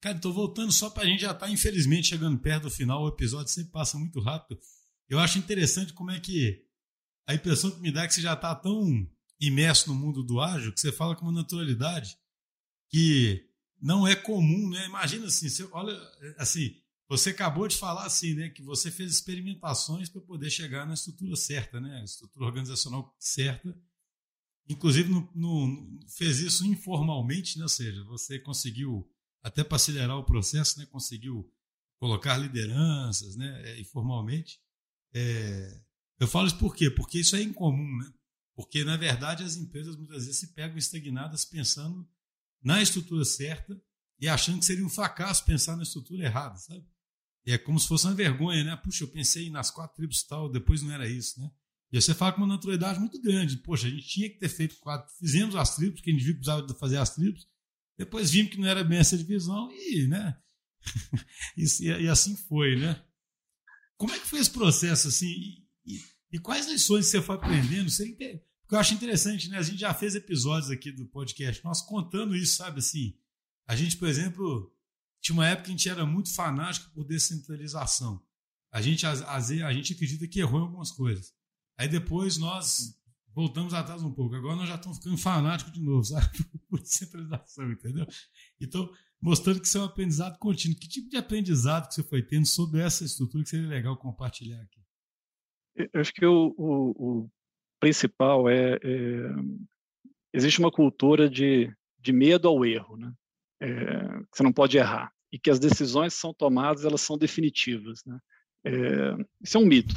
Cara, 0.00 0.16
estou 0.16 0.32
voltando 0.32 0.72
só 0.72 0.88
para 0.88 1.02
a 1.02 1.06
gente 1.06 1.20
já 1.20 1.32
estar, 1.32 1.46
tá, 1.46 1.50
infelizmente, 1.50 2.08
chegando 2.08 2.38
perto 2.38 2.64
do 2.64 2.70
final. 2.70 3.04
O 3.04 3.08
episódio 3.08 3.48
sempre 3.52 3.72
passa 3.72 3.98
muito 3.98 4.20
rápido. 4.20 4.60
Eu 5.08 5.18
acho 5.18 5.38
interessante 5.38 5.92
como 5.92 6.12
é 6.12 6.20
que 6.20 6.64
a 7.26 7.34
impressão 7.34 7.72
que 7.72 7.80
me 7.80 7.90
dá 7.90 8.04
é 8.04 8.06
que 8.06 8.14
você 8.14 8.20
já 8.20 8.34
está 8.34 8.54
tão 8.54 8.84
imerso 9.40 9.88
no 9.88 9.94
mundo 9.94 10.22
do 10.22 10.40
ágil 10.40 10.72
que 10.72 10.80
você 10.80 10.92
fala 10.92 11.16
com 11.16 11.26
uma 11.26 11.32
naturalidade 11.32 12.16
que 12.88 13.44
não 13.80 14.06
é 14.06 14.14
comum, 14.16 14.70
né? 14.70 14.86
Imagina 14.86 15.26
assim, 15.26 15.48
você 15.48 15.68
olha 15.72 15.94
assim, 16.38 16.74
você 17.08 17.30
acabou 17.30 17.68
de 17.68 17.76
falar 17.76 18.04
assim, 18.04 18.34
né, 18.34 18.48
que 18.48 18.62
você 18.62 18.90
fez 18.90 19.12
experimentações 19.12 20.08
para 20.08 20.20
poder 20.20 20.50
chegar 20.50 20.86
na 20.86 20.94
estrutura 20.94 21.36
certa, 21.36 21.80
né, 21.80 22.02
estrutura 22.02 22.46
organizacional 22.46 23.14
certa. 23.18 23.76
Inclusive 24.68 25.08
no, 25.08 25.30
no, 25.34 26.00
fez 26.16 26.40
isso 26.40 26.66
informalmente, 26.66 27.56
né? 27.58 27.62
Ou 27.62 27.68
seja, 27.68 28.02
você 28.04 28.38
conseguiu 28.38 29.08
até 29.42 29.62
para 29.62 29.76
acelerar 29.76 30.18
o 30.18 30.24
processo, 30.24 30.78
né, 30.78 30.86
conseguiu 30.86 31.48
colocar 31.98 32.36
lideranças, 32.36 33.36
né, 33.36 33.62
é, 33.64 33.80
informalmente. 33.80 34.60
É, 35.14 35.80
eu 36.18 36.26
falo 36.26 36.48
isso 36.48 36.58
por 36.58 36.74
quê? 36.74 36.90
Porque 36.90 37.20
isso 37.20 37.36
é 37.36 37.42
incomum, 37.42 37.98
né? 37.98 38.12
Porque, 38.56 38.82
na 38.84 38.96
verdade, 38.96 39.44
as 39.44 39.56
empresas 39.56 39.96
muitas 39.96 40.24
vezes 40.24 40.40
se 40.40 40.54
pegam 40.54 40.78
estagnadas 40.78 41.44
pensando 41.44 42.08
na 42.66 42.82
estrutura 42.82 43.24
certa 43.24 43.80
e 44.20 44.26
achando 44.26 44.58
que 44.58 44.64
seria 44.64 44.84
um 44.84 44.88
fracasso 44.88 45.44
pensar 45.44 45.76
na 45.76 45.84
estrutura 45.84 46.24
errada, 46.24 46.56
sabe? 46.56 46.84
E 47.46 47.52
é 47.52 47.58
como 47.58 47.78
se 47.78 47.86
fosse 47.86 48.08
uma 48.08 48.14
vergonha, 48.14 48.64
né? 48.64 48.74
Puxa, 48.74 49.04
eu 49.04 49.08
pensei 49.08 49.48
nas 49.50 49.70
quatro 49.70 49.94
tribos 49.94 50.24
tal, 50.24 50.50
depois 50.50 50.82
não 50.82 50.92
era 50.92 51.08
isso, 51.08 51.40
né? 51.40 51.48
E 51.92 52.00
você 52.02 52.12
fala 52.12 52.32
com 52.32 52.40
uma 52.40 52.54
naturalidade 52.54 52.98
muito 52.98 53.22
grande. 53.22 53.58
Poxa, 53.58 53.86
a 53.86 53.90
gente 53.90 54.08
tinha 54.08 54.28
que 54.28 54.40
ter 54.40 54.48
feito 54.48 54.80
quatro, 54.80 55.08
fizemos 55.16 55.54
as 55.54 55.76
tribos, 55.76 56.00
porque 56.00 56.10
a 56.10 56.12
gente 56.12 56.24
viu 56.24 56.34
que 56.34 56.40
precisava 56.40 56.74
fazer 56.74 56.96
as 56.96 57.14
tribos, 57.14 57.46
depois 57.96 58.32
vimos 58.32 58.50
que 58.50 58.58
não 58.58 58.66
era 58.66 58.82
bem 58.82 58.98
essa 58.98 59.16
divisão 59.16 59.70
e, 59.70 60.08
né? 60.08 60.36
e, 61.56 61.84
e 61.84 62.08
assim 62.08 62.34
foi, 62.34 62.74
né? 62.74 63.00
Como 63.96 64.12
é 64.12 64.18
que 64.18 64.26
foi 64.26 64.40
esse 64.40 64.50
processo 64.50 65.06
assim? 65.06 65.28
E, 65.28 65.68
e, 65.86 66.00
e 66.32 66.38
quais 66.40 66.66
lições 66.66 67.06
você 67.06 67.22
foi 67.22 67.36
aprendendo? 67.36 67.88
Você, 67.88 68.12
porque 68.66 68.74
eu 68.74 68.80
acho 68.80 68.94
interessante, 68.94 69.48
né? 69.48 69.58
A 69.58 69.62
gente 69.62 69.78
já 69.78 69.94
fez 69.94 70.16
episódios 70.16 70.72
aqui 70.72 70.90
do 70.90 71.06
podcast, 71.06 71.64
nós 71.64 71.80
contando 71.80 72.34
isso, 72.34 72.56
sabe 72.56 72.80
assim? 72.80 73.16
A 73.64 73.76
gente, 73.76 73.96
por 73.96 74.08
exemplo, 74.08 74.74
tinha 75.20 75.34
uma 75.34 75.46
época 75.46 75.66
que 75.66 75.70
a 75.70 75.76
gente 75.76 75.88
era 75.88 76.04
muito 76.04 76.34
fanático 76.34 76.90
por 76.92 77.04
descentralização. 77.04 78.20
A 78.72 78.82
gente, 78.82 79.06
a, 79.06 79.12
a, 79.12 79.36
a 79.36 79.72
gente 79.72 79.92
acredita 79.92 80.26
que 80.26 80.40
errou 80.40 80.58
em 80.58 80.64
algumas 80.64 80.90
coisas. 80.90 81.32
Aí 81.78 81.86
depois 81.86 82.38
nós 82.38 83.00
voltamos 83.32 83.72
atrás 83.72 84.02
um 84.02 84.12
pouco. 84.12 84.34
Agora 84.34 84.56
nós 84.56 84.68
já 84.68 84.74
estamos 84.74 84.98
ficando 84.98 85.16
fanáticos 85.16 85.72
de 85.72 85.80
novo, 85.80 86.02
sabe? 86.04 86.28
Por 86.68 86.80
descentralização, 86.80 87.70
entendeu? 87.70 88.04
Então, 88.60 88.92
mostrando 89.20 89.60
que 89.60 89.68
isso 89.68 89.78
é 89.78 89.82
um 89.82 89.84
aprendizado 89.84 90.38
contínuo. 90.40 90.76
Que 90.76 90.88
tipo 90.88 91.08
de 91.08 91.16
aprendizado 91.16 91.86
que 91.86 91.94
você 91.94 92.02
foi 92.02 92.20
tendo 92.20 92.46
sobre 92.46 92.80
essa 92.80 93.04
estrutura 93.04 93.44
que 93.44 93.50
seria 93.50 93.68
legal 93.68 93.96
compartilhar 93.96 94.60
aqui? 94.60 94.84
Eu 95.76 96.00
acho 96.00 96.12
que 96.12 96.26
o, 96.26 96.52
o, 96.58 96.90
o 97.24 97.30
principal 97.80 98.48
é, 98.48 98.74
é, 98.74 99.30
existe 100.32 100.58
uma 100.60 100.70
cultura 100.70 101.28
de, 101.28 101.72
de 101.98 102.12
medo 102.12 102.48
ao 102.48 102.64
erro, 102.64 102.96
né? 102.96 103.12
É, 103.60 103.68
você 104.32 104.42
não 104.42 104.52
pode 104.52 104.76
errar 104.76 105.10
e 105.32 105.38
que 105.38 105.50
as 105.50 105.58
decisões 105.58 106.14
são 106.14 106.32
tomadas 106.32 106.84
elas 106.84 107.00
são 107.00 107.18
definitivas, 107.18 108.02
né? 108.04 108.18
É, 108.64 108.70
isso 109.42 109.56
é 109.56 109.60
um 109.60 109.66
mito. 109.66 109.94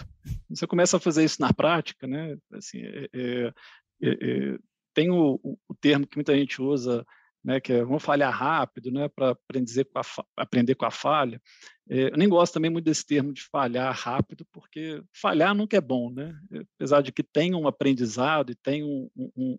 Você 0.49 0.67
começa 0.67 0.97
a 0.97 0.99
fazer 0.99 1.23
isso 1.23 1.41
na 1.41 1.51
prática, 1.51 2.05
né? 2.05 2.37
Assim, 2.53 2.79
é, 2.79 3.09
é, 3.13 3.53
é 4.01 4.57
tem 4.93 5.09
o, 5.09 5.39
o, 5.43 5.75
termo 5.79 6.05
que 6.05 6.17
muita 6.17 6.35
gente 6.35 6.61
usa 6.61 7.05
né, 7.43 7.59
que 7.59 7.73
é 7.73 7.83
vamos 7.83 8.03
falhar 8.03 8.33
rápido, 8.33 8.91
né, 8.91 9.07
para 9.07 9.31
aprender 9.31 9.85
com 9.85 9.99
a 9.99 10.03
aprender 10.37 10.75
com 10.75 10.85
a 10.85 10.91
falha. 10.91 11.41
É, 11.89 12.11
eu 12.11 12.17
nem 12.17 12.29
gosto 12.29 12.53
também 12.53 12.69
muito 12.69 12.85
desse 12.85 13.05
termo 13.05 13.33
de 13.33 13.41
falhar 13.43 13.93
rápido, 13.95 14.45
porque 14.51 15.01
falhar 15.13 15.55
nunca 15.55 15.77
é 15.77 15.81
bom, 15.81 16.11
né? 16.11 16.37
Apesar 16.75 17.01
de 17.01 17.11
que 17.11 17.23
tem 17.23 17.55
um 17.55 17.67
aprendizado 17.67 18.51
e 18.51 18.55
tem 18.55 18.83
um, 18.83 19.09
um, 19.15 19.57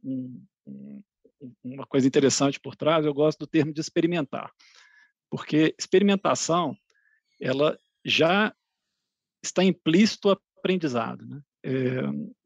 um, 0.66 1.03
uma 1.64 1.87
coisa 1.87 2.07
interessante 2.07 2.61
por 2.61 2.76
trás, 2.76 3.05
eu 3.05 3.14
gosto 3.14 3.41
do 3.41 3.47
termo 3.47 3.72
de 3.72 3.81
experimentar. 3.81 4.53
Porque 5.31 5.74
experimentação, 5.78 6.76
ela 7.41 7.78
já 8.05 8.55
está 9.43 9.64
implícito 9.64 10.31
aprendizado, 10.31 11.26
né? 11.26 11.41
É, 11.63 11.71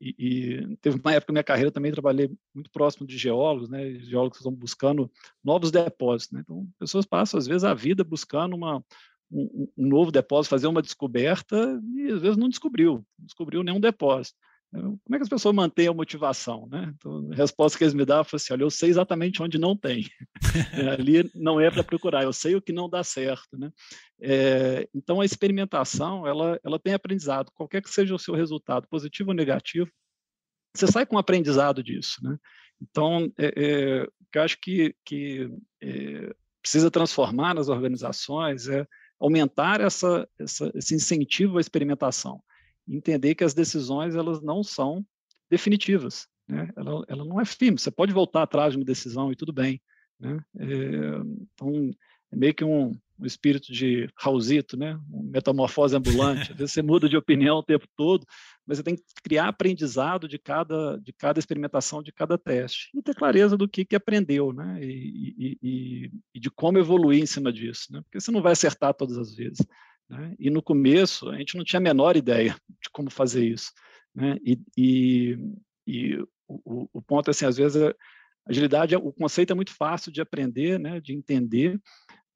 e, 0.01 0.15
e, 0.19 0.77
teve 0.79 1.01
uma 1.01 1.12
época 1.12 1.33
da 1.33 1.35
minha 1.35 1.45
carreira 1.45 1.71
também 1.71 1.93
trabalhei 1.93 2.31
muito 2.53 2.71
próximo 2.71 3.07
de 3.07 3.17
geólogos, 3.17 3.69
né? 3.69 3.95
Geólogos 4.01 4.39
estão 4.39 4.53
buscando 4.53 5.11
novos 5.43 5.71
depósitos, 5.71 6.33
né? 6.33 6.41
Então, 6.43 6.69
pessoas 6.79 7.07
passam 7.07 7.39
às 7.39 7.47
vezes 7.47 7.62
a 7.62 7.75
vida 7.75 8.03
buscando 8.03 8.57
uma, 8.57 8.85
um, 9.31 9.69
um 9.77 9.87
novo 9.89 10.11
depósito, 10.11 10.51
fazer 10.51 10.67
uma 10.67 10.83
descoberta 10.83 11.81
e 11.97 12.11
às 12.11 12.21
vezes 12.21 12.37
não 12.37 12.49
descobriu, 12.49 13.07
não 13.19 13.27
descobriu 13.27 13.62
nenhum 13.62 13.81
depósito. 13.81 14.37
Como 14.81 15.14
é 15.14 15.16
que 15.16 15.22
as 15.22 15.29
pessoas 15.29 15.55
mantêm 15.55 15.87
a 15.87 15.95
motivação? 15.95 16.66
Né? 16.66 16.93
Então, 16.97 17.31
a 17.31 17.35
resposta 17.35 17.79
que 17.79 17.85
eles 17.85 17.95
me 17.95 18.05
davam 18.05 18.25
foi 18.25 18.37
assim: 18.39 18.53
olha, 18.53 18.62
eu 18.62 18.70
sei 18.70 18.91
exatamente 18.91 19.43
onde 19.43 19.59
não 19.59 19.77
tem. 19.77 20.09
É, 20.72 20.89
ali 20.89 21.31
não 21.35 21.61
é 21.61 21.68
para 21.68 21.83
procurar, 21.83 22.22
eu 22.22 22.33
sei 22.33 22.55
o 22.55 22.62
que 22.62 22.72
não 22.72 22.89
dá 22.89 23.03
certo. 23.03 23.59
Né? 23.59 23.72
É, 24.20 24.89
então, 24.95 25.20
a 25.20 25.25
experimentação 25.25 26.27
ela, 26.27 26.61
ela 26.64 26.79
tem 26.79 26.95
aprendizado, 26.95 27.51
qualquer 27.55 27.83
que 27.83 27.91
seja 27.91 28.14
o 28.14 28.18
seu 28.18 28.35
resultado, 28.35 28.87
positivo 28.89 29.31
ou 29.31 29.35
negativo, 29.35 29.91
você 30.75 30.87
sai 30.87 31.07
com 31.07 31.16
um 31.16 31.18
aprendizado 31.18 31.83
disso. 31.83 32.18
Né? 32.22 32.37
Então, 32.81 33.33
é, 33.37 33.53
é, 33.57 34.03
o 34.05 34.27
que 34.31 34.39
eu 34.39 34.43
acho 34.43 34.61
que, 34.61 34.95
que 35.05 35.51
é, 35.83 36.35
precisa 36.62 36.91
transformar 36.91 37.55
nas 37.55 37.68
organizações 37.68 38.68
é 38.68 38.87
aumentar 39.18 39.81
essa, 39.81 40.29
essa, 40.39 40.70
esse 40.75 40.95
incentivo 40.95 41.59
à 41.59 41.61
experimentação 41.61 42.41
entender 42.89 43.35
que 43.35 43.45
as 43.45 43.55
decisões 43.55 44.14
elas 44.14 44.43
não 44.43 44.62
são 44.62 45.05
definitivas, 45.51 46.26
né? 46.49 46.68
Ela, 46.76 47.05
ela 47.09 47.24
não 47.24 47.41
é 47.41 47.45
firme. 47.45 47.78
Você 47.78 47.91
pode 47.91 48.12
voltar 48.12 48.43
atrás 48.43 48.72
de 48.72 48.78
uma 48.78 48.85
decisão 48.85 49.32
e 49.32 49.37
tudo 49.37 49.53
bem, 49.53 49.80
né? 50.20 50.39
É, 50.59 50.66
então 51.55 51.91
é 52.32 52.37
meio 52.37 52.55
que 52.55 52.64
um, 52.64 52.99
um 53.18 53.26
espírito 53.26 53.72
de 53.72 54.09
Raulzito, 54.18 54.76
né? 54.76 54.99
Uma 55.09 55.30
metamorfose 55.30 55.97
ambulante. 55.97 56.53
Às 56.53 56.59
vezes 56.59 56.72
você 56.72 56.82
muda 56.82 57.09
de 57.09 57.16
opinião 57.16 57.59
o 57.59 57.62
tempo 57.62 57.87
todo, 57.97 58.26
mas 58.66 58.78
você 58.78 58.85
tem 58.85 58.97
que 58.97 59.03
criar 59.22 59.49
aprendizado 59.49 60.28
de 60.28 60.39
cada 60.39 60.99
de 60.99 61.12
cada 61.12 61.39
experimentação, 61.39 62.03
de 62.03 62.12
cada 62.12 62.37
teste 62.37 62.91
e 62.95 63.03
ter 63.03 63.14
clareza 63.14 63.57
do 63.57 63.68
que 63.68 63.85
que 63.85 63.97
aprendeu, 63.97 64.53
né? 64.53 64.78
E, 64.82 65.35
e, 65.39 65.59
e, 65.62 66.11
e 66.35 66.41
de 66.41 66.51
como 66.51 66.78
evoluir 66.78 67.22
em 67.22 67.26
cima 67.26 67.53
disso, 67.53 67.93
né? 67.93 68.01
Porque 68.03 68.20
você 68.20 68.30
não 68.30 68.43
vai 68.43 68.53
acertar 68.53 68.95
todas 68.95 69.16
as 69.16 69.35
vezes. 69.35 69.64
Né? 70.09 70.35
E 70.39 70.51
no 70.51 70.63
começo 70.63 71.29
a 71.29 71.39
gente 71.39 71.57
não 71.57 71.65
tinha 71.65 71.79
a 71.79 71.83
menor 71.83 72.17
ideia 72.17 72.57
de 72.83 72.91
como 72.93 73.11
fazer 73.11 73.45
isso. 73.47 73.73
Né? 74.15 74.37
E, 74.45 74.59
e, 74.77 75.39
e 75.87 76.19
o, 76.47 76.89
o, 76.93 77.03
ponto 77.03 77.29
é 77.29 77.31
assim, 77.33 77.47
às 77.47 77.57
vezes 77.57 77.83
a 77.83 77.95
agilidade, 78.49 78.95
o 78.97 79.13
conceito 79.13 79.53
é 79.53 79.55
muito 79.55 79.75
fácil 79.75 80.13
de 80.13 80.21
aprender, 80.21 80.79
né? 80.79 81.01
de 81.01 81.15
entender, 81.15 81.81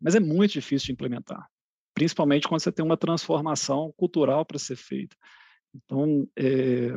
mas 0.01 0.15
é 0.15 0.21
muito 0.21 0.53
difícil 0.53 0.87
de 0.87 0.93
implementar, 0.93 1.47
principalmente 1.95 2.49
quando 2.49 2.63
você 2.63 2.73
tem 2.73 2.85
uma 2.85 2.97
transformação 2.97 3.93
cultural 3.97 4.45
para 4.45 4.59
ser 4.59 4.77
feita. 4.77 5.17
Então, 5.75 6.27
é, 6.37 6.89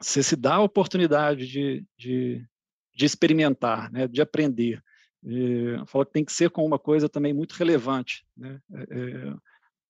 você 0.00 0.22
se 0.22 0.36
dá 0.36 0.54
a 0.54 0.62
oportunidade 0.62 1.46
de, 1.46 1.84
de, 1.96 2.44
de 2.94 3.04
experimentar, 3.04 3.92
né? 3.92 4.08
de 4.08 4.22
aprender. 4.22 4.82
É, 5.26 5.86
fala 5.86 6.04
que 6.04 6.12
tem 6.12 6.24
que 6.24 6.32
ser 6.32 6.50
com 6.50 6.64
uma 6.64 6.78
coisa 6.78 7.08
também 7.08 7.32
muito 7.32 7.52
relevante, 7.52 8.26
né? 8.36 8.60
É, 8.72 8.82
é 8.82 9.34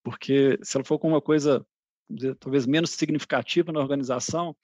porque 0.05 0.59
se 0.63 0.77
ela 0.77 0.85
for 0.85 0.99
com 0.99 1.09
uma 1.09 1.21
coisa 1.21 1.67
dizer, 2.09 2.37
talvez 2.37 2.67
menos 2.67 2.91
significativa 2.91 3.73
na 3.73 3.81
organização, 3.81 4.55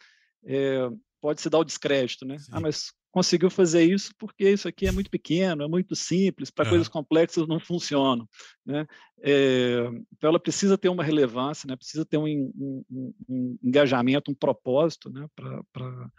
é, 0.45 0.89
pode 1.21 1.41
se 1.41 1.51
dar 1.51 1.59
o 1.59 1.65
descrédito, 1.65 2.25
né? 2.25 2.37
Ah, 2.37 2.39
Sim. 2.39 2.51
Ah, 2.53 2.61
mas 2.61 2.93
conseguiu 3.11 3.51
fazer 3.51 3.83
isso 3.83 4.13
porque 4.17 4.49
isso 4.49 4.69
aqui 4.69 4.87
é 4.87 4.93
muito 4.93 5.11
pequeno, 5.11 5.65
é 5.65 5.69
muito 5.69 5.97
simples, 5.97 6.51
para 6.51 6.69
coisas 6.69 6.87
complexas 6.87 7.49
não 7.49 7.59
funcionam, 7.59 8.29
né? 8.65 8.87
É, 9.23 9.79
então 10.13 10.29
ela 10.29 10.39
precisa 10.39 10.79
ter 10.79 10.91
uma 10.91 11.03
relevância, 11.03 11.67
né? 11.67 11.75
Precisa 11.75 12.05
ter 12.05 12.19
um, 12.19 12.27
um, 12.27 13.15
um 13.29 13.59
engajamento, 13.63 14.31
um 14.31 14.35
propósito, 14.35 15.11
né? 15.11 15.27
Para 15.35 16.11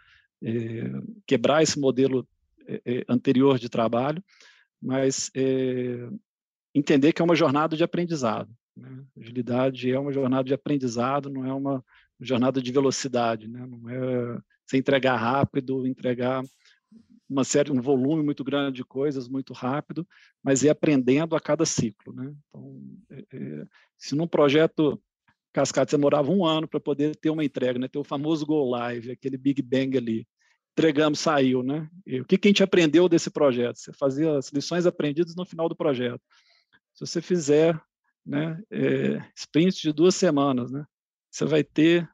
é, 0.42 0.90
quebrar 1.26 1.62
esse 1.62 1.78
modelo 1.78 2.28
anterior 3.08 3.58
de 3.58 3.68
trabalho, 3.68 4.22
mas 4.80 5.30
entender 6.72 7.12
que 7.12 7.20
é 7.20 7.24
uma 7.24 7.34
jornada 7.34 7.76
de 7.76 7.82
aprendizado. 7.82 8.48
Né? 8.76 9.04
Agilidade 9.18 9.90
é 9.90 9.98
uma 9.98 10.12
jornada 10.12 10.44
de 10.44 10.54
aprendizado, 10.54 11.30
não 11.30 11.44
é 11.44 11.52
uma 11.52 11.84
jornada 12.20 12.60
de 12.60 12.72
velocidade, 12.72 13.48
né? 13.48 13.66
não 13.66 13.88
é 13.88 14.40
você 14.64 14.76
entregar 14.76 15.16
rápido, 15.16 15.86
entregar 15.86 16.42
uma 17.28 17.44
série, 17.44 17.72
um 17.72 17.80
volume 17.80 18.22
muito 18.22 18.44
grande 18.44 18.76
de 18.76 18.84
coisas 18.84 19.28
muito 19.28 19.52
rápido, 19.52 20.06
mas 20.42 20.64
é 20.64 20.68
aprendendo 20.68 21.34
a 21.34 21.40
cada 21.40 21.64
ciclo. 21.64 22.12
Né? 22.12 22.34
Então, 22.48 22.80
é, 23.10 23.24
é, 23.32 23.66
se 23.96 24.14
num 24.14 24.26
projeto 24.26 25.02
Cascata 25.52 25.90
você 25.90 25.96
demorava 25.96 26.30
um 26.30 26.46
ano 26.46 26.66
para 26.66 26.80
poder 26.80 27.14
ter 27.16 27.30
uma 27.30 27.44
entrega, 27.44 27.78
né? 27.78 27.88
ter 27.88 27.98
o 27.98 28.04
famoso 28.04 28.46
Go 28.46 28.70
Live, 28.70 29.10
aquele 29.10 29.36
Big 29.36 29.60
Bang 29.60 29.96
ali, 29.98 30.26
entregamos, 30.72 31.20
saiu. 31.20 31.62
Né? 31.62 31.88
E 32.06 32.20
o 32.20 32.24
que, 32.24 32.38
que 32.38 32.48
a 32.48 32.50
gente 32.50 32.62
aprendeu 32.62 33.08
desse 33.08 33.30
projeto? 33.30 33.78
Você 33.78 33.92
fazia 33.92 34.36
as 34.36 34.50
lições 34.50 34.86
aprendidas 34.86 35.34
no 35.34 35.44
final 35.44 35.68
do 35.68 35.76
projeto. 35.76 36.22
Se 36.94 37.06
você 37.06 37.20
fizer 37.20 37.78
né, 38.24 38.62
é, 38.70 39.18
de 39.70 39.92
duas 39.92 40.14
semanas, 40.14 40.70
né, 40.70 40.84
você 41.30 41.44
vai 41.44 41.64
ter 41.64 42.08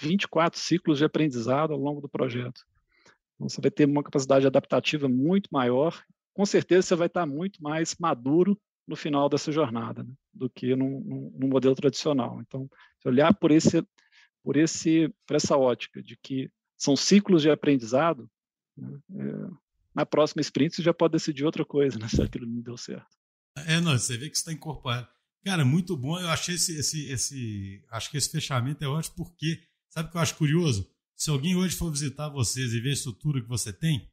24 0.00 0.58
ciclos 0.58 0.98
de 0.98 1.04
aprendizado 1.04 1.72
ao 1.72 1.78
longo 1.78 2.00
do 2.00 2.08
projeto. 2.08 2.62
Então, 3.34 3.48
você 3.48 3.60
vai 3.60 3.70
ter 3.70 3.86
uma 3.86 4.02
capacidade 4.02 4.46
adaptativa 4.46 5.08
muito 5.08 5.48
maior. 5.52 6.02
Com 6.34 6.46
certeza, 6.46 6.82
você 6.82 6.94
vai 6.94 7.06
estar 7.06 7.26
muito 7.26 7.62
mais 7.62 7.94
maduro 7.98 8.58
no 8.86 8.96
final 8.96 9.28
dessa 9.28 9.52
jornada 9.52 10.02
né, 10.02 10.12
do 10.32 10.50
que 10.50 10.74
no, 10.74 11.00
modelo 11.48 11.74
tradicional. 11.74 12.40
Então, 12.40 12.68
se 13.00 13.08
olhar 13.08 13.34
por 13.34 13.50
esse, 13.50 13.84
por 14.42 14.56
esse, 14.56 15.12
por 15.26 15.36
essa 15.36 15.56
ótica 15.56 16.02
de 16.02 16.16
que 16.16 16.50
são 16.76 16.96
ciclos 16.96 17.42
de 17.42 17.50
aprendizado, 17.50 18.28
né, 18.76 18.98
é, 19.16 19.50
na 19.94 20.06
próxima 20.06 20.40
sprint 20.40 20.76
você 20.76 20.82
já 20.82 20.94
pode 20.94 21.12
decidir 21.12 21.44
outra 21.44 21.64
coisa, 21.64 21.98
né, 21.98 22.08
se 22.08 22.20
aquilo 22.20 22.46
não 22.46 22.60
deu 22.60 22.76
certo. 22.76 23.16
É, 23.56 23.80
não, 23.80 23.92
você 23.98 24.16
vê 24.16 24.30
que 24.30 24.36
está 24.36 24.52
incorporado. 24.52 25.08
Cara, 25.44 25.64
muito 25.64 25.96
bom. 25.96 26.18
Eu 26.18 26.28
achei 26.28 26.54
esse, 26.54 26.76
esse, 26.76 27.06
esse. 27.06 27.84
Acho 27.90 28.10
que 28.10 28.16
esse 28.16 28.30
fechamento 28.30 28.84
é 28.84 28.88
ótimo, 28.88 29.16
porque, 29.16 29.62
sabe 29.88 30.08
o 30.08 30.12
que 30.12 30.16
eu 30.16 30.20
acho 30.20 30.36
curioso? 30.36 30.88
Se 31.16 31.30
alguém 31.30 31.56
hoje 31.56 31.76
for 31.76 31.90
visitar 31.90 32.28
vocês 32.28 32.72
e 32.72 32.80
ver 32.80 32.90
a 32.90 32.94
estrutura 32.94 33.40
que 33.40 33.48
você 33.48 33.72
tem, 33.72 34.10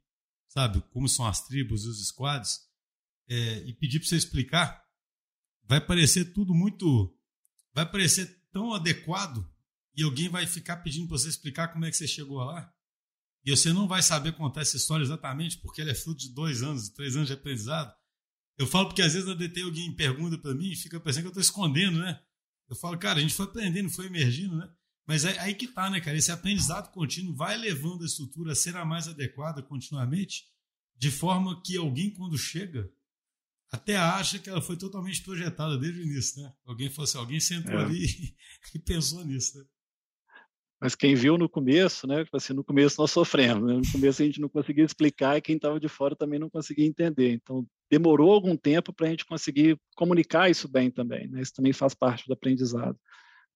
sabe, 0.47 0.81
como 0.91 1.07
são 1.07 1.25
as 1.25 1.45
tribos 1.45 1.85
e 1.85 1.87
os 1.87 2.07
squads, 2.07 2.59
é, 3.27 3.59
e 3.67 3.73
pedir 3.73 3.99
para 3.99 4.09
você 4.09 4.15
explicar, 4.15 4.83
vai 5.63 5.79
parecer 5.79 6.33
tudo 6.33 6.53
muito. 6.53 7.15
Vai 7.73 7.89
parecer 7.89 8.43
tão 8.51 8.73
adequado 8.73 9.47
e 9.95 10.03
alguém 10.03 10.29
vai 10.29 10.47
ficar 10.47 10.77
pedindo 10.77 11.07
para 11.07 11.17
você 11.17 11.29
explicar 11.29 11.67
como 11.67 11.85
é 11.85 11.91
que 11.91 11.97
você 11.97 12.07
chegou 12.07 12.37
lá. 12.37 12.73
E 13.45 13.51
você 13.55 13.71
não 13.71 13.87
vai 13.87 14.01
saber 14.01 14.33
contar 14.33 14.61
essa 14.61 14.77
história 14.77 15.03
exatamente 15.03 15.59
porque 15.59 15.81
ela 15.81 15.91
é 15.91 15.95
fruto 15.95 16.19
de 16.19 16.33
dois 16.33 16.63
anos, 16.63 16.89
três 16.89 17.15
anos 17.15 17.27
de 17.27 17.33
aprendizado. 17.33 17.93
Eu 18.59 18.67
falo 18.67 18.87
porque 18.87 19.01
às 19.01 19.13
vezes 19.13 19.25
na 19.25 19.33
DT 19.33 19.61
alguém 19.61 19.95
pergunta 19.95 20.37
para 20.37 20.53
mim 20.53 20.69
e 20.69 20.75
fica 20.75 20.99
pensando 20.99 21.21
que 21.21 21.27
eu 21.27 21.29
estou 21.29 21.41
escondendo, 21.41 21.97
né? 21.97 22.21
Eu 22.69 22.75
falo, 22.75 22.97
cara, 22.99 23.17
a 23.17 23.21
gente 23.21 23.33
foi 23.33 23.45
aprendendo, 23.45 23.89
foi 23.89 24.07
emergindo, 24.07 24.57
né? 24.57 24.69
Mas 25.07 25.23
é 25.23 25.39
aí 25.39 25.55
que 25.55 25.65
tá, 25.65 25.89
né, 25.89 26.01
cara? 26.01 26.17
Esse 26.17 26.29
aprendizado 26.29 26.91
contínuo 26.91 27.33
vai 27.33 27.57
levando 27.57 28.03
a 28.03 28.05
estrutura 28.05 28.51
a 28.51 28.55
ser 28.55 28.75
a 28.75 28.83
mais 28.83 29.07
adequada 29.07 29.63
continuamente, 29.63 30.43
de 30.97 31.09
forma 31.09 31.59
que 31.63 31.77
alguém, 31.77 32.13
quando 32.13 32.37
chega, 32.37 32.91
até 33.71 33.95
acha 33.95 34.37
que 34.37 34.49
ela 34.49 34.61
foi 34.61 34.75
totalmente 34.75 35.23
projetada 35.23 35.77
desde 35.77 36.01
o 36.01 36.03
início, 36.03 36.43
né? 36.43 36.53
Alguém 36.65 36.89
falou 36.89 37.05
assim, 37.05 37.17
alguém 37.17 37.39
sentou 37.39 37.79
é. 37.79 37.85
ali 37.85 38.05
e 38.75 38.79
pensou 38.79 39.23
nisso, 39.23 39.57
né? 39.57 39.63
Mas 40.81 40.95
quem 40.95 41.15
viu 41.15 41.37
no 41.37 41.47
começo, 41.47 42.05
né? 42.05 42.25
Tipo 42.25 42.35
assim, 42.35 42.53
no 42.53 42.63
começo 42.63 42.99
nós 42.99 43.11
sofremos, 43.11 43.65
né? 43.65 43.73
No 43.73 43.91
começo 43.91 44.21
a 44.21 44.25
gente 44.25 44.41
não 44.41 44.49
conseguia 44.49 44.83
explicar 44.83 45.37
e 45.37 45.41
quem 45.41 45.55
estava 45.55 45.79
de 45.79 45.87
fora 45.87 46.13
também 46.13 46.39
não 46.39 46.49
conseguia 46.49 46.85
entender. 46.85 47.31
Então, 47.31 47.65
demorou 47.89 48.31
algum 48.31 48.55
tempo 48.55 48.93
para 48.93 49.07
a 49.07 49.09
gente 49.09 49.25
conseguir 49.25 49.79
comunicar 49.95 50.49
isso 50.49 50.67
bem 50.67 50.91
também. 50.91 51.27
Né? 51.27 51.41
Isso 51.41 51.53
também 51.53 51.73
faz 51.73 51.93
parte 51.93 52.27
do 52.27 52.33
aprendizado. 52.33 52.97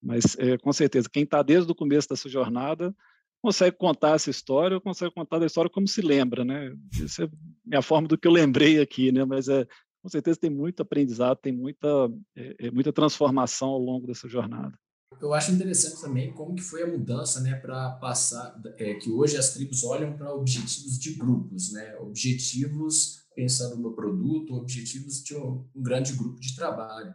Mas, 0.01 0.38
é, 0.38 0.57
com 0.57 0.73
certeza, 0.73 1.09
quem 1.11 1.23
está 1.23 1.41
desde 1.41 1.71
o 1.71 1.75
começo 1.75 2.09
dessa 2.09 2.27
jornada 2.27 2.93
consegue 3.41 3.77
contar 3.77 4.15
essa 4.15 4.29
história, 4.29 4.79
consegue 4.79 5.13
contar 5.13 5.41
a 5.41 5.45
história 5.45 5.69
como 5.69 5.88
se 5.88 6.01
lembra, 6.01 6.45
né? 6.45 6.73
Essa 7.01 7.29
é 7.71 7.77
a 7.77 7.81
forma 7.81 8.07
do 8.07 8.17
que 8.17 8.27
eu 8.27 8.31
lembrei 8.31 8.79
aqui, 8.79 9.11
né? 9.11 9.25
Mas, 9.25 9.47
é, 9.47 9.65
com 10.01 10.09
certeza, 10.09 10.39
tem 10.39 10.49
muito 10.49 10.81
aprendizado, 10.81 11.38
tem 11.38 11.53
muita, 11.53 11.88
é 12.36 12.71
muita 12.71 12.91
transformação 12.91 13.69
ao 13.69 13.79
longo 13.79 14.07
dessa 14.07 14.27
jornada. 14.27 14.77
Eu 15.21 15.34
acho 15.34 15.51
interessante 15.51 16.01
também 16.01 16.34
como 16.34 16.55
que 16.55 16.61
foi 16.61 16.84
a 16.84 16.88
mudança, 16.88 17.39
né, 17.41 17.55
para 17.55 17.91
passar, 17.91 18.59
é, 18.77 18.95
que 18.95 19.09
hoje 19.09 19.38
as 19.38 19.53
tribos 19.53 19.84
olham 19.84 20.13
para 20.17 20.34
objetivos 20.34 20.99
de 20.99 21.13
grupos, 21.13 21.71
né, 21.71 21.95
objetivos 21.99 23.22
pensando 23.36 23.77
no 23.77 23.93
produto, 23.93 24.55
objetivos 24.55 25.23
de 25.23 25.36
um, 25.36 25.65
um 25.75 25.81
grande 25.81 26.13
grupo 26.13 26.39
de 26.39 26.55
trabalho 26.55 27.13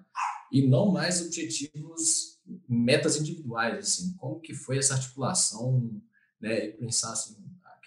e 0.50 0.66
não 0.66 0.90
mais 0.90 1.20
objetivos, 1.20 2.38
metas 2.68 3.16
individuais, 3.20 3.78
assim, 3.78 4.14
como 4.16 4.40
que 4.40 4.54
foi 4.54 4.78
essa 4.78 4.94
articulação, 4.94 6.00
né, 6.40 6.66
e 6.66 6.72
pensar 6.72 7.12
assim, 7.12 7.36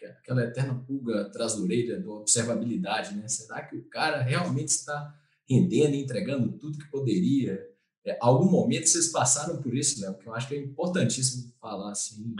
aquela 0.04 0.44
eterna 0.44 0.76
pulga 0.76 1.22
atrás 1.22 1.56
da 1.56 1.62
orelha 1.62 2.00
da 2.00 2.10
observabilidade, 2.10 3.16
né, 3.16 3.28
será 3.28 3.64
que 3.64 3.76
o 3.76 3.84
cara 3.86 4.22
realmente 4.22 4.70
está 4.70 5.16
rendendo 5.50 5.96
e 5.96 6.02
entregando 6.02 6.52
tudo 6.54 6.78
que 6.78 6.90
poderia. 6.90 7.68
É, 8.06 8.18
algum 8.22 8.50
momento 8.50 8.88
vocês 8.88 9.10
passaram 9.10 9.62
por 9.62 9.76
isso, 9.76 10.02
Léo, 10.02 10.18
que 10.18 10.28
eu 10.28 10.34
acho 10.34 10.48
que 10.48 10.56
é 10.56 10.60
importantíssimo 10.60 11.52
falar 11.60 11.92
assim. 11.92 12.36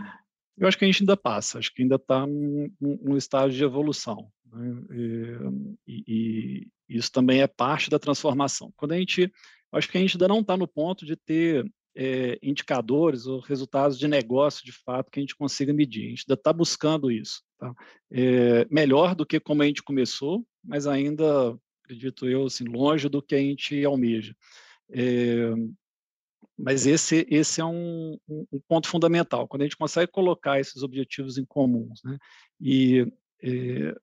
Eu 0.58 0.68
acho 0.68 0.78
que 0.78 0.86
a 0.86 0.88
gente 0.88 1.04
ainda 1.04 1.18
passa, 1.18 1.60
acho 1.60 1.74
que 1.74 1.82
ainda 1.82 1.96
está 1.96 2.26
num, 2.26 2.72
num, 2.80 3.18
estágio 3.18 3.58
de 3.58 3.64
evolução. 3.64 4.32
Né? 4.52 5.76
E, 5.88 6.04
e, 6.08 6.68
isso 6.90 7.12
também 7.12 7.42
é 7.42 7.48
parte 7.48 7.90
da 7.90 8.00
transformação. 8.00 8.72
Quando 8.76 8.94
a 8.94 8.98
gente, 8.98 9.32
acho 9.72 9.90
que 9.90 9.98
a 9.98 10.02
gente 10.02 10.16
ainda 10.16 10.28
não 10.28 10.42
está 10.42 10.58
no 10.58 10.68
ponto 10.68 11.06
de 11.06 11.16
ter 11.16 11.66
é, 11.96 12.38
indicadores 12.42 13.26
ou 13.26 13.40
resultados 13.40 13.98
de 13.98 14.08
negócio 14.08 14.66
de 14.66 14.72
fato 14.72 15.12
que 15.12 15.20
a 15.20 15.22
gente 15.22 15.36
consiga 15.36 15.74
medir. 15.74 16.06
A 16.06 16.10
gente 16.10 16.26
ainda 16.28 16.40
está 16.40 16.54
buscando 16.54 17.12
isso. 17.12 17.42
Tá? 17.58 17.74
É, 18.12 18.66
melhor 18.70 19.16
do 19.16 19.26
que 19.26 19.40
como 19.40 19.64
a 19.64 19.66
gente 19.66 19.84
começou, 19.84 20.46
mas 20.64 20.88
ainda, 20.88 21.58
acredito 21.84 22.28
eu, 22.28 22.46
assim, 22.46 22.66
longe 22.66 23.10
do 23.10 23.22
que 23.22 23.36
a 23.36 23.40
gente 23.40 23.84
almeja. 23.86 24.36
É, 24.90 25.52
mas 26.58 26.86
esse, 26.86 27.26
esse 27.30 27.60
é 27.60 27.66
um, 27.66 28.18
um, 28.30 28.60
ponto 28.68 28.88
fundamental, 28.88 29.48
quando 29.48 29.64
a 29.64 29.66
gente 29.66 29.78
consegue 29.78 30.12
colocar 30.12 30.60
esses 30.60 30.84
objetivos 30.84 31.38
em 31.38 31.46
comuns. 31.46 32.02
Né? 32.04 32.18
E 32.60 33.12
é, 33.42 33.96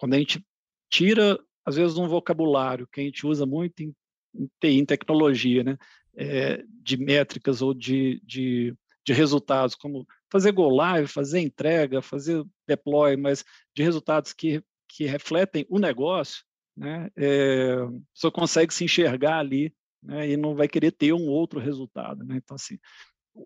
quando 0.00 0.14
a 0.14 0.18
gente 0.18 0.42
tira, 0.90 1.38
às 1.64 1.76
vezes, 1.76 1.98
um 1.98 2.08
vocabulário 2.08 2.88
que 2.90 3.02
a 3.02 3.04
gente 3.04 3.26
usa 3.26 3.44
muito 3.44 3.82
em, 3.82 3.94
em 4.34 4.48
TI, 4.58 4.78
em 4.78 4.84
tecnologia, 4.86 5.62
né? 5.62 5.76
é, 6.16 6.64
de 6.82 6.96
métricas 6.96 7.62
ou 7.62 7.74
de, 7.74 8.20
de, 8.24 8.74
de, 9.04 9.12
resultados, 9.12 9.74
como 9.74 10.06
fazer 10.30 10.52
go 10.52 10.68
live, 10.68 11.06
fazer 11.06 11.40
entrega, 11.40 12.02
fazer 12.02 12.42
deploy, 12.66 13.16
mas 13.16 13.44
de 13.74 13.82
resultados 13.82 14.32
que, 14.32 14.62
que 14.88 15.04
refletem 15.04 15.66
o 15.68 15.78
negócio, 15.78 16.42
né, 16.76 17.10
é, 17.16 17.76
só 18.14 18.30
consegue 18.30 18.72
se 18.72 18.84
enxergar 18.84 19.38
ali 19.38 19.74
né, 20.02 20.30
e 20.30 20.36
não 20.36 20.54
vai 20.54 20.66
querer 20.66 20.92
ter 20.92 21.12
um 21.12 21.28
outro 21.28 21.60
resultado. 21.60 22.24
Né? 22.24 22.36
Então, 22.36 22.54
assim, 22.54 22.78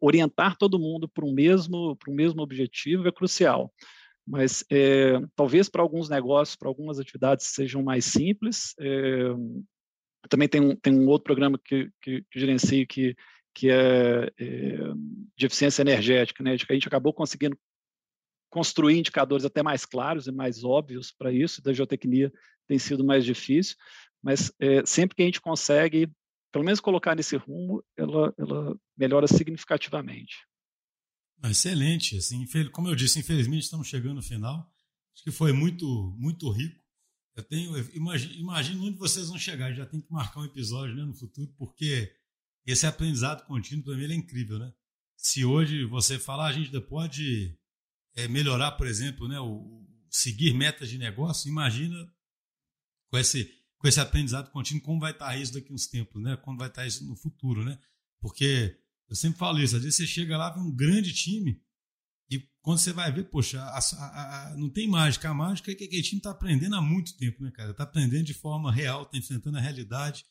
orientar 0.00 0.56
todo 0.56 0.78
mundo 0.78 1.08
para 1.08 1.24
o 1.24 1.32
mesmo, 1.32 1.98
mesmo 2.08 2.42
objetivo 2.42 3.08
é 3.08 3.12
crucial. 3.12 3.72
Mas 4.26 4.64
é, 4.70 5.20
talvez 5.36 5.68
para 5.68 5.82
alguns 5.82 6.08
negócios, 6.08 6.56
para 6.56 6.68
algumas 6.68 6.98
atividades 6.98 7.46
sejam 7.48 7.82
mais 7.82 8.06
simples, 8.06 8.74
é, 8.80 9.28
também 10.28 10.48
tem 10.48 10.60
um, 10.60 10.74
tem 10.74 10.98
um 10.98 11.06
outro 11.08 11.24
programa 11.24 11.58
que, 11.62 11.90
que, 12.00 12.24
que 12.30 12.40
gerencio 12.40 12.86
que, 12.86 13.14
que 13.54 13.70
é, 13.70 14.32
é, 14.38 14.78
de 15.36 15.46
eficiência 15.46 15.82
energética, 15.82 16.42
né? 16.42 16.52
A 16.52 16.56
gente 16.56 16.88
acabou 16.88 17.12
conseguindo 17.12 17.58
construir 18.50 18.98
indicadores 18.98 19.44
até 19.44 19.62
mais 19.62 19.84
claros 19.84 20.26
e 20.26 20.32
mais 20.32 20.64
óbvios 20.64 21.12
para 21.12 21.30
isso. 21.30 21.62
Da 21.62 21.72
geotecnia 21.72 22.32
tem 22.66 22.78
sido 22.78 23.04
mais 23.04 23.24
difícil, 23.24 23.76
mas 24.22 24.50
sempre 24.86 25.16
que 25.16 25.22
a 25.22 25.26
gente 25.26 25.40
consegue, 25.40 26.08
pelo 26.50 26.64
menos 26.64 26.80
colocar 26.80 27.14
nesse 27.14 27.36
rumo, 27.36 27.84
ela, 27.94 28.32
ela 28.38 28.74
melhora 28.96 29.26
significativamente. 29.26 30.46
Excelente, 31.44 32.16
assim, 32.16 32.46
como 32.72 32.88
eu 32.88 32.94
disse, 32.94 33.18
infelizmente 33.18 33.64
estamos 33.64 33.86
chegando 33.86 34.16
no 34.16 34.22
final. 34.22 34.72
Acho 35.14 35.24
que 35.24 35.30
foi 35.30 35.52
muito, 35.52 36.14
muito 36.18 36.50
rico 36.50 36.84
eu 37.34 37.42
tenho, 37.42 37.76
imagino, 37.94 38.34
imagino 38.34 38.84
onde 38.84 38.96
vocês 38.96 39.28
vão 39.28 39.38
chegar. 39.38 39.72
Já 39.72 39.84
tem 39.84 40.00
que 40.00 40.12
marcar 40.12 40.40
um 40.40 40.44
episódio 40.44 40.94
né, 40.94 41.04
no 41.04 41.14
futuro, 41.14 41.52
porque 41.58 42.14
esse 42.64 42.86
aprendizado 42.86 43.44
contínuo 43.44 43.84
para 43.84 43.96
mim 43.96 44.04
é 44.04 44.14
incrível, 44.14 44.58
né? 44.58 44.72
Se 45.16 45.44
hoje 45.44 45.84
você 45.84 46.18
falar, 46.18 46.46
a 46.46 46.52
gente 46.52 46.66
ainda 46.66 46.80
pode 46.80 47.58
é, 48.14 48.28
melhorar, 48.28 48.72
por 48.72 48.86
exemplo, 48.86 49.26
né, 49.26 49.40
o, 49.40 49.84
seguir 50.10 50.54
metas 50.54 50.88
de 50.88 50.98
negócio, 50.98 51.48
imagina 51.48 51.96
com 53.08 53.18
esse, 53.18 53.50
com 53.78 53.88
esse 53.88 54.00
aprendizado 54.00 54.50
contínuo 54.50 54.82
como 54.82 55.00
vai 55.00 55.10
estar 55.10 55.36
isso 55.36 55.54
daqui 55.54 55.72
uns 55.72 55.88
tempos, 55.88 56.22
né? 56.22 56.36
Como 56.36 56.56
vai 56.56 56.68
estar 56.68 56.86
isso 56.86 57.04
no 57.04 57.16
futuro, 57.16 57.64
né? 57.64 57.78
Porque 58.20 58.78
eu 59.08 59.16
sempre 59.16 59.38
falo 59.38 59.60
isso, 59.60 59.76
às 59.76 59.82
vezes 59.82 59.96
você 59.96 60.06
chega 60.06 60.36
lá, 60.36 60.50
vê 60.50 60.60
um 60.60 60.74
grande 60.74 61.12
time 61.12 61.60
e 62.30 62.48
quando 62.62 62.78
você 62.78 62.92
vai 62.92 63.12
ver, 63.12 63.24
poxa, 63.24 63.60
a, 63.60 63.78
a, 63.78 64.52
a, 64.52 64.56
não 64.56 64.70
tem 64.70 64.88
mágica. 64.88 65.28
A 65.28 65.34
mágica 65.34 65.70
é 65.70 65.74
que 65.74 65.84
aquele 65.84 66.02
time 66.02 66.18
está 66.18 66.30
aprendendo 66.30 66.74
há 66.74 66.80
muito 66.80 67.16
tempo, 67.16 67.42
né, 67.42 67.50
cara? 67.50 67.70
Está 67.70 67.84
aprendendo 67.84 68.24
de 68.24 68.34
forma 68.34 68.72
real, 68.72 69.02
está 69.02 69.18
enfrentando 69.18 69.58
a 69.58 69.60
realidade, 69.60 70.24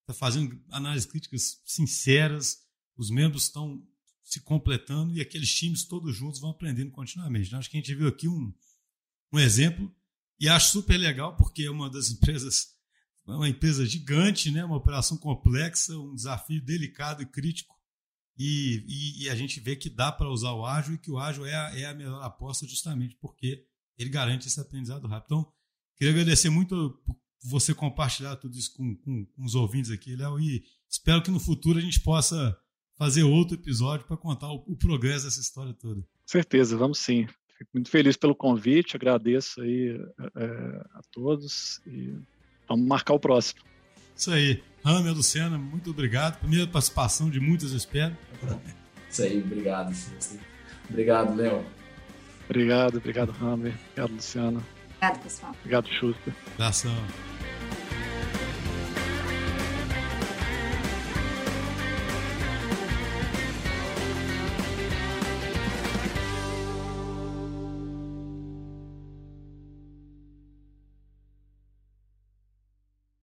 está 0.00 0.14
fazendo 0.14 0.58
análises 0.70 1.10
críticas 1.10 1.60
sinceras, 1.64 2.58
os 2.96 3.10
membros 3.10 3.44
estão 3.44 3.82
se 4.22 4.40
completando 4.40 5.12
e 5.12 5.20
aqueles 5.20 5.52
times 5.52 5.84
todos 5.84 6.14
juntos 6.14 6.40
vão 6.40 6.50
aprendendo 6.50 6.92
continuamente. 6.92 7.50
Né? 7.50 7.58
Acho 7.58 7.68
que 7.68 7.76
a 7.76 7.80
gente 7.80 7.94
viu 7.94 8.06
aqui 8.06 8.28
um, 8.28 8.54
um 9.32 9.38
exemplo 9.40 9.92
e 10.38 10.48
acho 10.48 10.70
super 10.70 10.96
legal 10.96 11.36
porque 11.36 11.64
é 11.64 11.70
uma 11.70 11.90
das 11.90 12.10
empresas, 12.10 12.68
uma 13.26 13.48
empresa 13.48 13.84
gigante, 13.84 14.52
né? 14.52 14.64
uma 14.64 14.76
operação 14.76 15.18
complexa, 15.18 15.98
um 15.98 16.14
desafio 16.14 16.64
delicado 16.64 17.22
e 17.22 17.26
crítico 17.26 17.79
e, 18.42 18.82
e, 18.88 19.24
e 19.24 19.28
a 19.28 19.34
gente 19.34 19.60
vê 19.60 19.76
que 19.76 19.90
dá 19.90 20.10
para 20.10 20.30
usar 20.30 20.52
o 20.52 20.64
ágil 20.64 20.94
e 20.94 20.98
que 20.98 21.10
o 21.10 21.18
ágil 21.18 21.44
é 21.44 21.54
a, 21.54 21.78
é 21.78 21.84
a 21.84 21.92
melhor 21.92 22.22
aposta 22.22 22.66
justamente 22.66 23.14
porque 23.20 23.66
ele 23.98 24.08
garante 24.08 24.48
esse 24.48 24.58
aprendizado 24.58 25.06
rápido. 25.06 25.26
Então, 25.26 25.52
queria 25.94 26.14
agradecer 26.14 26.48
muito 26.48 26.98
por 27.04 27.14
você 27.44 27.74
compartilhar 27.74 28.36
tudo 28.36 28.56
isso 28.56 28.72
com, 28.74 28.96
com, 28.96 29.26
com 29.26 29.44
os 29.44 29.54
ouvintes 29.54 29.90
aqui, 29.90 30.16
Léo, 30.16 30.40
e 30.40 30.64
espero 30.88 31.22
que 31.22 31.30
no 31.30 31.38
futuro 31.38 31.78
a 31.78 31.82
gente 31.82 32.00
possa 32.00 32.58
fazer 32.96 33.24
outro 33.24 33.56
episódio 33.56 34.06
para 34.06 34.16
contar 34.16 34.50
o, 34.50 34.64
o, 34.66 34.74
progresso 34.74 35.26
dessa 35.26 35.40
história 35.40 35.74
toda. 35.74 36.02
Certeza, 36.24 36.78
vamos 36.78 36.98
sim. 36.98 37.26
Fico 37.58 37.70
muito 37.74 37.90
feliz 37.90 38.16
pelo 38.16 38.34
convite, 38.34 38.96
agradeço 38.96 39.60
aí 39.60 40.00
é, 40.34 40.46
a 40.94 41.02
todos 41.12 41.82
e 41.86 42.16
vamos 42.66 42.86
marcar 42.86 43.12
o 43.12 43.20
próximo. 43.20 43.60
Isso 44.16 44.30
aí. 44.30 44.62
Ramer, 44.84 45.12
Luciana, 45.12 45.58
muito 45.58 45.90
obrigado. 45.90 46.38
Primeira 46.38 46.66
participação 46.66 47.28
de 47.28 47.38
muitas, 47.38 47.72
eu 47.72 47.76
espero. 47.76 48.16
Isso 49.10 49.22
aí, 49.22 49.42
obrigado. 49.42 49.94
Obrigado, 50.88 51.34
Léo. 51.36 51.64
Obrigado, 52.48 52.96
obrigado, 52.96 53.30
Ramer. 53.32 53.74
Obrigado, 53.92 54.12
Luciana. 54.12 54.60
Obrigado, 54.96 55.22
pessoal. 55.22 55.54
Obrigado, 55.60 55.88
Schuster. 55.88 56.34
Abração. 56.54 56.96